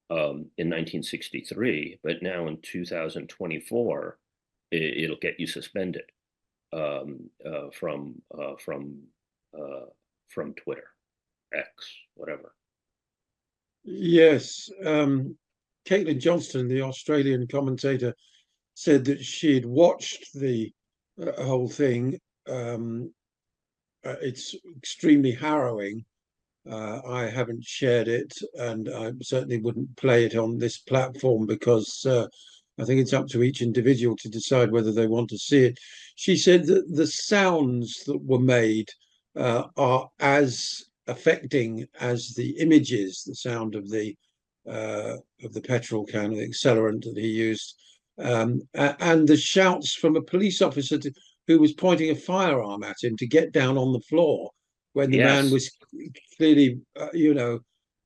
um, 0.09 0.49
in 0.57 0.69
1963, 0.69 1.99
but 2.03 2.21
now 2.21 2.47
in 2.47 2.57
2024, 2.61 4.17
it, 4.71 5.09
will 5.09 5.17
get 5.21 5.39
you 5.39 5.47
suspended 5.47 6.03
um, 6.73 7.29
uh, 7.45 7.69
from 7.71 8.21
uh, 8.37 8.55
from 8.63 8.99
uh, 9.57 9.85
from 10.27 10.53
Twitter, 10.53 10.87
X, 11.53 11.67
whatever. 12.15 12.53
Yes, 13.83 14.69
um, 14.83 15.37
Caitlin 15.87 16.19
Johnstone, 16.19 16.67
the 16.67 16.81
Australian 16.81 17.47
commentator, 17.47 18.15
said 18.73 19.05
that 19.05 19.23
she 19.23 19.53
had 19.53 19.65
watched 19.65 20.33
the 20.33 20.73
uh, 21.21 21.43
whole 21.43 21.69
thing. 21.69 22.19
Um, 22.47 23.13
uh, 24.05 24.15
it's 24.21 24.55
extremely 24.77 25.31
harrowing. 25.31 26.05
Uh, 26.69 26.99
I 27.07 27.29
haven't 27.29 27.63
shared 27.63 28.07
it, 28.07 28.33
and 28.55 28.89
I 28.89 29.11
certainly 29.21 29.59
wouldn't 29.59 29.95
play 29.97 30.25
it 30.25 30.35
on 30.35 30.57
this 30.57 30.79
platform 30.79 31.45
because 31.45 32.05
uh, 32.05 32.27
I 32.79 32.85
think 32.85 32.99
it's 32.99 33.13
up 33.13 33.27
to 33.29 33.43
each 33.43 33.61
individual 33.61 34.15
to 34.17 34.29
decide 34.29 34.71
whether 34.71 34.91
they 34.91 35.07
want 35.07 35.29
to 35.29 35.37
see 35.37 35.65
it. 35.65 35.79
She 36.15 36.35
said 36.35 36.65
that 36.65 36.93
the 36.93 37.07
sounds 37.07 38.03
that 38.05 38.21
were 38.23 38.39
made 38.39 38.89
uh, 39.35 39.65
are 39.77 40.09
as 40.19 40.83
affecting 41.07 41.85
as 41.99 42.33
the 42.33 42.57
images, 42.59 43.23
the 43.23 43.35
sound 43.35 43.75
of 43.75 43.89
the 43.89 44.15
uh, 44.67 45.17
of 45.43 45.53
the 45.53 45.61
petrol 45.61 46.05
can, 46.05 46.33
the 46.33 46.47
accelerant 46.47 47.03
that 47.03 47.17
he 47.17 47.27
used, 47.27 47.75
um, 48.17 48.61
and 48.73 49.27
the 49.27 49.37
shouts 49.37 49.93
from 49.93 50.15
a 50.15 50.21
police 50.21 50.59
officer 50.59 50.97
to, 50.97 51.11
who 51.45 51.59
was 51.59 51.73
pointing 51.73 52.09
a 52.09 52.15
firearm 52.15 52.81
at 52.81 52.95
him 53.03 53.15
to 53.17 53.27
get 53.27 53.51
down 53.51 53.77
on 53.77 53.93
the 53.93 53.99
floor 53.99 54.49
when 54.95 55.11
the 55.11 55.17
yes. 55.17 55.43
man 55.43 55.51
was 55.51 55.69
clearly, 56.37 56.79
uh, 56.97 57.09
you 57.13 57.33
know, 57.33 57.59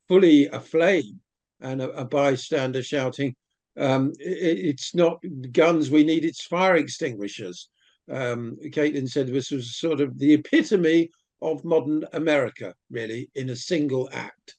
fully 0.07 0.47
aflame, 0.47 1.19
and 1.61 1.83
a, 1.83 1.89
a 1.91 2.03
bystander 2.03 2.81
shouting, 2.81 3.35
um, 3.77 4.11
it, 4.19 4.57
"It's 4.69 4.95
not 4.95 5.23
guns 5.51 5.91
we 5.91 6.03
need; 6.03 6.25
it's 6.25 6.43
fire 6.43 6.77
extinguishers." 6.77 7.69
Um, 8.11 8.57
Caitlin 8.63 9.07
said 9.07 9.27
this 9.27 9.51
was 9.51 9.77
sort 9.77 10.01
of 10.01 10.17
the 10.17 10.33
epitome 10.33 11.11
of 11.43 11.63
modern 11.63 12.05
America, 12.13 12.73
really, 12.89 13.29
in 13.35 13.51
a 13.51 13.55
single 13.55 14.09
act. 14.11 14.55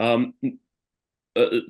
Um, 0.00 0.32
uh, 1.36 1.60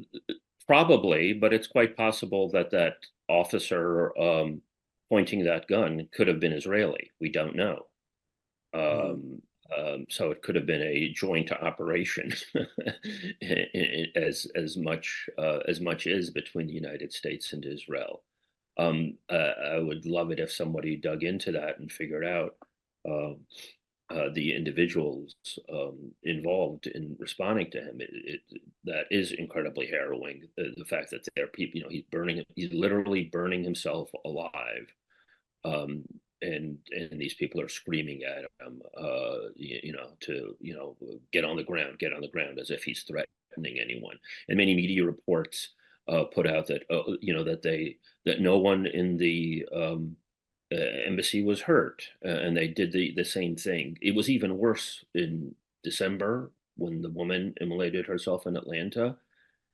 probably, 0.68 1.32
but 1.32 1.52
it's 1.52 1.66
quite 1.66 1.96
possible 1.96 2.48
that 2.50 2.70
that 2.70 2.94
officer 3.28 4.16
um, 4.16 4.62
pointing 5.08 5.42
that 5.44 5.66
gun 5.66 6.06
could 6.12 6.28
have 6.28 6.38
been 6.38 6.52
Israeli. 6.52 7.10
We 7.20 7.28
don't 7.28 7.56
know. 7.56 7.86
Mm-hmm. 8.74 9.10
Um, 9.10 9.42
um, 9.76 10.06
so 10.08 10.30
it 10.30 10.42
could 10.42 10.56
have 10.56 10.66
been 10.66 10.82
a 10.82 11.12
joint 11.12 11.52
operation, 11.52 12.32
as 14.16 14.46
as 14.56 14.76
much 14.76 15.28
uh, 15.38 15.60
as 15.68 15.80
much 15.80 16.06
is 16.06 16.30
between 16.30 16.66
the 16.66 16.72
United 16.72 17.12
States 17.12 17.52
and 17.52 17.64
Israel. 17.64 18.22
Um, 18.78 19.18
uh, 19.28 19.52
I 19.74 19.78
would 19.78 20.06
love 20.06 20.30
it 20.30 20.40
if 20.40 20.50
somebody 20.50 20.96
dug 20.96 21.22
into 21.22 21.52
that 21.52 21.78
and 21.78 21.92
figured 21.92 22.24
out 22.24 22.56
uh, 23.08 23.34
uh, 24.10 24.28
the 24.32 24.54
individuals 24.54 25.34
um, 25.72 26.12
involved 26.24 26.86
in 26.88 27.16
responding 27.18 27.70
to 27.70 27.78
him. 27.80 28.00
It, 28.00 28.10
it, 28.50 28.60
that 28.84 29.04
is 29.10 29.32
incredibly 29.32 29.86
harrowing. 29.86 30.48
The, 30.56 30.74
the, 30.76 30.84
fact 30.84 31.10
that 31.10 31.26
there 31.36 31.44
are 31.44 31.48
people, 31.48 31.78
you 31.78 31.84
know, 31.84 31.90
he's 31.90 32.04
burning, 32.10 32.42
he's 32.56 32.72
literally 32.72 33.24
burning 33.24 33.62
himself 33.62 34.10
alive. 34.24 34.86
Um, 35.64 36.04
and 36.42 36.78
and 36.90 37.20
these 37.20 37.34
people 37.34 37.60
are 37.60 37.68
screaming 37.68 38.22
at 38.24 38.44
him, 38.64 38.82
uh, 38.98 39.48
you, 39.56 39.80
you, 39.82 39.92
know, 39.92 40.10
to 40.20 40.56
you 40.60 40.74
know, 40.74 40.96
get 41.32 41.44
on 41.44 41.56
the 41.56 41.62
ground, 41.62 41.98
get 41.98 42.12
on 42.12 42.20
the 42.20 42.28
ground, 42.28 42.58
as 42.58 42.70
if 42.70 42.82
he's 42.82 43.02
threatening 43.02 43.78
anyone. 43.80 44.18
And 44.48 44.56
many 44.56 44.74
media 44.74 45.04
reports 45.04 45.70
uh, 46.08 46.24
put 46.24 46.46
out 46.46 46.66
that 46.66 46.82
uh, 46.90 47.02
you 47.20 47.34
know 47.34 47.44
that 47.44 47.62
they 47.62 47.96
that 48.24 48.40
no 48.40 48.58
one 48.58 48.86
in 48.86 49.16
the 49.16 49.66
um, 49.74 50.16
uh, 50.72 50.76
embassy 51.06 51.42
was 51.42 51.60
hurt, 51.60 52.02
and 52.22 52.56
they 52.56 52.68
did 52.68 52.92
the 52.92 53.12
the 53.14 53.24
same 53.24 53.56
thing. 53.56 53.96
It 54.00 54.14
was 54.14 54.28
even 54.28 54.58
worse 54.58 55.04
in 55.14 55.54
December 55.82 56.52
when 56.76 57.02
the 57.02 57.10
woman 57.10 57.54
immolated 57.60 58.06
herself 58.06 58.46
in 58.46 58.56
Atlanta. 58.56 59.16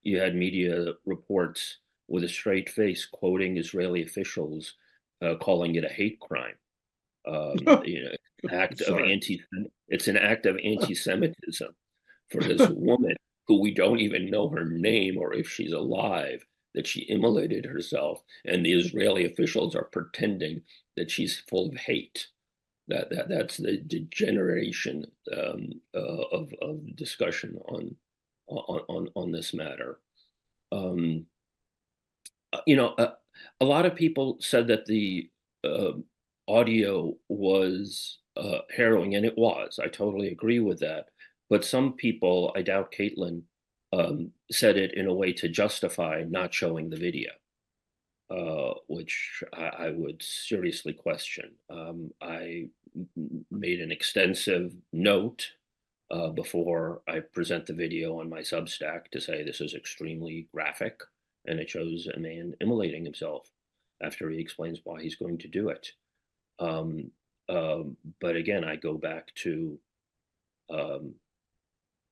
You 0.02 0.20
had 0.20 0.34
media 0.34 0.92
reports 1.04 1.78
with 2.08 2.24
a 2.24 2.28
straight 2.28 2.68
face 2.70 3.04
quoting 3.04 3.56
Israeli 3.56 4.04
officials, 4.04 4.74
uh, 5.22 5.34
calling 5.36 5.74
it 5.74 5.84
a 5.84 5.88
hate 5.88 6.20
crime. 6.20 6.54
Um, 7.26 7.56
you 7.84 8.04
know, 8.04 8.50
act 8.50 8.80
of 8.82 8.98
anti. 8.98 9.42
It's 9.88 10.08
an 10.08 10.16
act 10.16 10.46
of 10.46 10.58
anti-Semitism 10.64 11.74
for 12.30 12.42
this 12.42 12.68
woman 12.70 13.16
who 13.46 13.60
we 13.60 13.72
don't 13.72 14.00
even 14.00 14.30
know 14.30 14.48
her 14.48 14.64
name 14.64 15.16
or 15.18 15.32
if 15.32 15.48
she's 15.48 15.72
alive 15.72 16.44
that 16.74 16.86
she 16.86 17.08
immolated 17.08 17.64
herself, 17.64 18.22
and 18.44 18.64
the 18.64 18.72
Israeli 18.72 19.24
officials 19.24 19.74
are 19.74 19.88
pretending 19.92 20.60
that 20.96 21.10
she's 21.10 21.42
full 21.48 21.70
of 21.70 21.76
hate. 21.76 22.26
That, 22.88 23.10
that 23.10 23.28
that's 23.28 23.56
the 23.56 23.78
degeneration 23.78 25.06
um, 25.36 25.70
uh, 25.94 25.98
of, 26.30 26.52
of 26.62 26.94
discussion 26.94 27.58
on 27.66 27.96
on 28.46 28.80
on, 28.88 29.08
on 29.16 29.32
this 29.32 29.54
matter. 29.54 29.98
Um, 30.70 31.26
uh, 32.52 32.60
you 32.66 32.76
know, 32.76 32.88
uh, 32.98 33.14
a 33.60 33.64
lot 33.64 33.86
of 33.86 33.94
people 33.94 34.36
said 34.40 34.66
that 34.68 34.86
the 34.86 35.30
uh, 35.64 35.92
audio 36.48 37.14
was 37.28 38.18
uh, 38.36 38.58
harrowing, 38.74 39.14
and 39.14 39.24
it 39.24 39.36
was. 39.36 39.78
I 39.82 39.88
totally 39.88 40.28
agree 40.28 40.60
with 40.60 40.80
that. 40.80 41.06
But 41.48 41.64
some 41.64 41.92
people, 41.92 42.52
I 42.56 42.62
doubt 42.62 42.92
Caitlin, 42.96 43.42
um, 43.92 44.32
said 44.50 44.76
it 44.76 44.94
in 44.94 45.06
a 45.06 45.14
way 45.14 45.32
to 45.34 45.48
justify 45.48 46.24
not 46.28 46.52
showing 46.52 46.90
the 46.90 46.96
video, 46.96 47.30
uh, 48.30 48.74
which 48.88 49.42
I, 49.52 49.66
I, 49.66 49.90
would 49.90 50.22
seriously 50.22 50.92
question. 50.92 51.52
Um, 51.70 52.10
I 52.20 52.66
made 53.50 53.80
an 53.80 53.92
extensive 53.92 54.74
note 54.92 55.48
uh, 56.10 56.28
before 56.30 57.02
I 57.08 57.20
present 57.20 57.66
the 57.66 57.74
video 57.74 58.18
on 58.18 58.28
my 58.28 58.40
Substack 58.40 59.08
to 59.12 59.20
say 59.20 59.42
this 59.42 59.60
is 59.60 59.74
extremely 59.74 60.48
graphic 60.52 61.00
and 61.46 61.60
it 61.60 61.70
shows 61.70 62.08
a 62.14 62.18
man 62.18 62.54
immolating 62.60 63.04
himself 63.04 63.48
after 64.02 64.28
he 64.30 64.38
explains 64.38 64.80
why 64.84 65.00
he's 65.00 65.16
going 65.16 65.38
to 65.38 65.48
do 65.48 65.68
it. 65.68 65.88
Um, 66.58 67.10
um 67.48 67.96
but 68.20 68.36
again, 68.36 68.64
I 68.64 68.76
go 68.76 68.94
back 68.94 69.32
to 69.42 69.78
um, 70.70 71.14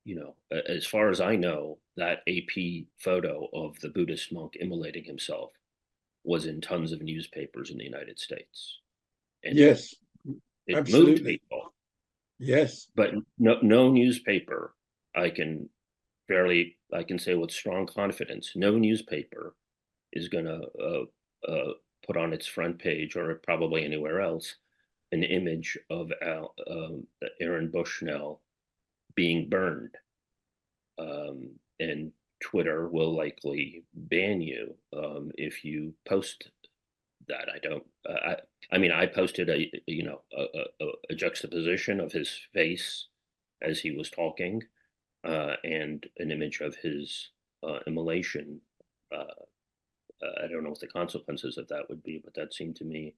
you 0.05 0.17
know, 0.17 0.35
as 0.69 0.87
far 0.87 1.09
as 1.09 1.21
I 1.21 1.37
know, 1.37 1.79
that 1.97 2.21
AP 2.29 2.85
photo 2.99 3.49
of 3.55 3.79
the 3.81 3.89
Buddhist 3.89 4.33
monk 4.33 4.55
immolating 4.61 5.05
himself 5.05 5.51
was 6.25 6.47
in 6.47 6.61
tons 6.61 6.93
of 6.93 7.03
newspapers 7.03 7.71
in 7.71 7.79
the 7.79 7.85
United 7.85 8.19
States. 8.19 8.81
And 9.43 9.57
yes, 9.57 9.95
it, 10.67 10.79
it 10.79 10.91
moved 10.91 11.25
people. 11.25 11.73
Yes, 12.39 12.89
but 12.95 13.15
no, 13.39 13.57
no 13.63 13.91
newspaper 13.91 14.75
I 15.15 15.31
can 15.31 15.69
fairly 16.29 16.77
I 16.95 17.03
can 17.03 17.19
say 17.19 17.35
with 17.35 17.51
strong 17.51 17.87
confidence, 17.87 18.53
no 18.55 18.79
newspaper 18.79 19.55
is 20.13 20.29
going 20.29 20.45
to 20.45 20.61
uh, 20.81 21.51
uh, 21.51 21.73
put 22.07 22.17
on 22.17 22.33
its 22.33 22.47
front 22.47 22.79
page 22.79 23.17
or 23.17 23.35
probably 23.37 23.85
anywhere 23.85 24.21
else 24.21 24.55
an 25.13 25.23
image 25.23 25.79
of 25.91 26.13
Al, 26.23 26.55
um, 26.71 27.07
Aaron 27.41 27.69
Bushnell 27.69 28.41
being 29.15 29.49
burned. 29.49 29.95
Um, 30.99 31.51
and 31.81 32.13
Twitter 32.41 32.89
will 32.89 33.17
likely 33.17 33.85
ban 33.95 34.41
you 34.41 34.75
um, 34.97 35.31
if 35.37 35.65
you 35.65 35.95
post 36.07 36.51
that. 37.29 37.49
I 37.53 37.59
don't. 37.59 37.85
Uh, 38.09 38.13
I, 38.13 38.37
I 38.73 38.79
mean, 38.79 38.93
I 38.93 39.07
posted 39.07 39.49
a 39.51 39.71
you 39.87 40.03
know 40.03 40.21
a, 40.37 40.45
a, 40.85 40.87
a, 41.11 41.15
juxtaposition 41.15 42.01
of 42.01 42.13
his 42.13 42.39
face 42.53 43.07
as 43.63 43.81
he 43.81 43.93
was 43.93 44.11
talking, 44.11 44.63
uh, 45.25 45.57
and 45.65 46.07
an 46.19 46.31
image 46.31 46.61
of 46.61 46.77
his 46.77 47.31
uh, 47.67 47.79
immolation. 47.87 48.61
Uh, 49.13 49.25
uh, 50.23 50.45
I 50.45 50.49
don't 50.49 50.65
know 50.65 50.71
what 50.71 50.81
the 50.81 50.87
consequences 50.87 51.59
of 51.59 51.69
that 51.69 51.89
would 51.89 52.03
be, 52.03 52.21
but 52.23 52.35
that 52.35 52.55
seemed 52.55 52.77
to 52.77 52.85
me 52.85 53.15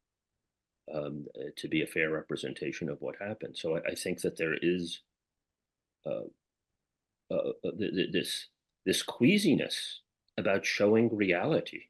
um, 0.95 1.27
to 1.57 1.69
be 1.69 1.83
a 1.83 1.87
fair 1.87 2.11
representation 2.11 2.89
of 2.89 3.01
what 3.01 3.17
happened. 3.21 3.57
So 3.57 3.77
I, 3.77 3.91
I 3.91 3.95
think 3.95 4.21
that 4.21 4.37
there 4.37 4.55
is 4.61 5.01
uh, 6.07 6.29
this 7.77 8.47
this 8.85 9.03
queasiness 9.03 10.01
about 10.39 10.65
showing 10.65 11.15
reality, 11.17 11.87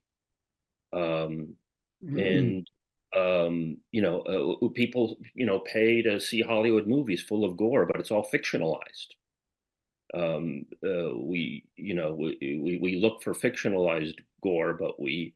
um, 0.95 1.57
mm. 2.03 2.39
and 2.39 2.71
um, 3.15 3.79
you 3.93 4.01
know, 4.01 4.21
uh, 4.23 4.69
people 4.69 5.19
you 5.35 5.45
know 5.45 5.59
pay 5.59 6.01
to 6.03 6.19
see 6.21 6.41
Hollywood 6.41 6.87
movies 6.87 7.23
full 7.23 7.45
of 7.45 7.57
gore, 7.57 7.85
but 7.85 8.01
it's 8.01 8.11
all 8.11 8.25
fictionalized. 8.25 9.09
Um, 10.15 10.67
uh, 10.85 11.17
we 11.17 11.65
you 11.77 11.95
know 11.95 12.15
we, 12.15 12.37
we, 12.41 12.79
we 12.81 13.01
look 13.01 13.23
for 13.23 13.35
fictionalized 13.35 14.19
gore, 14.43 14.75
but 14.75 15.01
we 15.01 15.35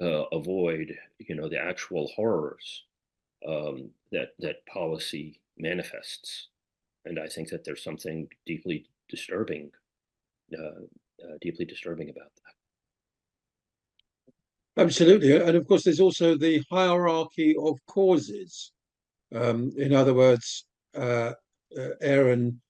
uh, 0.00 0.24
avoid 0.32 0.94
you 1.18 1.34
know 1.34 1.48
the 1.48 1.58
actual 1.58 2.08
horrors 2.14 2.84
um, 3.46 3.90
that 4.12 4.30
that 4.38 4.66
policy 4.66 5.40
manifests 5.58 6.48
and 7.04 7.18
I 7.18 7.26
think 7.26 7.48
that 7.50 7.64
there's 7.64 7.82
something 7.82 8.28
deeply 8.46 8.86
disturbing, 9.08 9.70
uh, 10.56 10.82
uh, 11.24 11.36
deeply 11.40 11.64
disturbing 11.64 12.10
about 12.10 12.30
that. 14.76 14.82
Absolutely, 14.82 15.36
and 15.36 15.56
of 15.56 15.66
course, 15.66 15.84
there's 15.84 16.00
also 16.00 16.36
the 16.36 16.62
hierarchy 16.70 17.54
of 17.58 17.78
causes. 17.86 18.72
Um, 19.34 19.72
in 19.76 19.92
other 19.92 20.14
words, 20.14 20.64
uh, 20.96 21.32
uh 21.78 21.88
Aaron 22.00 22.60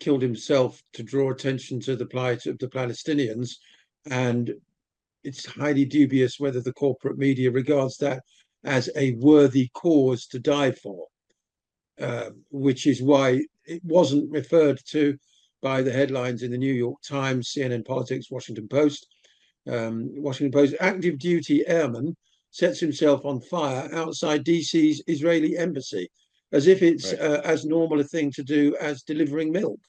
killed 0.00 0.22
himself 0.22 0.82
to 0.94 1.02
draw 1.02 1.30
attention 1.30 1.80
to 1.80 1.96
the 1.96 2.06
plight 2.06 2.46
of 2.46 2.58
the 2.58 2.68
Palestinians, 2.68 3.56
and 4.10 4.54
it's 5.24 5.46
highly 5.46 5.84
dubious 5.84 6.38
whether 6.38 6.60
the 6.60 6.72
corporate 6.72 7.18
media 7.18 7.50
regards 7.50 7.96
that 7.98 8.22
as 8.64 8.90
a 8.96 9.12
worthy 9.12 9.68
cause 9.74 10.26
to 10.26 10.38
die 10.38 10.72
for. 10.72 11.06
Um, 11.98 12.44
which 12.50 12.86
is 12.86 13.00
why 13.00 13.40
it 13.64 13.82
wasn't 13.82 14.30
referred 14.30 14.78
to 14.88 15.16
by 15.62 15.80
the 15.80 15.92
headlines 15.92 16.42
in 16.42 16.50
the 16.50 16.58
New 16.58 16.74
York 16.74 17.00
Times, 17.00 17.54
CNN 17.56 17.86
Politics, 17.86 18.30
Washington 18.30 18.68
Post, 18.68 19.06
um, 19.66 20.10
Washington 20.22 20.52
Post, 20.52 20.74
active 20.78 21.18
duty 21.18 21.66
airman 21.66 22.14
sets 22.50 22.80
himself 22.80 23.24
on 23.24 23.40
fire 23.40 23.88
outside 23.94 24.44
DC's 24.44 25.02
Israeli 25.06 25.56
embassy, 25.56 26.10
as 26.52 26.66
if 26.66 26.82
it's 26.82 27.12
right. 27.12 27.20
uh, 27.20 27.40
as 27.44 27.64
normal 27.64 28.00
a 28.00 28.04
thing 28.04 28.30
to 28.32 28.42
do 28.42 28.76
as 28.80 29.02
delivering 29.02 29.52
milk. 29.52 29.80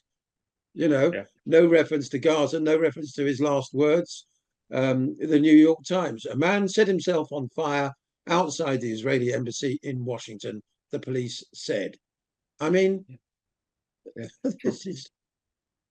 You 0.74 0.88
know, 0.88 1.12
yeah. 1.14 1.24
no 1.46 1.66
reference 1.66 2.08
to 2.10 2.20
Gaza, 2.20 2.60
no 2.60 2.78
reference 2.78 3.14
to 3.14 3.26
his 3.26 3.42
last 3.42 3.74
words. 3.74 4.26
Um, 4.72 5.16
the 5.20 5.40
New 5.40 5.56
York 5.56 5.80
Times, 5.88 6.26
a 6.26 6.36
man 6.36 6.68
set 6.68 6.88
himself 6.88 7.32
on 7.32 7.50
fire 7.56 7.94
outside 8.28 8.82
the 8.82 8.92
Israeli 8.92 9.34
embassy 9.34 9.80
in 9.84 10.04
Washington, 10.04 10.62
the 10.92 11.00
police 11.00 11.44
said. 11.54 11.96
I 12.60 12.70
mean, 12.70 13.06
this 14.64 14.86
is. 14.86 15.10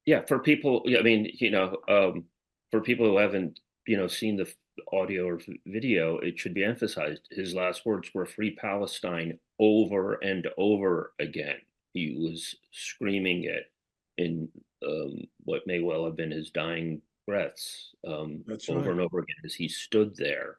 Yeah, 0.05 0.23
for 0.29 0.39
people, 0.39 0.85
I 0.87 1.03
mean, 1.03 1.31
you 1.35 1.51
know, 1.51 1.77
um, 1.89 2.25
for 2.71 2.81
people 2.81 3.07
who 3.07 3.17
haven't, 3.17 3.59
you 3.87 3.97
know, 3.97 4.07
seen 4.07 4.37
the 4.37 4.53
audio 4.93 5.27
or 5.29 5.41
video, 5.67 6.19
it 6.19 6.39
should 6.39 6.55
be 6.55 6.65
emphasized 6.65 7.23
his 7.31 7.55
last 7.55 7.87
words 7.87 8.11
were 8.15 8.27
free 8.27 8.53
Palestine 8.53 9.39
over 9.59 10.15
and 10.15 10.49
over 10.59 11.13
again. 11.19 11.59
He 11.93 12.17
was 12.19 12.55
screaming 12.73 13.45
it 13.45 13.71
in 14.19 14.49
um, 14.87 15.25
what 15.45 15.67
may 15.67 15.81
well 15.81 16.05
have 16.05 16.17
been 16.17 16.31
his 16.31 16.51
dying 16.51 17.01
breaths 17.27 17.95
um, 18.07 18.45
over 18.69 18.81
right. 18.81 18.91
and 18.91 19.01
over 19.01 19.19
again 19.19 19.37
as 19.45 19.55
he 19.55 19.69
stood 19.69 20.15
there, 20.17 20.59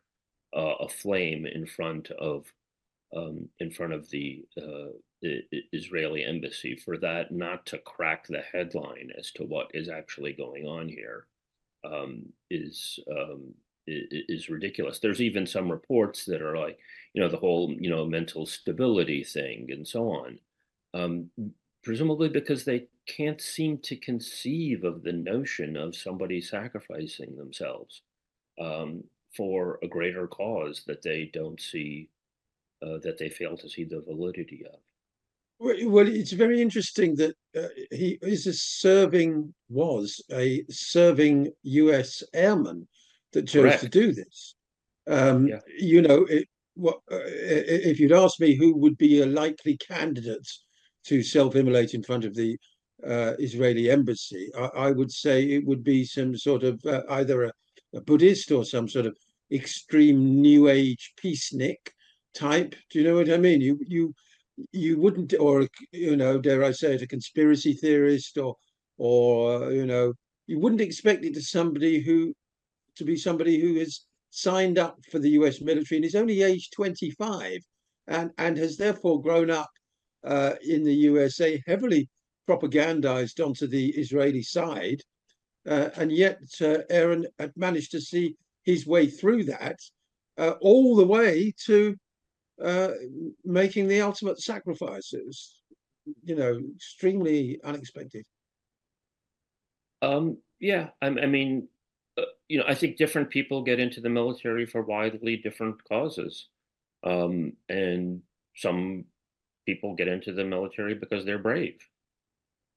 uh, 0.56 0.76
aflame 0.80 1.46
in 1.46 1.66
front 1.66 2.10
of 2.12 2.52
um, 3.16 3.48
in 3.60 3.72
front 3.72 3.94
of 3.94 4.10
the, 4.10 4.44
uh, 4.58 4.92
the 5.22 5.44
Israeli 5.72 6.26
embassy. 6.26 6.76
For 6.76 6.98
that 6.98 7.32
not 7.32 7.66
to 7.68 7.78
crack 7.80 8.28
the 8.28 8.42
headline 8.52 9.12
as 9.18 9.32
to 9.34 9.44
what 9.44 9.72
is 9.74 9.90
actually 9.90 10.34
going 10.34 10.66
on 10.66 10.90
here 10.90 11.28
um, 11.86 12.26
is 12.50 13.00
um, 13.10 13.54
is 13.88 14.50
ridiculous. 14.50 15.00
There's 15.00 15.22
even 15.22 15.48
some 15.48 15.72
reports 15.72 16.26
that 16.26 16.42
are 16.42 16.58
like, 16.58 16.78
you 17.14 17.22
know, 17.22 17.30
the 17.30 17.38
whole, 17.38 17.74
you 17.80 17.90
know, 17.90 18.06
mental 18.06 18.46
stability 18.46 19.24
thing 19.24 19.72
and 19.72 19.88
so 19.88 20.10
on. 20.10 20.40
Um, 20.94 21.30
presumably 21.84 22.30
because 22.30 22.66
they 22.66 22.88
can't 23.08 23.40
seem 23.40 23.78
to 23.78 23.96
conceive 23.96 24.84
of 24.84 25.04
the 25.04 25.14
notion 25.14 25.78
of 25.78 25.96
somebody 25.96 26.42
sacrificing 26.42 27.36
themselves 27.38 28.02
um, 28.60 29.04
for 29.36 29.80
a 29.84 29.88
greater 29.88 30.28
cause 30.28 30.84
that 30.88 31.02
they 31.02 31.30
don't 31.34 31.62
see, 31.62 32.10
uh, 32.86 32.98
that 33.04 33.18
they 33.18 33.30
fail 33.30 33.56
to 33.56 33.70
see 33.70 33.86
the 33.86 34.02
validity 34.02 34.66
of. 34.66 34.80
Well, 35.60 36.08
it's 36.08 36.34
very 36.34 36.62
interesting 36.62 37.16
that 37.16 37.36
uh, 37.58 37.70
he 37.90 38.20
is 38.22 38.46
a 38.46 38.54
serving, 38.54 39.54
was 39.70 40.22
a 40.32 40.64
serving 40.70 41.52
U.S. 41.64 42.22
airman 42.34 42.88
that 43.34 43.48
chose 43.48 43.64
Correct. 43.64 43.82
to 43.82 43.90
do 43.90 44.14
this. 44.14 44.56
Um, 45.08 45.48
yeah. 45.48 45.60
You 45.78 46.02
know, 46.02 46.26
it, 46.26 46.48
what, 46.76 46.98
uh, 47.12 47.20
if 47.26 48.00
you'd 48.00 48.12
asked 48.12 48.40
me 48.40 48.56
who 48.56 48.76
would 48.76 48.98
be 48.98 49.22
a 49.22 49.26
likely 49.26 49.78
candidate 49.78 50.48
to 51.06 51.24
self-immolate 51.24 51.94
in 51.94 52.04
front 52.04 52.26
of 52.26 52.36
the 52.36 52.58
uh, 53.06 53.34
Israeli 53.40 53.90
embassy, 53.90 54.52
I, 54.58 54.66
I, 54.76 54.92
would 54.92 55.12
say 55.12 55.44
it 55.44 55.66
would 55.66 55.84
be 55.84 56.04
some 56.04 56.36
sort 56.36 56.64
of 56.64 56.84
uh, 56.86 57.04
either 57.12 57.46
a, 57.46 57.52
a, 57.96 58.02
Buddhist 58.02 58.52
or 58.52 58.66
some 58.66 58.88
sort 58.88 59.06
of 59.06 59.16
extreme 59.52 60.42
New 60.42 60.68
Age 60.68 61.14
peacenik 61.24 61.92
type. 62.34 62.76
Do 62.90 63.00
you 63.00 63.06
know 63.08 63.16
what 63.16 63.32
I 63.32 63.38
mean? 63.38 63.62
You 63.62 63.80
you 63.88 64.14
you 64.72 65.00
wouldn't, 65.00 65.34
or 65.40 65.68
you 65.92 66.16
know, 66.16 66.40
dare 66.40 66.64
I 66.64 66.72
say 66.72 66.96
it, 66.96 67.04
a 67.04 67.08
conspiracy 67.08 67.74
theorist, 67.74 68.38
or 68.38 68.56
or 68.98 69.72
you 69.72 69.86
know, 69.86 70.14
you 70.48 70.60
wouldn't 70.60 70.82
expect 70.82 71.24
it 71.24 71.36
to 71.36 71.42
somebody 71.42 72.02
who 72.02 72.34
to 72.98 73.06
be 73.06 73.16
somebody 73.16 73.60
who 73.60 73.76
has 73.80 74.06
signed 74.30 74.78
up 74.78 74.98
for 75.12 75.20
the 75.20 75.32
U.S. 75.32 75.62
military 75.62 75.98
and 75.98 76.06
is 76.06 76.16
only 76.16 76.42
age 76.44 76.70
25, 76.72 77.60
and 78.08 78.32
and 78.38 78.58
has 78.58 78.78
therefore 78.78 79.22
grown 79.22 79.50
up 79.50 79.70
uh, 80.24 80.54
in 80.68 80.84
the 80.84 80.94
USA, 80.94 81.62
heavily 81.68 82.10
propagandized 82.50 83.46
onto 83.46 83.68
the 83.68 83.90
Israeli 83.92 84.42
side, 84.42 85.02
uh, 85.68 85.90
and 85.96 86.12
yet 86.12 86.40
uh, 86.62 86.80
Aaron 86.90 87.28
had 87.40 87.52
managed 87.56 87.92
to 87.92 88.02
see 88.02 88.36
his 88.64 88.86
way 88.86 89.08
through 89.08 89.44
that 89.46 89.80
uh, 90.38 90.54
all 90.62 90.96
the 90.96 91.06
way 91.06 91.54
to 91.66 91.96
uh, 92.64 92.90
making 93.44 93.88
the 93.88 94.02
ultimate 94.02 94.40
sacrifices. 94.40 95.62
You 96.24 96.36
know, 96.36 96.60
extremely 96.76 97.60
unexpected. 97.64 98.24
Um, 100.02 100.38
yeah, 100.60 100.90
I, 101.02 101.08
I 101.08 101.26
mean, 101.26 101.68
you 102.50 102.60
know, 102.60 102.66
I 102.68 102.76
think 102.76 102.98
different 102.98 103.30
people 103.30 103.62
get 103.64 103.80
into 103.80 104.02
the 104.02 104.10
military 104.10 104.66
for 104.66 104.82
widely 104.82 105.38
different 105.38 105.84
causes, 105.84 106.48
um, 107.04 107.54
and 107.70 108.22
some 108.56 109.06
people 109.66 109.96
get 109.96 110.08
into 110.08 110.34
the 110.34 110.46
military 110.46 110.96
because 110.96 111.26
they're 111.26 111.40
brave. 111.40 111.78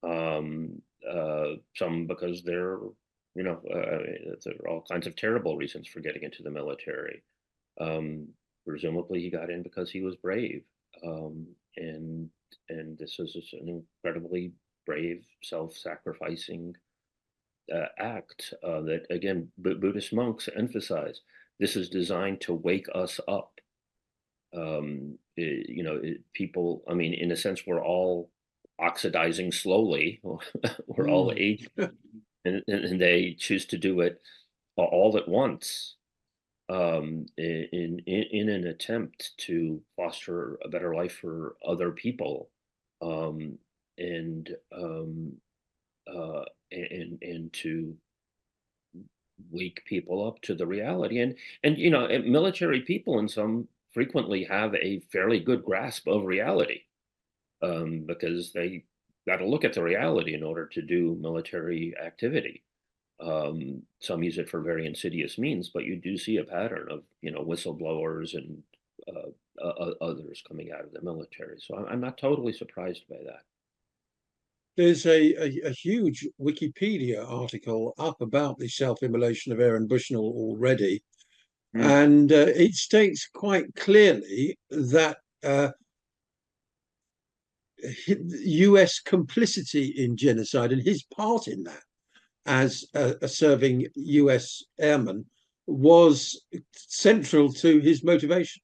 Um, 0.03 0.81
uh, 1.09 1.55
some 1.75 2.05
because 2.05 2.43
they're, 2.43 2.77
you 3.35 3.43
know, 3.43 3.61
uh, 3.73 4.35
there 4.43 4.55
are 4.63 4.69
all 4.69 4.85
kinds 4.91 5.07
of 5.07 5.15
terrible 5.15 5.55
reasons 5.57 5.87
for 5.87 5.99
getting 5.99 6.23
into 6.23 6.43
the 6.43 6.51
military. 6.51 7.23
Um, 7.79 8.27
presumably, 8.67 9.21
he 9.21 9.29
got 9.29 9.49
in 9.49 9.63
because 9.63 9.89
he 9.89 10.01
was 10.01 10.15
brave, 10.17 10.63
um, 11.05 11.47
and 11.77 12.29
and 12.69 12.97
this 12.97 13.19
is 13.19 13.35
an 13.53 13.83
incredibly 14.03 14.51
brave, 14.85 15.23
self-sacrificing 15.43 16.75
uh, 17.73 17.87
act 17.97 18.53
uh, 18.63 18.81
that, 18.81 19.05
again, 19.09 19.51
B- 19.61 19.73
Buddhist 19.73 20.13
monks 20.13 20.49
emphasize. 20.55 21.21
This 21.59 21.75
is 21.75 21.89
designed 21.89 22.41
to 22.41 22.53
wake 22.53 22.87
us 22.93 23.19
up 23.27 23.61
um, 24.55 25.17
it, 25.37 25.69
you 25.69 25.83
know, 25.83 25.99
it, 26.01 26.21
people, 26.33 26.83
I 26.87 26.93
mean, 26.93 27.13
in 27.13 27.31
a 27.31 27.35
sense, 27.35 27.65
we're 27.65 27.83
all 27.83 28.29
oxidizing 28.79 29.51
slowly, 29.51 30.19
we're 30.23 31.05
mm. 31.05 31.11
all 31.11 31.33
aging, 31.35 31.67
and, 32.45 32.63
and, 32.67 32.99
they 32.99 33.35
choose 33.39 33.65
to 33.67 33.77
do 33.77 34.01
it 34.01 34.21
all 34.75 35.15
at 35.15 35.27
once 35.27 35.95
um, 36.69 37.25
in, 37.37 38.01
in, 38.07 38.23
in 38.31 38.49
an 38.49 38.67
attempt 38.67 39.31
to 39.37 39.81
foster 39.95 40.57
a 40.63 40.69
better 40.69 40.95
life 40.95 41.19
for 41.21 41.55
other 41.65 41.91
people. 41.91 42.49
Um, 43.01 43.57
and 43.97 44.49
um, 44.75 45.33
uh, 46.07 46.43
and 46.71 47.17
and 47.21 47.53
to 47.53 47.95
wake 49.49 49.83
people 49.85 50.25
up 50.27 50.39
to 50.41 50.53
the 50.53 50.65
reality 50.65 51.19
and 51.19 51.35
and 51.63 51.77
you 51.77 51.89
know 51.89 52.07
military 52.19 52.81
people 52.81 53.17
in 53.19 53.27
some 53.27 53.67
frequently 53.91 54.43
have 54.43 54.73
a 54.75 54.99
fairly 55.11 55.39
good 55.39 55.63
grasp 55.63 56.07
of 56.07 56.25
reality 56.25 56.81
um, 57.61 58.03
because 58.05 58.51
they 58.53 58.83
got 59.27 59.37
to 59.37 59.47
look 59.47 59.63
at 59.63 59.73
the 59.73 59.83
reality 59.83 60.33
in 60.33 60.43
order 60.43 60.65
to 60.65 60.81
do 60.81 61.17
military 61.19 61.93
activity. 62.03 62.63
Um, 63.19 63.83
some 63.99 64.23
use 64.23 64.39
it 64.39 64.49
for 64.49 64.61
very 64.61 64.87
insidious 64.87 65.37
means, 65.37 65.69
but 65.69 65.85
you 65.85 65.95
do 65.95 66.17
see 66.17 66.37
a 66.37 66.43
pattern 66.43 66.87
of 66.89 67.03
you 67.21 67.31
know 67.31 67.43
whistleblowers 67.43 68.33
and 68.33 68.63
uh, 69.07 69.63
uh, 69.63 69.93
others 70.01 70.43
coming 70.47 70.71
out 70.71 70.85
of 70.85 70.91
the 70.91 71.01
military. 71.01 71.59
So 71.59 71.85
I'm 71.87 72.01
not 72.01 72.17
totally 72.17 72.53
surprised 72.53 73.03
by 73.09 73.17
that. 73.25 73.43
There's 74.77 75.05
a, 75.05 75.33
a, 75.35 75.69
a 75.69 75.71
huge 75.71 76.27
Wikipedia 76.39 77.29
article 77.29 77.93
up 77.97 78.21
about 78.21 78.57
the 78.57 78.67
self-immolation 78.67 79.51
of 79.51 79.59
Aaron 79.59 79.87
Bushnell 79.87 80.21
already. 80.21 81.03
Mm. 81.75 82.03
And 82.03 82.31
uh, 82.31 82.47
it 82.55 82.73
states 82.75 83.27
quite 83.33 83.73
clearly 83.75 84.57
that 84.69 85.17
uh, 85.43 85.69
US 88.17 88.99
complicity 88.99 89.93
in 89.97 90.15
genocide 90.15 90.71
and 90.71 90.81
his 90.81 91.03
part 91.03 91.47
in 91.47 91.63
that 91.63 91.83
as 92.45 92.85
a, 92.93 93.15
a 93.21 93.27
serving 93.27 93.87
US 93.95 94.63
airman 94.79 95.25
was 95.67 96.43
central 96.73 97.51
to 97.53 97.79
his 97.79 98.03
motivation. 98.03 98.61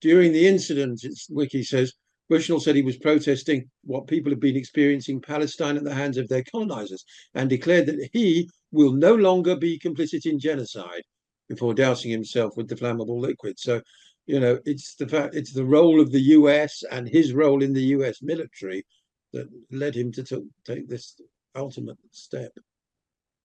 During 0.00 0.32
the 0.32 0.46
incident, 0.46 1.00
it's 1.04 1.28
Wiki 1.28 1.62
says, 1.62 1.92
Bushnell 2.30 2.60
said 2.60 2.76
he 2.76 2.82
was 2.82 2.96
protesting 2.96 3.68
what 3.82 4.06
people 4.06 4.30
have 4.30 4.38
been 4.38 4.56
experiencing 4.56 5.20
Palestine 5.20 5.76
at 5.76 5.82
the 5.82 5.92
hands 5.92 6.16
of 6.16 6.28
their 6.28 6.44
colonizers 6.44 7.04
and 7.34 7.50
declared 7.50 7.86
that 7.86 8.08
he 8.12 8.48
will 8.70 8.92
no 8.92 9.16
longer 9.16 9.56
be 9.56 9.80
complicit 9.80 10.24
in 10.26 10.38
genocide 10.38 11.02
before 11.48 11.74
dousing 11.74 12.08
himself 12.08 12.56
with 12.56 12.68
the 12.68 12.76
flammable 12.76 13.20
liquid. 13.20 13.58
So, 13.58 13.82
you 14.26 14.38
know, 14.38 14.60
it's 14.64 14.94
the 14.94 15.08
fact 15.08 15.34
it's 15.34 15.52
the 15.52 15.64
role 15.64 16.00
of 16.00 16.12
the 16.12 16.20
U.S. 16.38 16.84
and 16.92 17.08
his 17.08 17.32
role 17.32 17.64
in 17.64 17.72
the 17.72 17.82
U.S. 17.96 18.22
military 18.22 18.86
that 19.32 19.48
led 19.72 19.96
him 19.96 20.12
to 20.12 20.22
t- 20.22 20.48
take 20.64 20.88
this 20.88 21.20
ultimate 21.56 21.98
step. 22.12 22.52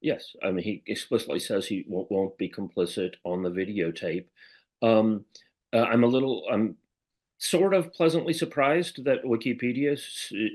Yes, 0.01 0.35
I 0.43 0.51
mean 0.51 0.63
he 0.63 0.83
explicitly 0.85 1.39
says 1.39 1.65
he 1.65 1.85
won't, 1.87 2.11
won't 2.11 2.37
be 2.37 2.49
complicit 2.49 3.15
on 3.23 3.41
the 3.41 3.49
videotape. 3.49 4.25
Um, 4.83 5.25
uh, 5.73 5.85
I'm 5.85 6.03
a 6.03 6.07
little, 6.07 6.43
I'm 6.51 6.77
sort 7.37 7.73
of 7.73 7.93
pleasantly 7.93 8.33
surprised 8.33 9.03
that 9.05 9.23
Wikipedia, 9.23 9.99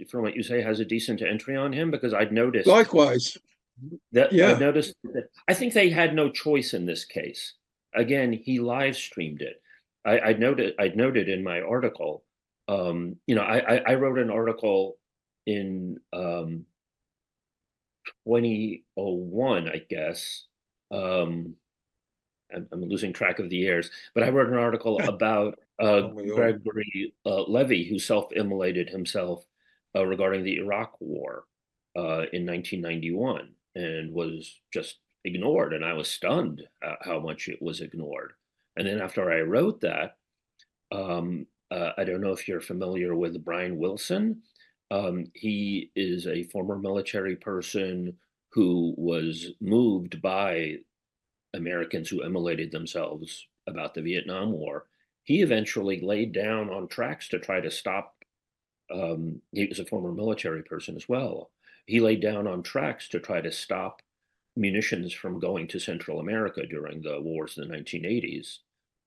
from 0.09 0.23
what 0.23 0.37
you 0.37 0.43
say, 0.43 0.63
has 0.63 0.81
a 0.81 0.85
decent 0.85 1.23
entry 1.23 1.57
on 1.57 1.73
him 1.73 1.91
because 1.91 2.15
I'd 2.15 2.33
noticed. 2.33 2.67
Likewise. 2.67 3.37
That 4.13 4.33
Yeah. 4.33 4.55
I 4.55 4.59
noticed. 4.59 4.95
That, 5.05 5.29
I 5.49 5.55
think 5.55 5.73
they 5.73 5.91
had 5.91 6.15
no 6.15 6.31
choice 6.31 6.75
in 6.75 6.87
this 6.87 7.05
case. 7.05 7.55
Again, 7.95 8.33
he 8.33 8.61
live 8.61 8.97
streamed 8.97 9.43
it. 9.43 9.61
I, 10.05 10.21
I 10.21 10.33
noted. 10.35 10.75
I 10.79 10.89
noted 10.89 11.29
in 11.29 11.43
my 11.43 11.61
article. 11.61 12.25
Um, 12.69 13.17
you 13.27 13.35
know, 13.35 13.43
I, 13.43 13.59
I, 13.59 13.83
I 13.89 13.95
wrote 13.95 14.19
an 14.19 14.31
article 14.31 14.97
in 15.47 15.99
um, 16.13 16.65
2001, 18.27 19.69
I 19.69 19.83
guess. 19.89 20.45
Um, 20.91 21.57
I'm, 22.55 22.69
I'm 22.73 22.85
losing 22.85 23.13
track 23.13 23.39
of 23.39 23.51
the 23.51 23.57
years, 23.57 23.91
but 24.15 24.23
I 24.23 24.31
wrote 24.31 24.49
an 24.49 24.59
article 24.59 25.01
about 25.09 25.59
uh, 25.81 26.11
Oh, 26.17 26.35
Gregory 26.35 27.15
uh, 27.27 27.43
Levey, 27.43 27.85
who 27.85 27.99
self-immolated 27.99 28.89
himself 28.91 29.45
uh, 29.97 30.07
regarding 30.07 30.45
the 30.45 30.59
Iraq 30.59 30.95
War 31.01 31.45
uh, 31.97 32.27
in 32.33 32.47
1991 32.47 33.51
and 33.75 34.13
was 34.13 34.61
just 34.73 34.99
ignored. 35.25 35.73
And 35.73 35.85
I 35.85 35.93
was 35.95 36.09
stunned 36.09 36.63
at 36.83 36.99
how 37.03 37.21
much 37.21 37.49
it 37.49 37.61
was 37.61 37.81
ignored. 37.81 38.33
And 38.77 38.87
then 38.87 39.01
after 39.01 39.31
I 39.31 39.41
wrote 39.41 39.81
that, 39.81 40.17
um, 40.93 41.47
uh, 41.71 41.91
I 41.97 42.05
don't 42.05 42.21
know 42.21 42.33
if 42.33 42.49
you're 42.49 42.61
familiar 42.61 43.15
with 43.15 43.45
Brian 43.45 43.79
Willson. 43.79 44.39
Um, 44.91 45.27
he 45.35 45.91
is 45.95 46.27
a 46.27 46.45
former 46.45 46.77
military 46.79 47.37
person 47.37 48.17
who 48.53 48.95
was 48.97 49.53
moved 49.61 50.21
by 50.21 50.77
Americans 51.55 52.09
who 52.09 52.23
immolated 52.23 52.73
themselves 52.73 53.47
about 53.69 53.95
the 53.95 54.03
Vietnam 54.03 54.53
War. 54.53 54.87
He 55.25 55.43
eventually 55.43 56.01
laid 56.01 56.33
down 56.33 56.71
on 56.71 56.89
tracks 56.89 57.29
to 57.29 57.39
try 57.39 57.61
to 57.61 57.71
stop. 57.71 58.15
Um, 58.93 59.43
he 59.53 59.67
was 59.67 59.79
a 59.79 59.85
former 59.85 60.13
military 60.13 60.63
person 60.63 60.97
as 60.97 61.09
well. 61.09 61.51
He 61.87 62.01
laid 62.01 62.21
down 62.21 62.47
on 62.47 62.63
tracks 62.63 63.09
to 63.09 63.21
try 63.21 63.41
to 63.41 63.53
stop 63.53 64.03
munitions 64.57 65.13
from 65.13 65.41
going 65.41 65.69
to 65.69 65.79
Central 65.79 66.21
America 66.21 66.67
during 66.67 67.03
the 67.03 67.21
wars 67.21 67.57
in 67.57 67.69
the 67.69 67.75
1980s, 67.75 68.59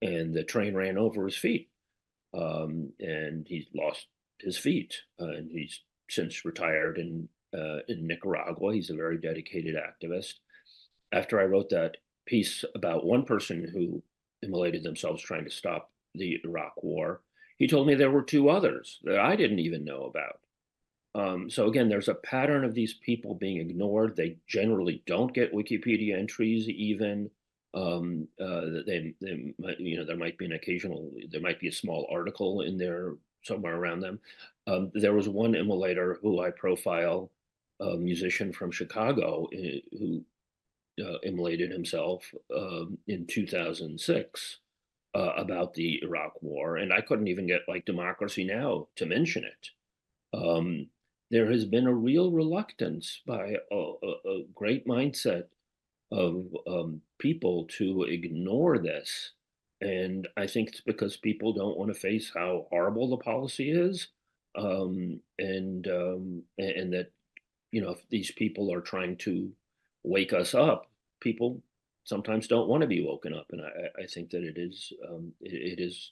and 0.02 0.34
the 0.34 0.44
train 0.44 0.74
ran 0.76 0.98
over 0.98 1.26
his 1.26 1.38
feet, 1.38 1.70
um, 2.34 2.92
and 3.00 3.46
he 3.48 3.68
lost 3.76 4.08
his 4.40 4.58
feet, 4.58 4.96
uh, 5.22 5.28
and 5.28 5.52
he's 5.52 5.82
since 6.10 6.46
retired 6.46 6.98
in 6.98 7.30
uh, 7.54 7.80
in 7.88 8.08
Nicaragua. 8.08 8.74
He's 8.74 8.90
a 8.90 8.96
very 8.96 9.18
dedicated 9.18 9.76
activist. 9.76 10.36
After 11.12 11.40
I 11.40 11.46
wrote 11.46 11.70
that 11.70 11.98
piece 12.26 12.66
about 12.74 13.06
one 13.06 13.26
person 13.26 13.70
who 13.72 14.02
immolated 14.42 14.84
themselves 14.84 15.22
trying 15.22 15.46
to 15.46 15.52
stop 15.52 15.92
the 16.16 16.40
Iraq 16.44 16.84
War, 16.84 17.22
he 17.58 17.68
told 17.68 17.88
me 17.88 17.96
there 17.96 18.12
were 18.12 18.24
two 18.24 18.50
others 18.50 19.00
that 19.04 19.20
I 19.20 19.36
didn't 19.36 19.60
even 19.60 19.86
know 19.86 20.04
about. 20.04 20.40
Um, 21.16 21.50
so 21.50 21.68
again, 21.68 21.90
there's 21.90 22.08
a 22.08 22.16
pattern 22.16 22.64
of 22.64 22.74
these 22.74 22.96
people 22.96 23.36
being 23.36 23.58
ignored. 23.58 24.16
They 24.16 24.38
generally 24.48 25.04
don't 25.06 25.34
get 25.34 25.54
Wikipedia 25.54 26.18
entries, 26.18 26.68
even. 26.68 27.30
Um, 27.76 28.28
uh, 28.40 28.84
they, 28.86 29.14
they 29.20 29.54
might, 29.58 29.80
you 29.80 29.98
know, 29.98 30.06
there 30.06 30.18
might 30.18 30.38
be 30.38 30.46
an 30.46 30.54
occasional, 30.54 31.12
there 31.32 31.42
might 31.42 31.60
be 31.60 31.70
a 31.70 31.74
small 31.74 32.08
article 32.12 32.62
in 32.62 32.78
there 32.78 33.14
somewhere 33.44 33.76
around 33.76 34.00
them. 34.00 34.20
Um, 34.68 34.92
there 34.94 35.14
was 35.14 35.28
one 35.28 35.54
immolator 35.54 36.18
who 36.22 36.42
I 36.42 36.52
profile, 36.52 37.32
a 37.80 37.98
musician 37.98 38.54
from 38.54 38.72
Chicago, 38.72 39.48
uh, 39.54 39.98
who 39.98 40.24
uh, 41.04 41.18
immolated 41.24 41.72
himself 41.72 42.32
um, 42.56 42.98
in 43.08 43.26
2006 43.26 44.60
uh, 45.16 45.34
about 45.38 45.74
the 45.74 46.00
Iraq 46.04 46.42
War, 46.42 46.78
and 46.78 46.92
I 46.92 47.02
couldn't 47.02 47.28
even 47.28 47.48
get 47.48 47.62
like 47.68 47.86
Democracy 47.86 48.44
Now 48.44 48.88
to 48.96 49.06
mention 49.06 49.44
it. 49.44 49.70
Um, 50.38 50.88
there 51.30 51.52
has 51.52 51.66
been 51.66 51.88
a 51.88 51.94
real 51.94 52.32
reluctance 52.32 53.22
by 53.26 53.58
a, 53.72 53.76
a, 53.76 54.30
a 54.30 54.44
great 54.54 54.88
mindset 54.88 55.46
of 56.12 56.46
um, 56.68 57.02
people 57.18 57.66
to 57.78 58.04
ignore 58.04 58.78
this. 58.78 59.32
And 59.82 60.28
I 60.38 60.48
think 60.48 60.70
it's 60.70 60.82
because 60.82 61.18
people 61.18 61.54
don't 61.54 61.78
want 61.78 61.94
to 61.94 62.00
face 62.00 62.32
how 62.34 62.68
horrible 62.70 63.10
the 63.10 63.18
policy 63.18 63.72
is, 63.72 64.08
um, 64.56 65.20
and 65.40 65.88
um, 65.88 66.44
and 66.58 66.94
that 66.94 67.12
you 67.72 67.82
know 67.82 67.90
if 67.90 68.08
these 68.10 68.32
people 68.32 68.72
are 68.72 68.80
trying 68.80 69.18
to 69.18 69.52
wake 70.04 70.32
us 70.32 70.54
up, 70.54 70.88
people 71.20 71.62
sometimes 72.04 72.48
don't 72.48 72.68
want 72.68 72.82
to 72.82 72.88
be 72.88 73.04
woken 73.06 73.34
up, 73.34 73.46
and 73.52 73.62
I, 73.62 74.02
I- 74.04 74.06
think 74.08 74.30
that 74.32 74.44
it 74.44 74.58
is 74.58 74.92
um, 75.10 75.32
it, 75.42 75.80
it 75.80 75.84
is 75.84 76.12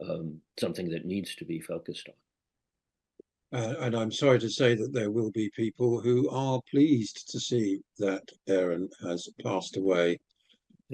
um, 0.00 0.40
something 0.58 0.88
that 0.90 1.04
needs 1.06 1.34
to 1.36 1.44
be 1.44 1.60
focused 1.60 2.08
on. 2.08 2.14
Uh, 3.60 3.74
and 3.80 3.94
I'm 3.94 4.10
sorry 4.10 4.40
to 4.40 4.50
say 4.50 4.74
that 4.74 4.92
there 4.92 5.12
will 5.12 5.30
be 5.30 5.48
people 5.54 6.00
who 6.00 6.28
are 6.30 6.60
pleased 6.68 7.30
to 7.30 7.38
see 7.38 7.80
that 7.98 8.28
Aaron 8.48 8.88
has 9.06 9.28
passed 9.44 9.76
away. 9.76 10.18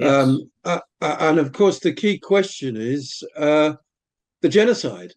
Um, 0.02 0.50
uh, 0.64 0.80
uh, 1.00 1.16
and 1.20 1.38
of 1.38 1.52
course, 1.52 1.78
the 1.78 1.92
key 1.92 2.18
question 2.18 2.76
is 2.76 3.22
uh, 3.36 3.74
the 4.42 4.48
genocide. 4.48 5.12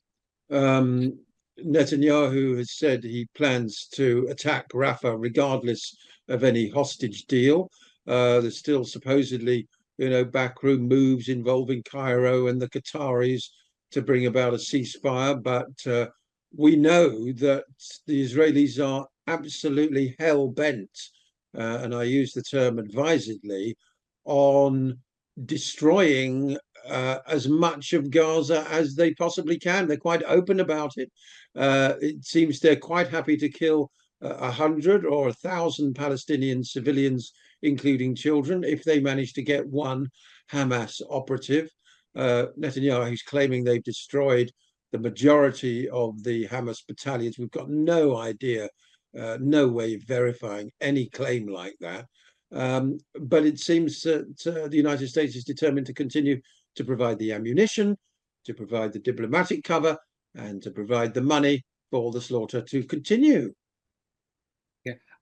Um, 0.52 1.20
Netanyahu 1.60 2.58
has 2.58 2.78
said 2.78 3.04
he 3.04 3.28
plans 3.36 3.88
to 3.96 4.28
attack 4.30 4.70
Rafah 4.70 5.16
regardless 5.18 5.96
of 6.30 6.44
any 6.44 6.70
hostage 6.70 7.26
deal. 7.26 7.70
Uh, 8.08 8.42
there's 8.42 8.58
still 8.58 8.84
supposedly, 8.84 9.68
you 9.98 10.10
know, 10.10 10.26
backroom 10.26 10.88
moves 10.88 11.30
involving 11.30 11.84
Cairo 11.84 12.48
and 12.48 12.62
the 12.62 12.70
Qataris 12.70 13.46
to 13.92 14.02
bring 14.02 14.26
about 14.26 14.54
a 14.54 14.58
ceasefire, 14.58 15.42
but 15.42 15.92
uh, 15.92 16.08
we 16.56 16.76
know 16.76 17.32
that 17.34 17.64
the 18.08 18.24
Israelis 18.24 18.84
are 18.84 19.08
absolutely 19.28 20.16
hell 20.20 20.48
bent, 20.48 20.90
uh, 21.58 21.80
and 21.82 21.94
I 21.94 22.04
use 22.04 22.34
the 22.34 22.42
term 22.42 22.80
advisedly, 22.80 23.78
on 24.26 24.98
destroying 25.46 26.58
uh, 26.88 27.20
as 27.28 27.48
much 27.48 27.94
of 27.94 28.12
Gaza 28.12 28.68
as 28.70 28.96
they 28.96 29.14
possibly 29.14 29.58
can. 29.58 29.88
They're 29.88 29.98
quite 29.98 30.24
open 30.24 30.60
about 30.60 30.98
it. 30.98 31.12
Uh, 31.56 31.94
it 32.02 32.26
seems 32.26 32.60
they're 32.60 32.76
quite 32.76 33.10
happy 33.10 33.38
to 33.38 33.50
kill 33.50 33.92
uh, 34.24 34.36
a 34.36 34.52
hundred 34.52 35.06
or 35.06 35.30
a 35.30 35.34
thousand 35.34 35.96
Palestinian 35.96 36.64
civilians, 36.64 37.34
including 37.64 38.14
children, 38.14 38.64
if 38.64 38.84
they 38.84 39.00
manage 39.00 39.34
to 39.34 39.42
get 39.42 39.66
one 39.66 40.10
Hamas 40.52 41.02
operative. 41.10 41.70
Uh, 42.16 42.48
Netanyahu 42.60 43.14
is 43.14 43.24
claiming 43.24 43.64
they've 43.64 43.84
destroyed 43.84 44.52
the 44.92 45.00
majority 45.00 45.90
of 45.90 46.22
the 46.24 46.48
Hamas 46.48 46.86
battalions. 46.88 47.40
We've 47.40 47.50
got 47.50 47.70
no 47.70 48.18
idea, 48.18 48.70
uh, 49.18 49.38
no 49.42 49.68
way 49.68 49.96
of 49.96 50.04
verifying 50.04 50.72
any 50.80 51.08
claim 51.10 51.48
like 51.48 51.76
that. 51.80 52.06
Um, 52.52 53.00
but 53.20 53.46
it 53.46 53.60
seems 53.60 54.02
that 54.02 54.46
uh, 54.46 54.68
the 54.68 54.78
United 54.78 55.08
States 55.08 55.36
is 55.36 55.44
determined 55.44 55.88
to 55.88 55.94
continue 55.94 56.40
to 56.76 56.84
provide 56.84 57.18
the 57.18 57.32
ammunition, 57.32 57.98
to 58.46 58.54
provide 58.54 58.94
the 58.94 59.00
diplomatic 59.00 59.64
cover, 59.64 59.98
and 60.36 60.62
to 60.62 60.70
provide 60.70 61.14
the 61.14 61.22
money 61.22 61.64
for 61.90 62.12
the 62.12 62.22
slaughter 62.22 62.62
to 62.62 62.84
continue. 62.84 63.52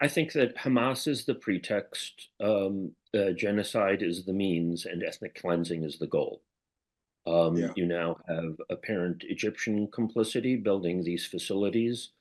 I 0.01 0.07
think 0.07 0.33
that 0.33 0.55
Hamas 0.57 1.07
is 1.07 1.25
the 1.25 1.35
pretext, 1.35 2.29
um, 2.41 2.95
uh, 3.13 3.31
genocide 3.31 4.01
is 4.01 4.25
the 4.25 4.33
means, 4.33 4.85
and 4.85 5.03
ethnic 5.03 5.35
cleansing 5.35 5.83
is 5.83 5.99
the 5.99 6.07
goal. 6.07 6.43
Um, 7.27 7.55
Yeah. 7.57 7.73
You 7.75 7.85
now 7.85 8.17
have 8.27 8.59
apparent 8.69 9.23
Egyptian 9.25 9.87
complicity 9.91 10.55
building 10.57 11.03
these 11.03 11.25
facilities 11.27 12.11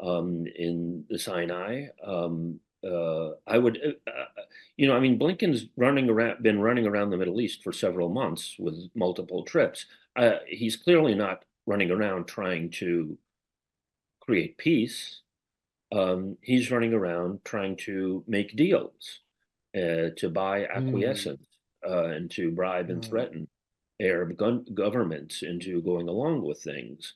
um, 0.00 0.46
in 0.56 1.06
the 1.08 1.18
Sinai. 1.18 1.88
Um, 2.04 2.60
uh, 2.84 3.32
I 3.46 3.58
would, 3.58 3.78
uh, 4.06 4.10
uh, 4.10 4.42
you 4.76 4.86
know, 4.86 4.96
I 4.96 5.00
mean, 5.00 5.18
Blinken's 5.18 5.66
running 5.76 6.08
around, 6.10 6.42
been 6.42 6.60
running 6.60 6.86
around 6.86 7.10
the 7.10 7.18
Middle 7.18 7.40
East 7.40 7.62
for 7.62 7.72
several 7.72 8.08
months 8.10 8.56
with 8.58 8.90
multiple 8.94 9.44
trips. 9.44 9.86
Uh, 10.16 10.38
he's 10.46 10.76
clearly 10.76 11.14
not 11.14 11.44
running 11.66 11.90
around 11.90 12.26
trying 12.26 12.70
to 12.70 13.18
create 14.20 14.56
peace. 14.58 15.22
Um, 15.92 16.36
he's 16.42 16.70
running 16.70 16.94
around 16.94 17.44
trying 17.44 17.76
to 17.78 18.24
make 18.26 18.56
deals, 18.56 19.20
uh, 19.76 20.10
to 20.16 20.30
buy 20.32 20.66
acquiescence, 20.66 21.46
uh, 21.86 22.04
and 22.04 22.30
to 22.32 22.50
bribe 22.52 22.90
and 22.90 23.02
Mm. 23.02 23.08
threaten 23.08 23.48
Arab 24.00 24.36
gun- 24.36 24.64
governments 24.74 25.42
into 25.42 25.82
going 25.82 26.08
along 26.08 26.42
with 26.42 26.62
things. 26.62 27.14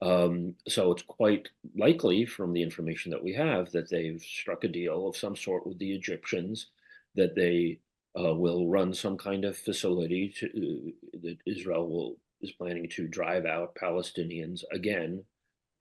Um, 0.00 0.56
so 0.66 0.92
it's 0.92 1.02
quite 1.02 1.48
likely, 1.76 2.26
from 2.26 2.52
the 2.52 2.62
information 2.62 3.10
that 3.12 3.22
we 3.22 3.32
have, 3.34 3.70
that 3.72 3.88
they've 3.88 4.20
struck 4.20 4.64
a 4.64 4.68
deal 4.68 5.06
of 5.06 5.16
some 5.16 5.36
sort 5.36 5.66
with 5.66 5.78
the 5.78 5.92
Egyptians, 5.92 6.70
that 7.14 7.34
they 7.34 7.80
uh, 8.18 8.34
will 8.34 8.68
run 8.68 8.92
some 8.92 9.16
kind 9.16 9.44
of 9.44 9.56
facility 9.56 10.28
to, 10.38 10.92
that 11.22 11.38
Israel 11.46 11.88
will 11.88 12.16
is 12.40 12.52
planning 12.52 12.88
to 12.88 13.06
drive 13.06 13.46
out 13.46 13.74
Palestinians 13.76 14.64
again, 14.72 15.24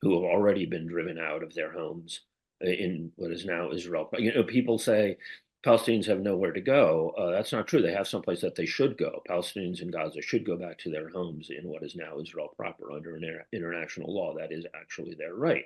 who 0.02 0.14
have 0.14 0.24
already 0.24 0.66
been 0.66 0.86
driven 0.86 1.18
out 1.18 1.44
of 1.44 1.54
their 1.56 1.72
homes 1.72 2.22
in 2.64 3.12
what 3.16 3.32
is 3.32 3.46
now 3.46 3.72
Israel. 3.72 4.10
You 4.18 4.34
know, 4.34 4.44
people 4.44 4.78
say 4.78 5.18
Palestinians 5.66 6.06
have 6.08 6.22
nowhere 6.22 6.52
to 6.52 6.62
go. 6.62 7.14
Uh, 7.18 7.32
that's 7.32 7.52
not 7.52 7.68
true. 7.68 7.82
They 7.82 7.94
have 7.94 8.08
someplace 8.08 8.42
that 8.42 8.56
they 8.56 8.66
should 8.66 8.98
go. 8.98 9.22
Palestinians 9.30 9.82
in 9.82 9.92
Gaza 9.92 10.22
should 10.22 10.46
go 10.46 10.58
back 10.58 10.78
to 10.80 10.90
their 10.90 11.10
homes 11.10 11.50
in 11.50 11.68
what 11.68 11.84
is 11.84 11.96
now 11.96 12.20
Israel 12.20 12.54
proper 12.56 12.92
under 12.92 13.18
inter- 13.18 13.46
international 13.54 14.14
law. 14.14 14.36
That 14.36 14.52
is 14.52 14.66
actually 14.74 15.16
their 15.16 15.36
right. 15.36 15.66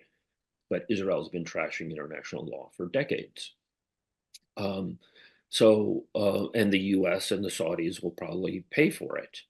But 0.70 0.86
Israel 0.90 1.20
has 1.20 1.30
been 1.30 1.46
trashing 1.46 1.92
international 1.92 2.46
law 2.46 2.72
for 2.76 2.88
decades. 2.88 3.54
Um, 4.58 5.00
so, 5.50 6.04
uh, 6.14 6.50
and 6.50 6.74
the 6.74 6.80
U.S. 6.80 7.32
and 7.32 7.44
the 7.44 7.50
Saudis 7.50 8.04
will 8.04 8.12
probably 8.12 8.66
pay 8.72 8.90
for 8.90 9.18
it. 9.18 9.42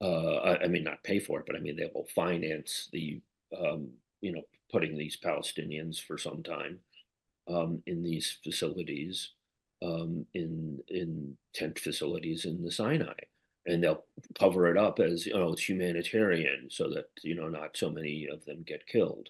Uh, 0.00 0.36
I, 0.36 0.64
I, 0.64 0.68
mean, 0.68 0.84
not 0.84 1.02
pay 1.02 1.18
for 1.18 1.40
it, 1.40 1.46
but 1.46 1.56
I 1.56 1.58
mean 1.58 1.76
they 1.76 1.90
will 1.94 2.06
finance 2.14 2.88
the, 2.92 3.20
um, 3.58 3.88
you 4.20 4.32
know, 4.32 4.42
putting 4.70 4.96
these 4.96 5.16
Palestinians 5.16 6.00
for 6.00 6.18
some 6.18 6.42
time 6.42 6.80
um, 7.48 7.82
in 7.86 8.02
these 8.02 8.38
facilities, 8.44 9.30
um, 9.82 10.26
in 10.34 10.80
in 10.88 11.36
tent 11.54 11.78
facilities 11.78 12.44
in 12.44 12.62
the 12.62 12.70
Sinai, 12.70 13.14
and 13.66 13.82
they'll 13.82 14.04
cover 14.38 14.70
it 14.70 14.76
up 14.76 15.00
as 15.00 15.26
you 15.26 15.34
know 15.34 15.52
it's 15.52 15.68
humanitarian, 15.68 16.68
so 16.70 16.88
that 16.90 17.06
you 17.22 17.34
know 17.34 17.48
not 17.48 17.76
so 17.76 17.90
many 17.90 18.28
of 18.30 18.44
them 18.44 18.62
get 18.66 18.86
killed. 18.86 19.28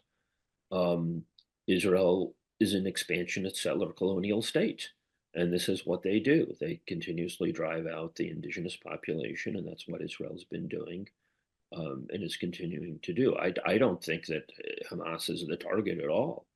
Um, 0.72 1.24
Israel 1.66 2.34
is 2.60 2.74
an 2.74 2.86
expansionist 2.86 3.56
settler 3.56 3.92
colonial 3.92 4.42
state. 4.42 4.90
And 5.32 5.52
this 5.52 5.68
is 5.68 5.86
what 5.86 6.02
they 6.02 6.18
do. 6.18 6.56
They 6.60 6.80
continuously 6.88 7.52
drive 7.52 7.86
out 7.86 8.16
the 8.16 8.28
indigenous 8.28 8.76
population, 8.76 9.54
and 9.56 9.66
that's 9.66 9.86
what 9.86 10.02
Israel's 10.02 10.42
been 10.42 10.66
doing 10.66 11.06
um, 11.76 12.06
and 12.10 12.22
is 12.22 12.36
continuing 12.36 12.98
to 13.02 13.12
do. 13.12 13.36
I, 13.36 13.52
I 13.64 13.78
don't 13.78 14.02
think 14.02 14.26
that 14.26 14.50
uh, 14.58 14.94
Hamas 14.94 15.30
is 15.30 15.46
the 15.46 15.56
target 15.56 16.00
at 16.00 16.08
all. 16.08 16.46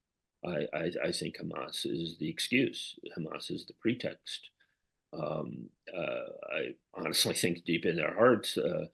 I, 0.44 0.66
I, 0.74 0.90
I 1.06 1.12
think 1.12 1.36
Hamas 1.38 1.86
is 1.86 2.16
the 2.18 2.28
excuse, 2.28 2.96
Hamas 3.16 3.50
is 3.50 3.64
the 3.66 3.74
pretext. 3.74 4.50
Um, 5.12 5.70
uh, 5.96 6.52
I 6.52 6.74
honestly 6.94 7.34
think 7.42 7.64
deep 7.64 7.86
in 7.86 7.96
their 7.96 8.14
hearts, 8.14 8.58
uh, 8.58 8.86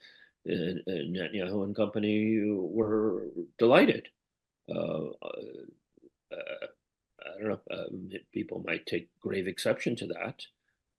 Netanyahu 0.47 1.65
and 1.65 1.77
company 1.77 2.51
were 2.51 3.25
delighted. 3.59 4.09
Uh, 4.69 5.09
uh 5.23 6.67
I 7.23 7.43
don't 7.43 7.49
know, 7.49 7.61
um, 7.71 8.11
people 8.33 8.63
might 8.67 8.87
take 8.87 9.09
grave 9.21 9.47
exception 9.47 9.97
to 9.97 10.07
that, 10.09 10.43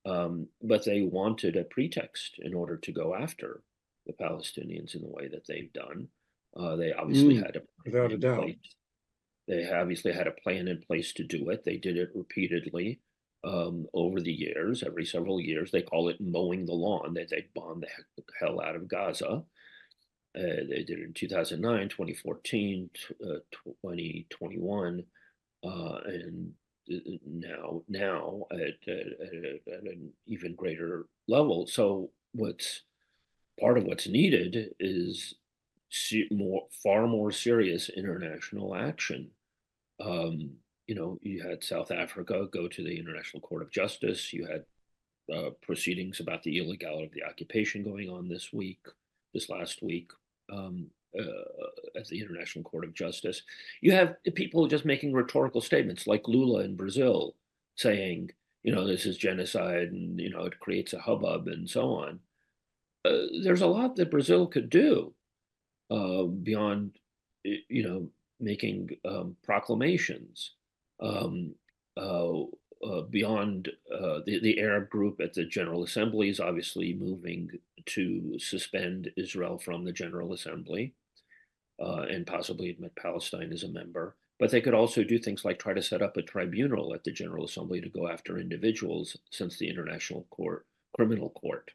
um, 0.04 0.48
but 0.62 0.84
they 0.84 1.02
wanted 1.02 1.56
a 1.56 1.64
pretext 1.64 2.36
in 2.38 2.54
order 2.54 2.76
to 2.76 2.92
go 2.92 3.14
after 3.14 3.62
the 4.06 4.12
Palestinians 4.12 4.94
in 4.94 5.02
the 5.02 5.08
way 5.08 5.28
that 5.28 5.46
they've 5.46 5.72
done. 5.72 6.08
Uh, 6.56 6.76
they 6.76 6.92
obviously 6.92 7.36
mm, 7.36 7.46
had 7.46 7.56
a 7.56 7.62
without 7.84 8.12
a 8.12 8.18
doubt. 8.18 8.42
Place. 8.42 8.56
They 9.48 9.70
obviously 9.70 10.12
had 10.12 10.26
a 10.26 10.32
plan 10.32 10.68
in 10.68 10.80
place 10.80 11.12
to 11.14 11.24
do 11.24 11.50
it. 11.50 11.64
They 11.64 11.76
did 11.76 11.96
it 11.96 12.10
repeatedly 12.14 13.00
um, 13.44 13.86
over 13.92 14.20
the 14.20 14.32
years, 14.32 14.82
every 14.82 15.04
several 15.04 15.40
years. 15.40 15.70
They 15.70 15.82
call 15.82 16.08
it 16.08 16.20
mowing 16.20 16.66
the 16.66 16.72
lawn. 16.72 17.14
They 17.14 17.26
they 17.28 17.46
bombed 17.54 17.86
the 18.16 18.22
hell 18.38 18.60
out 18.60 18.76
of 18.76 18.88
Gaza. 18.88 19.42
Uh, 20.34 20.64
they 20.68 20.82
did 20.86 20.98
it 20.98 21.04
in 21.04 21.12
2009, 21.12 21.90
2014, 21.90 22.88
uh, 23.22 23.26
2021 23.76 25.04
uh, 25.64 25.98
and 26.06 26.52
uh, 26.92 26.96
now 27.26 27.82
now 27.88 28.42
at, 28.50 28.58
at, 28.58 29.06
at, 29.20 29.74
at, 29.74 29.82
an 29.82 30.10
even 30.26 30.54
greater 30.54 31.06
level. 31.28 31.66
So 31.66 32.10
what's 32.32 32.82
part 33.60 33.78
of 33.78 33.84
what's 33.84 34.06
needed 34.06 34.74
is 34.80 35.34
more 36.30 36.66
far 36.82 37.06
more 37.06 37.30
serious 37.30 37.90
international 37.90 38.74
action. 38.74 39.30
Um, 40.00 40.52
you 40.86 40.94
know, 40.94 41.18
you 41.22 41.42
had 41.42 41.62
South 41.62 41.90
Africa 41.90 42.46
go 42.50 42.66
to 42.68 42.82
the 42.82 42.98
International 42.98 43.40
Court 43.40 43.62
of 43.62 43.70
Justice. 43.70 44.32
You 44.32 44.46
had 44.46 44.64
uh, 45.34 45.50
proceedings 45.62 46.20
about 46.20 46.42
the 46.42 46.58
illegality 46.58 47.06
of 47.06 47.12
the 47.12 47.24
occupation 47.24 47.84
going 47.84 48.08
on 48.08 48.28
this 48.28 48.52
week, 48.52 48.80
this 49.32 49.48
last 49.48 49.82
week. 49.82 50.10
Um, 50.52 50.90
uh, 51.18 51.98
at 51.98 52.06
the 52.06 52.20
International 52.20 52.64
Court 52.64 52.84
of 52.84 52.94
Justice. 52.94 53.42
You 53.82 53.92
have 53.92 54.16
people 54.34 54.66
just 54.66 54.86
making 54.86 55.12
rhetorical 55.12 55.60
statements 55.60 56.06
like 56.06 56.26
Lula 56.26 56.60
in 56.60 56.74
Brazil 56.74 57.34
saying, 57.76 58.30
you 58.62 58.74
know, 58.74 58.86
this 58.86 59.04
is 59.04 59.18
genocide 59.18 59.88
and, 59.88 60.18
you 60.18 60.30
know, 60.30 60.44
it 60.44 60.58
creates 60.58 60.94
a 60.94 60.98
hubbub 60.98 61.48
and 61.48 61.68
so 61.68 61.94
on. 61.94 62.20
Uh, 63.04 63.26
there's 63.42 63.62
a 63.62 63.66
lot 63.66 63.96
that 63.96 64.10
Brazil 64.10 64.46
could 64.46 64.70
do 64.70 65.12
uh, 65.90 66.22
beyond, 66.22 66.92
you 67.44 67.82
know, 67.82 68.08
making 68.40 68.90
um, 69.04 69.36
proclamations. 69.42 70.52
Um, 71.00 71.54
uh, 71.96 72.42
uh, 72.84 73.02
beyond 73.02 73.70
the, 73.88 74.40
the 74.42 74.58
Arab 74.58 74.88
group 74.88 75.20
at 75.20 75.34
the 75.34 75.44
General 75.44 75.84
Assembly 75.84 76.28
is 76.28 76.40
obviously 76.40 76.94
moving 76.94 77.48
to 77.86 78.36
suspend 78.40 79.12
Israel 79.16 79.58
from 79.58 79.84
the 79.84 79.92
General 79.92 80.32
Assembly 80.32 80.92
and 81.78 82.26
possibly 82.26 82.70
admit 82.70 82.96
Palestine 82.96 83.52
as 83.52 83.62
a 83.62 83.68
member. 83.68 84.16
But 84.40 84.50
they 84.50 84.60
could 84.60 84.74
also 84.74 85.04
do 85.04 85.18
things 85.18 85.44
like 85.44 85.60
try 85.60 85.72
to 85.72 85.82
set 85.82 86.02
up 86.02 86.16
a 86.16 86.22
tribunal 86.22 86.94
at 86.94 87.04
the 87.04 87.12
General 87.12 87.44
Assembly 87.44 87.80
to 87.80 87.88
go 87.88 88.08
after 88.08 88.38
individuals, 88.38 89.16
since 89.30 89.58
the 89.58 89.68
International 89.68 90.26
Court, 90.30 90.66
Criminal 90.96 91.30
Court, 91.30 91.70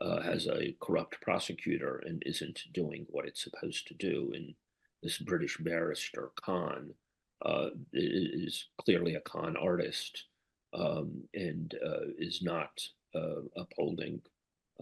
uh, 0.00 0.20
has 0.22 0.46
a 0.46 0.76
corrupt 0.80 1.20
prosecutor 1.20 2.02
and 2.06 2.22
isn't 2.24 2.60
doing 2.72 3.06
what 3.10 3.26
it's 3.26 3.42
supposed 3.42 3.86
to 3.88 3.94
do. 3.94 4.32
And 4.34 4.54
this 5.02 5.18
British 5.18 5.56
barrister 5.58 6.30
Khan 6.42 6.92
uh, 7.44 7.70
is 7.92 8.66
clearly 8.80 9.14
a 9.14 9.20
con 9.20 9.56
artist 9.56 10.24
um, 10.72 11.22
and 11.34 11.74
uh, 11.84 12.06
is 12.18 12.42
not 12.42 12.70
uh, 13.14 13.42
upholding 13.56 14.20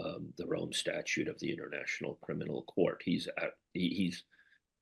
um, 0.03 0.33
the 0.37 0.47
Rome 0.47 0.73
Statute 0.73 1.29
of 1.29 1.39
the 1.41 1.53
International 1.53 2.19
Criminal 2.23 2.63
Court. 2.63 3.03
He's 3.05 3.29
at, 3.39 3.53
he, 3.73 3.89
he's 3.89 4.25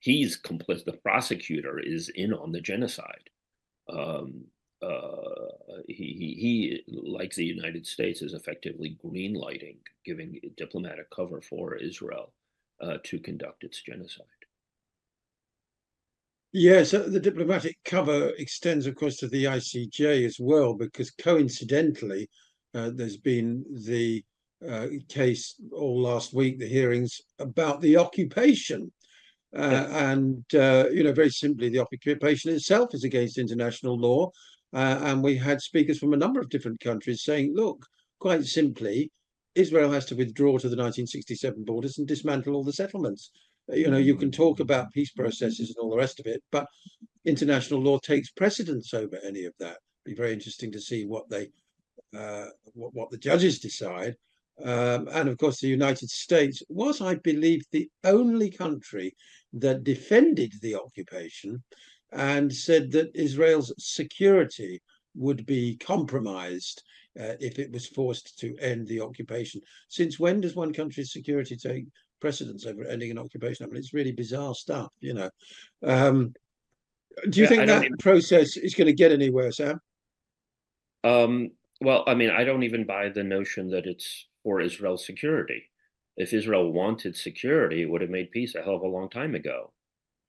he's 0.01 0.41
complicit. 0.41 0.85
The 0.85 0.93
prosecutor 1.05 1.79
is 1.79 2.09
in 2.11 2.33
on 2.33 2.53
the 2.53 2.61
genocide. 2.61 3.31
Um, 3.89 4.45
uh, 4.85 5.83
he, 5.89 5.95
he, 5.95 6.83
he, 6.85 6.85
like 6.89 7.35
the 7.35 7.45
United 7.45 7.87
States, 7.87 8.23
is 8.23 8.35
effectively 8.35 8.97
greenlighting, 9.05 9.77
giving 10.05 10.41
diplomatic 10.57 11.09
cover 11.11 11.41
for 11.41 11.77
Israel 11.77 12.33
uh, 12.81 12.99
to 13.05 13.19
conduct 13.19 13.65
its 13.65 13.81
genocide. 13.83 14.27
Yes, 16.53 16.93
the 16.93 17.19
diplomatic 17.19 17.77
cover 17.85 18.31
extends, 18.39 18.87
of 18.87 18.95
course, 18.95 19.17
to 19.17 19.29
the 19.29 19.45
ICJ 19.45 20.25
as 20.25 20.39
well, 20.39 20.75
because 20.75 21.11
coincidentally, 21.11 22.29
uh, 22.75 22.91
there's 22.95 23.17
been 23.17 23.65
the 23.87 24.25
uh, 24.69 24.87
case 25.09 25.57
all 25.73 26.01
last 26.01 26.33
week, 26.33 26.59
the 26.59 26.69
hearings 26.69 27.21
about 27.41 27.81
the 27.81 27.97
occupation 27.97 28.93
uh, 29.57 29.87
and 29.93 30.45
uh, 30.55 30.87
you 30.91 31.05
know, 31.05 31.13
very 31.13 31.31
simply, 31.31 31.69
the 31.69 31.79
occupation 31.79 32.53
itself 32.53 32.93
is 32.93 33.05
against 33.05 33.39
international 33.39 33.97
law. 33.97 34.31
Uh, 34.75 34.99
and 35.03 35.23
we 35.23 35.37
had 35.37 35.61
speakers 35.61 35.99
from 35.99 36.13
a 36.13 36.17
number 36.17 36.41
of 36.41 36.49
different 36.49 36.81
countries 36.81 37.23
saying, 37.23 37.55
look, 37.55 37.87
quite 38.19 38.45
simply, 38.45 39.11
Israel 39.55 39.93
has 39.93 40.05
to 40.07 40.17
withdraw 40.17 40.59
to 40.59 40.69
the 40.69 40.77
1967 40.77 41.65
borders 41.65 41.99
and 41.99 42.09
dismantle 42.09 42.55
all 42.55 42.65
the 42.65 42.73
settlements. 42.73 43.31
You 43.69 43.89
know, 43.91 43.99
you 43.99 44.17
can 44.17 44.33
talk 44.33 44.59
about 44.59 44.93
peace 44.93 45.13
processes 45.13 45.69
and 45.69 45.77
all 45.79 45.91
the 45.91 45.97
rest 45.97 46.19
of 46.19 46.27
it, 46.27 46.43
but 46.51 46.67
international 47.25 47.81
law 47.81 47.99
takes 47.99 48.31
precedence 48.31 48.93
over 48.93 49.17
any 49.25 49.45
of 49.45 49.55
that. 49.61 49.79
It'd 50.05 50.17
be 50.17 50.23
very 50.23 50.33
interesting 50.33 50.73
to 50.73 50.81
see 50.81 51.07
what 51.07 51.29
they, 51.31 51.51
uh, 52.17 52.47
what, 52.75 52.93
what 52.95 53.11
the 53.11 53.19
judges 53.19 53.61
decide. 53.61 54.17
Um, 54.63 55.09
and 55.13 55.29
of 55.29 55.39
course, 55.39 55.61
the 55.61 55.69
United 55.69 56.11
States 56.11 56.63
was, 56.69 57.01
I 57.01 57.15
believe, 57.17 57.65
the 57.71 57.89
only 58.03 58.51
country 58.51 59.15
that 59.55 59.85
defended 59.85 60.53
the 60.61 60.75
occupation 60.75 61.63
and 62.13 62.53
said 62.53 62.91
that 62.93 63.15
Israel's 63.15 63.73
security 63.79 64.81
would 65.15 65.47
be 65.47 65.77
compromised 65.77 66.83
uh, 67.21 67.35
if 67.41 67.59
it 67.59 67.71
was 67.71 67.87
forced 67.87 68.39
to 68.39 68.57
end 68.59 68.87
the 68.89 69.01
occupation. 69.01 69.61
Since 69.89 70.19
when 70.19 70.41
does 70.41 70.57
one 70.57 70.73
country's 70.73 71.13
security 71.13 71.57
take 71.57 71.87
precedence 72.21 72.67
over 72.67 72.85
ending 72.85 73.11
an 73.11 73.19
occupation? 73.19 73.65
I 73.65 73.69
mean, 73.69 73.77
it's 73.77 73.95
really 73.95 74.13
bizarre 74.13 74.55
stuff, 74.55 74.93
you 75.01 75.15
know. 75.15 75.31
Um, 75.83 76.35
do 77.31 77.39
you 77.39 77.45
yeah, 77.45 77.49
think 77.49 77.67
that 77.67 77.85
even... 77.85 77.97
process 77.99 78.57
is 78.57 78.75
going 78.75 78.87
to 78.87 78.93
get 78.93 79.13
anywhere, 79.13 79.53
Sam? 79.53 79.81
Um, 81.05 81.51
well, 81.81 82.03
I 82.07 82.15
mean, 82.15 82.31
I 82.31 82.45
don't 82.45 82.65
even 82.65 82.85
buy 82.85 83.09
the 83.11 83.23
notion 83.23 83.71
that 83.71 83.87
it's 83.87 84.27
for 84.43 84.61
Israel's 84.61 85.07
security 85.07 85.71
if 86.17 86.33
Israel 86.33 86.71
wanted 86.71 87.17
security, 87.17 87.83
it 87.83 87.91
would 87.91 88.01
have 88.01 88.11
made 88.11 88.31
peace 88.31 88.55
a 88.55 88.63
hell 88.63 88.77
of 88.77 88.83
a 88.83 88.89
long 88.89 89.09
time 89.09 89.35
ago. 89.35 89.73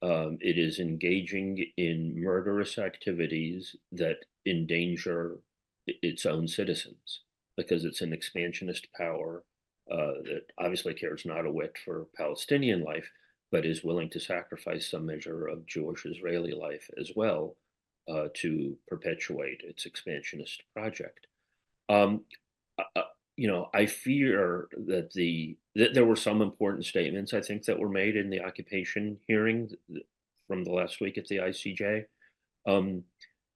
Um, 0.02 0.38
it 0.40 0.58
is 0.58 0.78
engaging 0.78 1.64
in 1.76 2.22
murderous 2.22 2.78
activities 2.78 3.74
that 3.92 4.18
endanger 4.46 5.38
its 5.86 6.26
own 6.26 6.46
citizens 6.46 7.22
because 7.56 7.84
it's 7.84 8.02
an 8.02 8.12
expansionist 8.12 8.86
power 8.94 9.44
uh, 9.90 10.20
that 10.24 10.42
obviously 10.58 10.92
cares 10.92 11.24
not 11.24 11.46
a 11.46 11.50
whit 11.50 11.76
for 11.84 12.08
Palestinian 12.16 12.82
life, 12.82 13.08
but 13.50 13.64
is 13.64 13.84
willing 13.84 14.10
to 14.10 14.20
sacrifice 14.20 14.90
some 14.90 15.06
measure 15.06 15.46
of 15.46 15.66
Jewish 15.66 16.04
Israeli 16.04 16.52
life 16.52 16.90
as 16.98 17.12
well 17.16 17.56
uh, 18.08 18.28
to 18.34 18.76
perpetuate 18.88 19.62
its 19.64 19.86
expansionist 19.86 20.62
project. 20.74 21.26
Um, 21.88 22.24
you 23.36 23.48
know, 23.48 23.68
I 23.74 23.86
fear 23.86 24.68
that 24.86 25.12
the 25.12 25.56
that 25.74 25.94
there 25.94 26.06
were 26.06 26.16
some 26.16 26.40
important 26.40 26.86
statements 26.86 27.34
I 27.34 27.40
think 27.40 27.64
that 27.64 27.78
were 27.78 27.88
made 27.88 28.16
in 28.16 28.30
the 28.30 28.42
occupation 28.42 29.18
hearing 29.26 29.70
from 30.48 30.64
the 30.64 30.72
last 30.72 31.00
week 31.00 31.18
at 31.18 31.26
the 31.26 31.36
ICJ. 31.36 32.04
Um, 32.66 33.04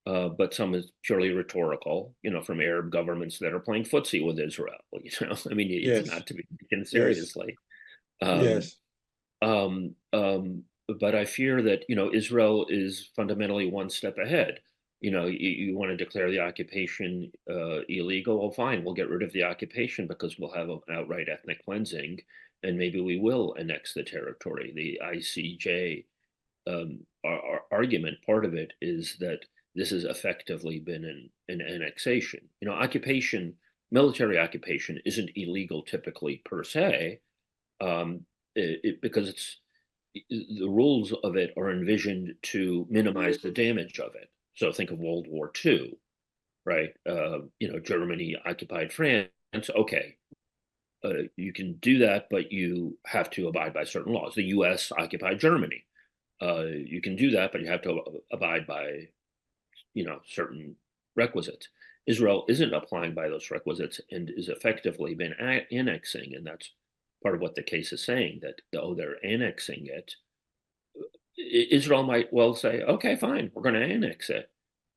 uh, 0.07 0.29
but 0.29 0.55
some 0.55 0.75
is 0.75 0.93
purely 1.05 1.31
rhetorical, 1.31 2.15
you 2.23 2.31
know, 2.31 2.43
from 2.43 2.61
Arab 2.61 2.91
governments 2.91 3.39
that 3.39 3.53
are 3.53 3.61
playing 3.61 3.85
footsie 3.85 4.25
with 4.25 4.39
Israel. 4.39 4.77
You 5.03 5.27
know, 5.27 5.37
I 5.51 5.55
mean, 5.55 5.71
it's 5.71 5.87
yes. 5.87 6.07
not 6.07 6.27
to 6.27 6.35
be 6.35 6.47
taken 6.61 6.85
seriously. 6.85 7.57
Yes. 8.21 8.31
Um, 8.31 8.45
yes. 8.45 8.77
Um, 9.43 9.95
um, 10.13 10.65
but 10.99 11.15
I 11.15 11.25
fear 11.25 11.63
that 11.63 11.85
you 11.89 11.97
know 11.97 12.13
Israel 12.13 12.67
is 12.69 13.11
fundamentally 13.15 13.67
one 13.67 13.89
step 13.89 14.19
ahead. 14.19 14.59
You 15.01 15.11
know, 15.11 15.27
you, 15.27 15.49
you 15.49 15.77
want 15.79 15.91
to 15.91 15.97
declare 15.97 16.31
the 16.31 16.41
occupation 16.41 17.33
uh, 17.51 17.81
illegal. 17.89 18.39
Well, 18.39 18.51
fine, 18.51 18.85
we'll 18.85 18.95
get 18.95 19.09
rid 19.09 19.23
of 19.23 19.33
the 19.33 19.45
occupation 19.45 20.07
because 20.07 20.39
we'll 20.39 20.53
have 20.53 20.69
an 20.69 20.81
outright 20.93 21.29
ethnic 21.29 21.65
cleansing, 21.65 22.21
and 22.63 22.77
maybe 22.77 23.01
we 23.01 23.19
will 23.19 23.55
annex 23.59 23.95
the 23.95 24.03
territory. 24.03 24.73
The 24.75 25.01
ICJ 25.03 26.05
um, 26.67 27.01
our, 27.25 27.41
our 27.41 27.61
argument, 27.71 28.19
part 28.25 28.45
of 28.45 28.55
it 28.55 28.73
is 28.81 29.17
that 29.21 29.41
this 29.75 29.91
has 29.91 30.05
effectively 30.05 30.81
been 30.81 31.05
an, 31.05 31.31
an 31.49 31.61
annexation. 31.61 32.41
You 32.61 32.69
know, 32.69 32.75
occupation, 32.75 33.55
military 33.91 34.39
occupation 34.39 35.01
isn't 35.05 35.31
illegal 35.37 35.83
typically 35.83 36.43
per 36.45 36.65
se, 36.65 37.21
um, 37.81 38.25
it, 38.55 38.81
it, 38.83 39.03
because 39.03 39.29
it's 39.29 39.59
the 40.29 40.67
rules 40.67 41.13
of 41.23 41.37
it 41.37 41.55
are 41.57 41.71
envisioned 41.71 42.35
to 42.43 42.87
minimize 42.91 43.39
the 43.39 43.51
damage 43.51 44.01
of 44.01 44.15
it. 44.17 44.29
So 44.61 44.71
think 44.71 44.91
of 44.91 44.99
World 44.99 45.27
War 45.27 45.51
II, 45.65 45.97
right? 46.67 46.91
Uh, 47.09 47.39
you 47.61 47.73
know, 47.73 47.81
Germany 47.81 48.37
occupied 48.45 48.93
France. 48.93 49.31
Okay, 49.75 50.17
uh, 51.03 51.23
you 51.37 51.55
can 51.55 51.79
do 51.81 52.01
that, 52.01 52.27
but 52.31 52.53
you 52.53 52.99
have 53.07 53.31
to 53.31 53.49
abide 53.49 53.73
by 53.73 53.85
certain 53.85 54.13
laws. 54.13 54.35
The 54.35 54.53
U.S. 54.57 54.93
occupied 54.93 55.41
Germany. 55.41 55.87
Uh, 56.43 56.65
you 56.67 57.01
can 57.01 57.17
do 57.17 57.31
that, 57.31 57.53
but 57.53 57.63
you 57.63 57.69
have 57.69 57.81
to 57.85 58.03
abide 58.31 58.67
by 58.67 59.09
you 59.95 60.05
know 60.05 60.21
certain 60.27 60.77
requisites. 61.17 61.69
Israel 62.07 62.45
isn't 62.47 62.75
applying 62.75 63.15
by 63.15 63.31
those 63.31 63.51
requisites 63.51 63.99
and 64.11 64.29
is 64.29 64.51
effectively 64.51 65.15
been 65.15 65.33
annexing, 65.71 66.35
and 66.35 66.47
that's 66.47 66.71
part 67.23 67.35
of 67.35 67.41
what 67.41 67.55
the 67.55 67.63
case 67.63 67.95
is 67.95 68.05
saying 68.05 68.41
that 68.43 68.61
though 68.75 68.95
they're 68.95 69.25
annexing 69.25 69.87
it, 69.87 70.17
Israel 71.49 72.03
might 72.03 72.33
well 72.33 72.55
say, 72.55 72.83
okay, 72.83 73.17
fine, 73.17 73.51
we're 73.55 73.63
going 73.63 73.75
to 73.75 73.81
annex 73.81 74.31
it, 74.31 74.51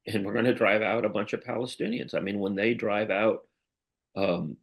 and 0.08 0.26
we're 0.26 0.34
going 0.34 0.46
to 0.46 0.54
drive 0.54 0.82
out 0.82 1.06
a 1.06 1.10
bunch 1.10 1.34
of 1.34 1.44
Palestinians. 1.44 2.14
I 2.16 2.20
mean, 2.20 2.40
when 2.40 2.56
they 2.56 2.74
drive 2.74 3.10
out, 3.10 3.44
um, 4.16 4.58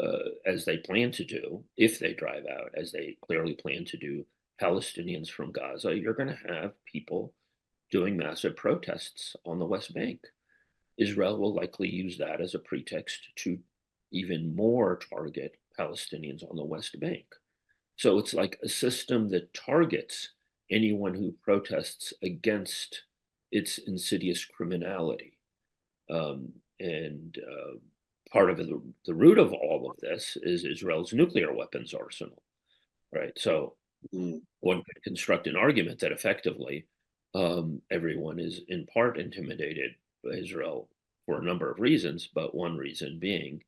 uh, 0.00 0.30
as 0.44 0.64
they 0.64 0.76
plan 0.76 1.10
to 1.12 1.24
do, 1.24 1.64
if 1.76 1.98
they 1.98 2.12
drive 2.12 2.44
out, 2.46 2.70
as 2.74 2.92
they 2.92 3.16
clearly 3.22 3.54
plan 3.54 3.84
to 3.86 3.96
do, 3.96 4.26
Palestinians 4.60 5.28
from 5.28 5.52
Gaza, 5.52 5.94
you're 5.96 6.14
going 6.14 6.28
to 6.28 6.52
have 6.52 6.72
people 6.84 7.32
doing 7.90 8.16
massive 8.16 8.56
protests 8.56 9.36
on 9.44 9.58
the 9.58 9.64
West 9.64 9.94
Bank. 9.94 10.20
Israel 10.98 11.38
will 11.38 11.54
likely 11.54 11.88
use 11.88 12.16
that 12.18 12.40
as 12.40 12.54
a 12.54 12.58
pretext 12.58 13.18
to 13.36 13.58
even 14.12 14.54
more 14.54 14.98
target 15.10 15.56
Palestinians 15.78 16.48
on 16.48 16.56
the 16.56 16.64
West 16.64 16.98
Bank. 17.00 17.24
So 17.96 18.18
it's 18.18 18.34
like 18.34 18.58
a 18.62 18.68
system 18.68 19.28
that 19.30 19.52
targets 19.54 20.30
anyone 20.70 21.14
who 21.14 21.34
protests 21.42 22.12
against 22.22 23.02
its 23.52 23.78
insidious 23.78 24.44
criminality. 24.44 25.38
Um, 26.10 26.52
and 26.80 27.36
uh, 27.38 27.78
part 28.30 28.50
of 28.50 28.58
the, 28.58 28.82
the 29.06 29.14
root 29.14 29.38
of 29.38 29.52
all 29.52 29.90
of 29.90 29.96
this 30.00 30.36
is 30.42 30.64
Israel's 30.64 31.12
nuclear 31.12 31.52
weapons 31.52 31.94
arsenal, 31.94 32.42
right? 33.12 33.32
So 33.36 33.74
mm. 34.14 34.40
one 34.60 34.78
could 34.78 35.02
construct 35.02 35.46
an 35.46 35.56
argument 35.56 36.00
that 36.00 36.12
effectively 36.12 36.86
um, 37.34 37.80
everyone 37.90 38.38
is 38.38 38.60
in 38.68 38.86
part 38.86 39.18
intimidated 39.18 39.94
by 40.24 40.30
Israel 40.36 40.88
for 41.24 41.38
a 41.38 41.44
number 41.44 41.70
of 41.70 41.80
reasons, 41.80 42.28
but 42.34 42.54
one 42.54 42.76
reason 42.76 43.18
being 43.18 43.62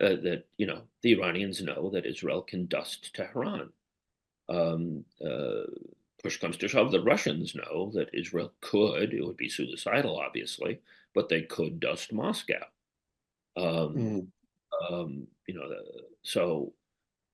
uh, 0.00 0.16
that 0.22 0.44
you 0.56 0.66
know 0.66 0.82
the 1.02 1.12
Iranians 1.12 1.62
know 1.62 1.90
that 1.90 2.06
Israel 2.06 2.42
can 2.42 2.66
dust 2.66 3.14
Tehran. 3.14 3.68
Um, 4.48 5.04
uh, 5.24 5.64
push 6.22 6.38
comes 6.38 6.56
to 6.58 6.68
shove, 6.68 6.92
the 6.92 7.02
Russians 7.02 7.54
know 7.54 7.90
that 7.94 8.14
Israel 8.14 8.52
could. 8.60 9.12
It 9.12 9.24
would 9.24 9.36
be 9.36 9.48
suicidal, 9.48 10.18
obviously, 10.18 10.80
but 11.14 11.28
they 11.28 11.42
could 11.42 11.80
dust 11.80 12.12
Moscow. 12.12 12.64
Um, 13.56 13.64
mm. 13.64 14.26
um, 14.90 15.26
you 15.46 15.54
know, 15.54 15.68
so 16.22 16.72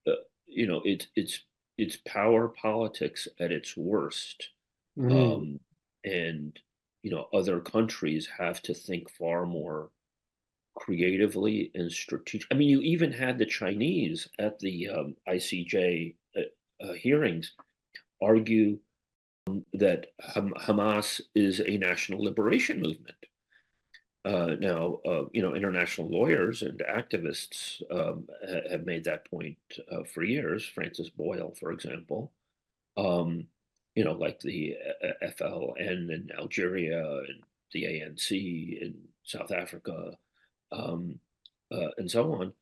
uh, 0.07 0.13
you 0.47 0.67
know 0.67 0.83
it's 0.85 1.07
it's 1.15 1.41
it's 1.77 1.97
power 2.07 2.49
politics 2.49 3.29
at 3.41 3.53
its 3.53 3.77
worst. 3.77 4.51
Mm 4.99 5.59
and 6.05 6.59
you 7.03 7.11
know 7.11 7.29
other 7.33 7.61
countries 7.61 8.29
have 8.39 8.63
to 8.63 8.75
think 8.75 9.11
far 9.11 9.47
more 9.47 9.91
creatively 10.77 11.71
and 11.75 11.91
strategic. 11.91 12.47
I 12.53 12.55
mean, 12.55 12.69
you 12.69 12.81
even 12.81 13.13
had 13.13 13.39
the 13.39 13.47
Chinese 13.47 14.29
at 14.39 14.59
the 14.61 14.89
um, 14.89 15.17
ICJ 15.29 16.15
uh, 16.37 16.85
uh, 16.85 16.93
hearings 16.93 17.53
argue 18.23 18.79
um, 19.47 19.65
that 19.75 20.09
Ham- 20.35 20.55
Hamas 20.59 21.21
is 21.35 21.61
a 21.61 21.77
national 21.77 22.23
liberation 22.23 22.81
movement. 22.81 23.17
Uh, 24.25 24.57
now, 24.61 24.99
uh, 25.07 25.25
you 25.33 25.41
know, 25.41 25.55
international 25.55 26.09
lawyers 26.09 26.63
and 26.63 26.81
activists 26.81 27.81
um, 27.91 28.29
ha- 28.47 28.69
have 28.71 28.85
made 28.85 29.05
that 29.05 29.29
point 29.31 29.57
uh, 29.91 30.03
for 30.05 30.23
years. 30.23 30.67
Francis 30.67 31.09
Boyle, 31.09 31.55
for 31.59 31.73
example. 31.73 32.33
Um, 32.97 33.47
you 33.95 34.05
know, 34.05 34.13
like 34.13 34.41
the 34.41 34.77
uh, 35.03 35.27
FLN 35.27 36.13
in 36.13 36.29
Algeria 36.37 37.05
and 37.29 37.43
the 37.73 37.85
ANC 37.85 38.31
in 38.31 38.95
South 39.25 39.51
Africa, 39.51 40.17
um, 40.73 41.19
uh, 41.73 41.89
and 41.97 42.11
so 42.11 42.33
on. 42.35 42.53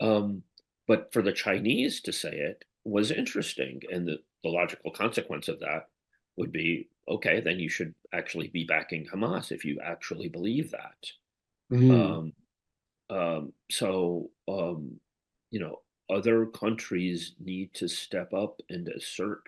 Um, 0.00 0.42
but 0.86 1.12
for 1.12 1.22
the 1.22 1.32
Chinese 1.32 2.00
to 2.02 2.12
say 2.12 2.32
it 2.32 2.64
was 2.84 3.10
interesting, 3.10 3.82
and 3.90 4.06
the, 4.06 4.18
the 4.42 4.50
logical 4.50 4.90
consequence 4.90 5.48
of 5.48 5.60
that 5.60 5.88
would 6.36 6.52
be 6.52 6.88
okay, 7.08 7.40
then 7.40 7.58
you 7.58 7.68
should 7.68 7.94
actually 8.12 8.48
be 8.48 8.64
backing 8.64 9.06
Hamas 9.06 9.52
if 9.52 9.64
you 9.64 9.80
actually 9.84 10.28
believe 10.28 10.70
that. 10.70 11.06
Mm-hmm. 11.72 11.90
Um, 11.90 12.32
um, 13.10 13.52
so, 13.70 14.30
um, 14.48 14.98
you 15.50 15.60
know, 15.60 15.80
other 16.10 16.46
countries 16.46 17.34
need 17.38 17.72
to 17.74 17.88
step 17.88 18.32
up 18.32 18.60
and 18.70 18.88
assert 18.88 19.42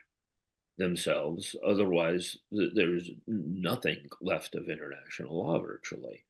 themselves. 0.79 1.57
Otherwise, 1.65 2.37
th- 2.53 2.73
there's 2.75 3.11
nothing 3.27 3.99
left 4.21 4.55
of 4.55 4.69
international 4.69 5.39
law 5.39 5.59
virtually. 5.59 6.23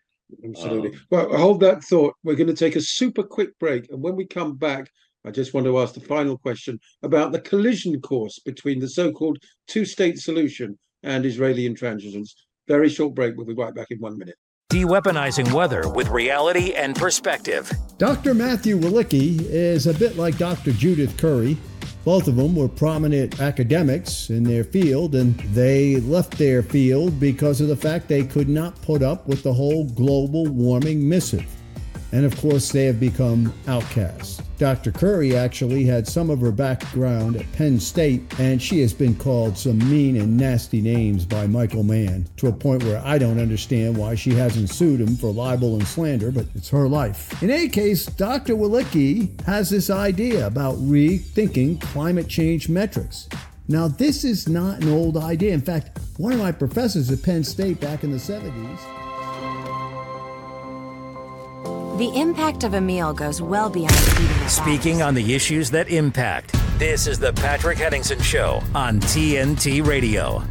Absolutely. 0.45 0.91
Um, 0.91 1.01
well, 1.11 1.37
hold 1.37 1.61
that 1.61 1.85
thought. 1.85 2.15
We're 2.25 2.35
going 2.35 2.47
to 2.49 2.55
take 2.55 2.77
a 2.77 2.81
super 2.81 3.23
quick 3.23 3.59
break. 3.59 3.91
And 3.91 4.03
when 4.03 4.17
we 4.17 4.25
come 4.25 4.57
back, 4.57 4.91
I 5.27 5.33
just 5.33 5.55
want 5.55 5.67
to 5.67 5.81
ask 5.81 5.93
the 5.93 6.01
final 6.01 6.39
question 6.39 6.79
about 7.03 7.33
the 7.33 7.41
collision 7.41 8.01
course 8.01 8.39
between 8.39 8.79
the 8.79 8.89
so 8.89 9.11
called 9.11 9.39
two 9.67 9.85
state 9.85 10.21
solution 10.21 10.79
and 11.03 11.27
Israeli 11.27 11.69
intransigence. 11.69 12.31
Very 12.69 12.89
short 12.89 13.15
break. 13.15 13.37
We'll 13.37 13.45
be 13.45 13.55
right 13.55 13.75
back 13.75 13.89
in 13.91 13.99
one 13.99 14.17
minute. 14.17 14.37
De-weaponizing 14.69 15.53
weather 15.53 15.89
with 15.89 16.09
reality 16.11 16.75
and 16.75 16.95
perspective. 16.95 17.73
Dr. 17.99 18.35
Matthew 18.35 18.79
Wielicki 18.79 19.41
is 19.51 19.89
a 19.89 19.95
bit 19.95 20.17
like 20.17 20.39
Dr. 20.39 20.71
Judith 20.73 21.17
Curry. 21.17 21.57
Both 22.05 22.29
of 22.29 22.37
them 22.37 22.55
were 22.55 22.69
prominent 22.69 23.41
academics 23.41 24.31
in 24.31 24.45
their 24.45 24.63
field, 24.63 25.17
and 25.17 25.37
they 25.55 25.97
left 26.01 26.39
their 26.39 26.63
field 26.63 27.19
because 27.19 27.61
of 27.61 27.67
the 27.67 27.77
fact 27.77 28.07
they 28.07 28.23
could 28.23 28.49
not 28.49 28.81
put 28.83 29.03
up 29.03 29.27
with 29.27 29.43
the 29.43 29.53
whole 29.53 29.89
global 29.91 30.47
warming 30.47 31.09
missive. 31.09 31.47
And 32.13 32.25
of 32.25 32.37
course, 32.41 32.71
they 32.71 32.85
have 32.85 33.01
become 33.01 33.53
outcasts. 33.67 34.41
Dr. 34.59 34.91
Curry 34.91 35.37
actually 35.37 35.85
had 35.85 36.09
some 36.09 36.31
of 36.31 36.41
her 36.41 36.51
background 36.51 37.37
at 37.37 37.53
Penn 37.53 37.79
State, 37.79 38.23
and 38.41 38.61
she 38.61 38.81
has 38.81 38.95
been 38.95 39.15
called 39.15 39.59
some 39.59 39.79
mean 39.79 40.17
and 40.17 40.37
nasty 40.37 40.81
names 40.81 41.27
by 41.27 41.47
Michael 41.47 41.83
Mann 41.83 42.27
to 42.39 42.49
a 42.49 42.53
point 42.53 42.83
where 42.85 43.03
I 43.05 43.19
don't 43.19 43.39
understand 43.39 43.97
why 43.97 44.15
she 44.15 44.31
hasn't 44.31 44.71
sued 44.71 45.01
him 45.01 45.17
for 45.17 45.31
libel 45.31 45.75
and 45.75 45.87
slander, 45.87 46.31
but 46.31 46.47
it's 46.55 46.71
her 46.71 46.89
life. 46.89 47.43
In 47.43 47.51
any 47.51 47.69
case, 47.69 48.07
Dr. 48.07 48.55
Wielicki 48.55 49.39
has 49.43 49.69
this 49.69 49.91
idea 49.91 50.47
about 50.47 50.77
rethinking 50.77 51.81
climate 51.81 52.29
change 52.29 52.71
metrics. 52.71 53.29
Now, 53.69 53.89
this 53.89 54.25
is 54.25 54.49
not 54.49 54.83
an 54.83 54.89
old 54.89 55.17
idea. 55.17 55.53
In 55.53 55.61
fact, 55.61 55.99
one 56.17 56.33
of 56.33 56.39
my 56.39 56.53
professors 56.53 57.11
at 57.11 57.23
Penn 57.23 57.45
State 57.45 57.81
back 57.81 58.05
in 58.05 58.11
the 58.11 58.17
70s 58.17 58.96
the 61.97 62.15
impact 62.15 62.63
of 62.63 62.75
a 62.75 62.81
meal 62.81 63.15
goes 63.15 63.41
well 63.41 63.71
beyond 63.71 63.95
eating 63.95 64.49
Speaking 64.49 65.03
on 65.03 65.15
the 65.15 65.35
issues 65.35 65.71
that 65.71 65.89
impact. 65.89 66.55
This 66.79 67.07
is 67.07 67.19
the 67.19 67.33
Patrick 67.33 67.79
Henningsen 67.79 68.21
Show 68.21 68.63
on 68.75 69.01
TNT 69.01 69.85
Radio. 69.85 70.43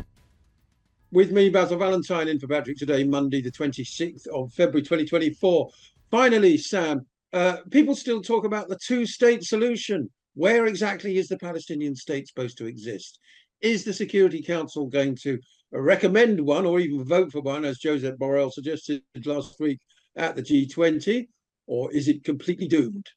With 1.12 1.32
me, 1.32 1.50
Basil 1.50 1.78
Valentine, 1.78 2.28
in 2.30 2.40
for 2.40 2.48
Patrick 2.48 2.78
today, 2.78 3.04
Monday, 3.04 3.42
the 3.42 3.52
26th 3.52 4.26
of 4.28 4.52
February 4.54 4.82
2024. 4.82 5.70
Finally, 6.10 6.58
Sam, 6.58 7.06
uh, 7.32 7.58
people 7.70 7.96
still 7.96 8.22
talk 8.22 8.44
about 8.44 8.68
the 8.68 8.80
two 8.84 9.06
state 9.06 9.44
solution. 9.44 10.10
Where 10.34 10.66
exactly 10.66 11.18
is 11.18 11.28
the 11.28 11.38
Palestinian 11.38 11.96
state 11.96 12.28
supposed 12.28 12.58
to 12.58 12.66
exist? 12.66 13.20
Is 13.62 13.86
the 13.86 13.94
Security 13.94 14.42
Council 14.42 14.88
going 14.88 15.16
to 15.18 15.40
recommend 15.72 16.42
one 16.42 16.66
or 16.66 16.80
even 16.80 17.06
vote 17.06 17.32
for 17.32 17.42
one, 17.42 17.66
as 17.66 17.80
Josep 17.80 18.18
Borrell 18.18 18.52
suggested 18.52 19.04
last 19.26 19.60
week 19.60 19.80
at 20.16 20.36
the 20.36 20.42
G20, 20.42 21.28
or 21.68 21.92
is 21.94 22.08
it 22.08 22.24
completely 22.24 22.68
doomed? 22.68 23.10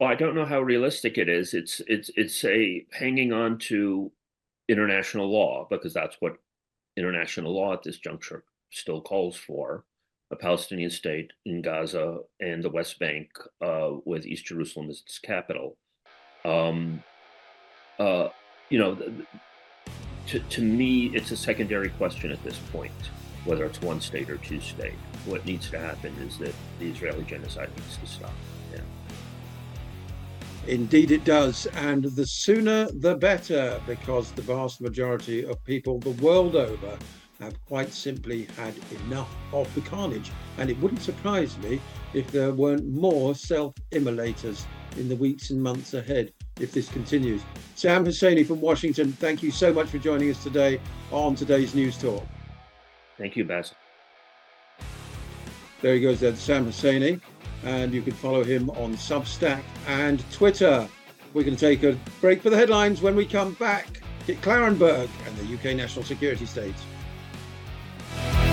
Well, 0.00 0.10
I 0.10 0.14
don't 0.14 0.34
know 0.34 0.44
how 0.44 0.60
realistic 0.60 1.18
it 1.18 1.28
is. 1.28 1.54
It's 1.54 1.80
it's 1.86 2.10
it's 2.16 2.44
a 2.44 2.84
hanging 2.92 3.32
on 3.32 3.58
to 3.70 4.10
international 4.68 5.30
law 5.30 5.66
because 5.70 5.92
that's 5.92 6.16
what 6.20 6.36
international 6.96 7.54
law 7.54 7.72
at 7.74 7.82
this 7.82 7.98
juncture 7.98 8.44
still 8.70 9.00
calls 9.00 9.36
for 9.36 9.84
a 10.30 10.36
Palestinian 10.36 10.90
state 10.90 11.32
in 11.44 11.62
Gaza 11.62 12.18
and 12.40 12.62
the 12.62 12.70
West 12.70 12.98
Bank 12.98 13.28
uh, 13.60 13.92
with 14.04 14.26
East 14.26 14.46
Jerusalem 14.46 14.90
as 14.90 15.00
its 15.00 15.18
capital. 15.18 15.76
Um, 16.44 17.02
uh, 17.98 18.28
you 18.70 18.78
know, 18.78 18.96
to, 20.26 20.38
to 20.40 20.62
me, 20.62 21.06
it's 21.14 21.30
a 21.30 21.36
secondary 21.36 21.90
question 21.90 22.30
at 22.30 22.42
this 22.42 22.58
point, 22.72 22.92
whether 23.44 23.64
it's 23.64 23.80
one 23.80 24.00
state 24.00 24.30
or 24.30 24.36
two 24.38 24.60
state. 24.60 24.94
What 25.26 25.44
needs 25.44 25.70
to 25.70 25.78
happen 25.78 26.14
is 26.26 26.38
that 26.38 26.54
the 26.78 26.90
Israeli 26.90 27.24
genocide 27.24 27.70
needs 27.76 27.96
to 27.98 28.06
stop. 28.06 28.32
Yeah. 28.72 28.80
Indeed, 30.66 31.10
it 31.10 31.24
does. 31.24 31.66
And 31.74 32.04
the 32.04 32.26
sooner 32.26 32.86
the 32.92 33.14
better, 33.14 33.80
because 33.86 34.32
the 34.32 34.42
vast 34.42 34.80
majority 34.80 35.44
of 35.44 35.62
people 35.64 35.98
the 35.98 36.10
world 36.10 36.56
over 36.56 36.98
have 37.40 37.62
quite 37.66 37.92
simply 37.92 38.44
had 38.56 38.74
enough 39.06 39.28
of 39.52 39.72
the 39.74 39.80
carnage. 39.82 40.30
And 40.58 40.70
it 40.70 40.78
wouldn't 40.80 41.02
surprise 41.02 41.58
me 41.58 41.80
if 42.12 42.30
there 42.30 42.52
weren't 42.52 42.86
more 42.86 43.34
self 43.34 43.74
immolators 43.90 44.66
in 44.96 45.08
the 45.08 45.16
weeks 45.16 45.50
and 45.50 45.62
months 45.62 45.94
ahead 45.94 46.32
if 46.60 46.72
this 46.72 46.88
continues. 46.88 47.42
Sam 47.74 48.04
Husseini 48.04 48.46
from 48.46 48.60
Washington, 48.60 49.12
thank 49.12 49.42
you 49.42 49.50
so 49.50 49.72
much 49.72 49.88
for 49.88 49.98
joining 49.98 50.30
us 50.30 50.42
today 50.42 50.80
on 51.10 51.34
today's 51.34 51.74
News 51.74 51.98
Talk. 51.98 52.24
Thank 53.18 53.36
you, 53.36 53.44
Baz. 53.44 53.72
There 55.80 55.94
he 55.94 56.00
goes, 56.00 56.20
then, 56.20 56.36
Sam 56.36 56.66
Husseini. 56.66 57.20
And 57.64 57.94
you 57.94 58.02
can 58.02 58.12
follow 58.12 58.44
him 58.44 58.70
on 58.70 58.94
Substack 58.94 59.62
and 59.86 60.24
Twitter. 60.32 60.88
We're 61.32 61.44
going 61.44 61.56
to 61.56 61.60
take 61.60 61.82
a 61.82 61.98
break 62.20 62.42
for 62.42 62.50
the 62.50 62.56
headlines 62.56 63.00
when 63.00 63.16
we 63.16 63.26
come 63.26 63.54
back. 63.54 64.00
Kit 64.26 64.40
Klarenberg 64.40 65.08
and 65.26 65.36
the 65.36 65.54
UK 65.54 65.76
National 65.76 66.04
Security 66.04 66.46
State. 66.46 66.74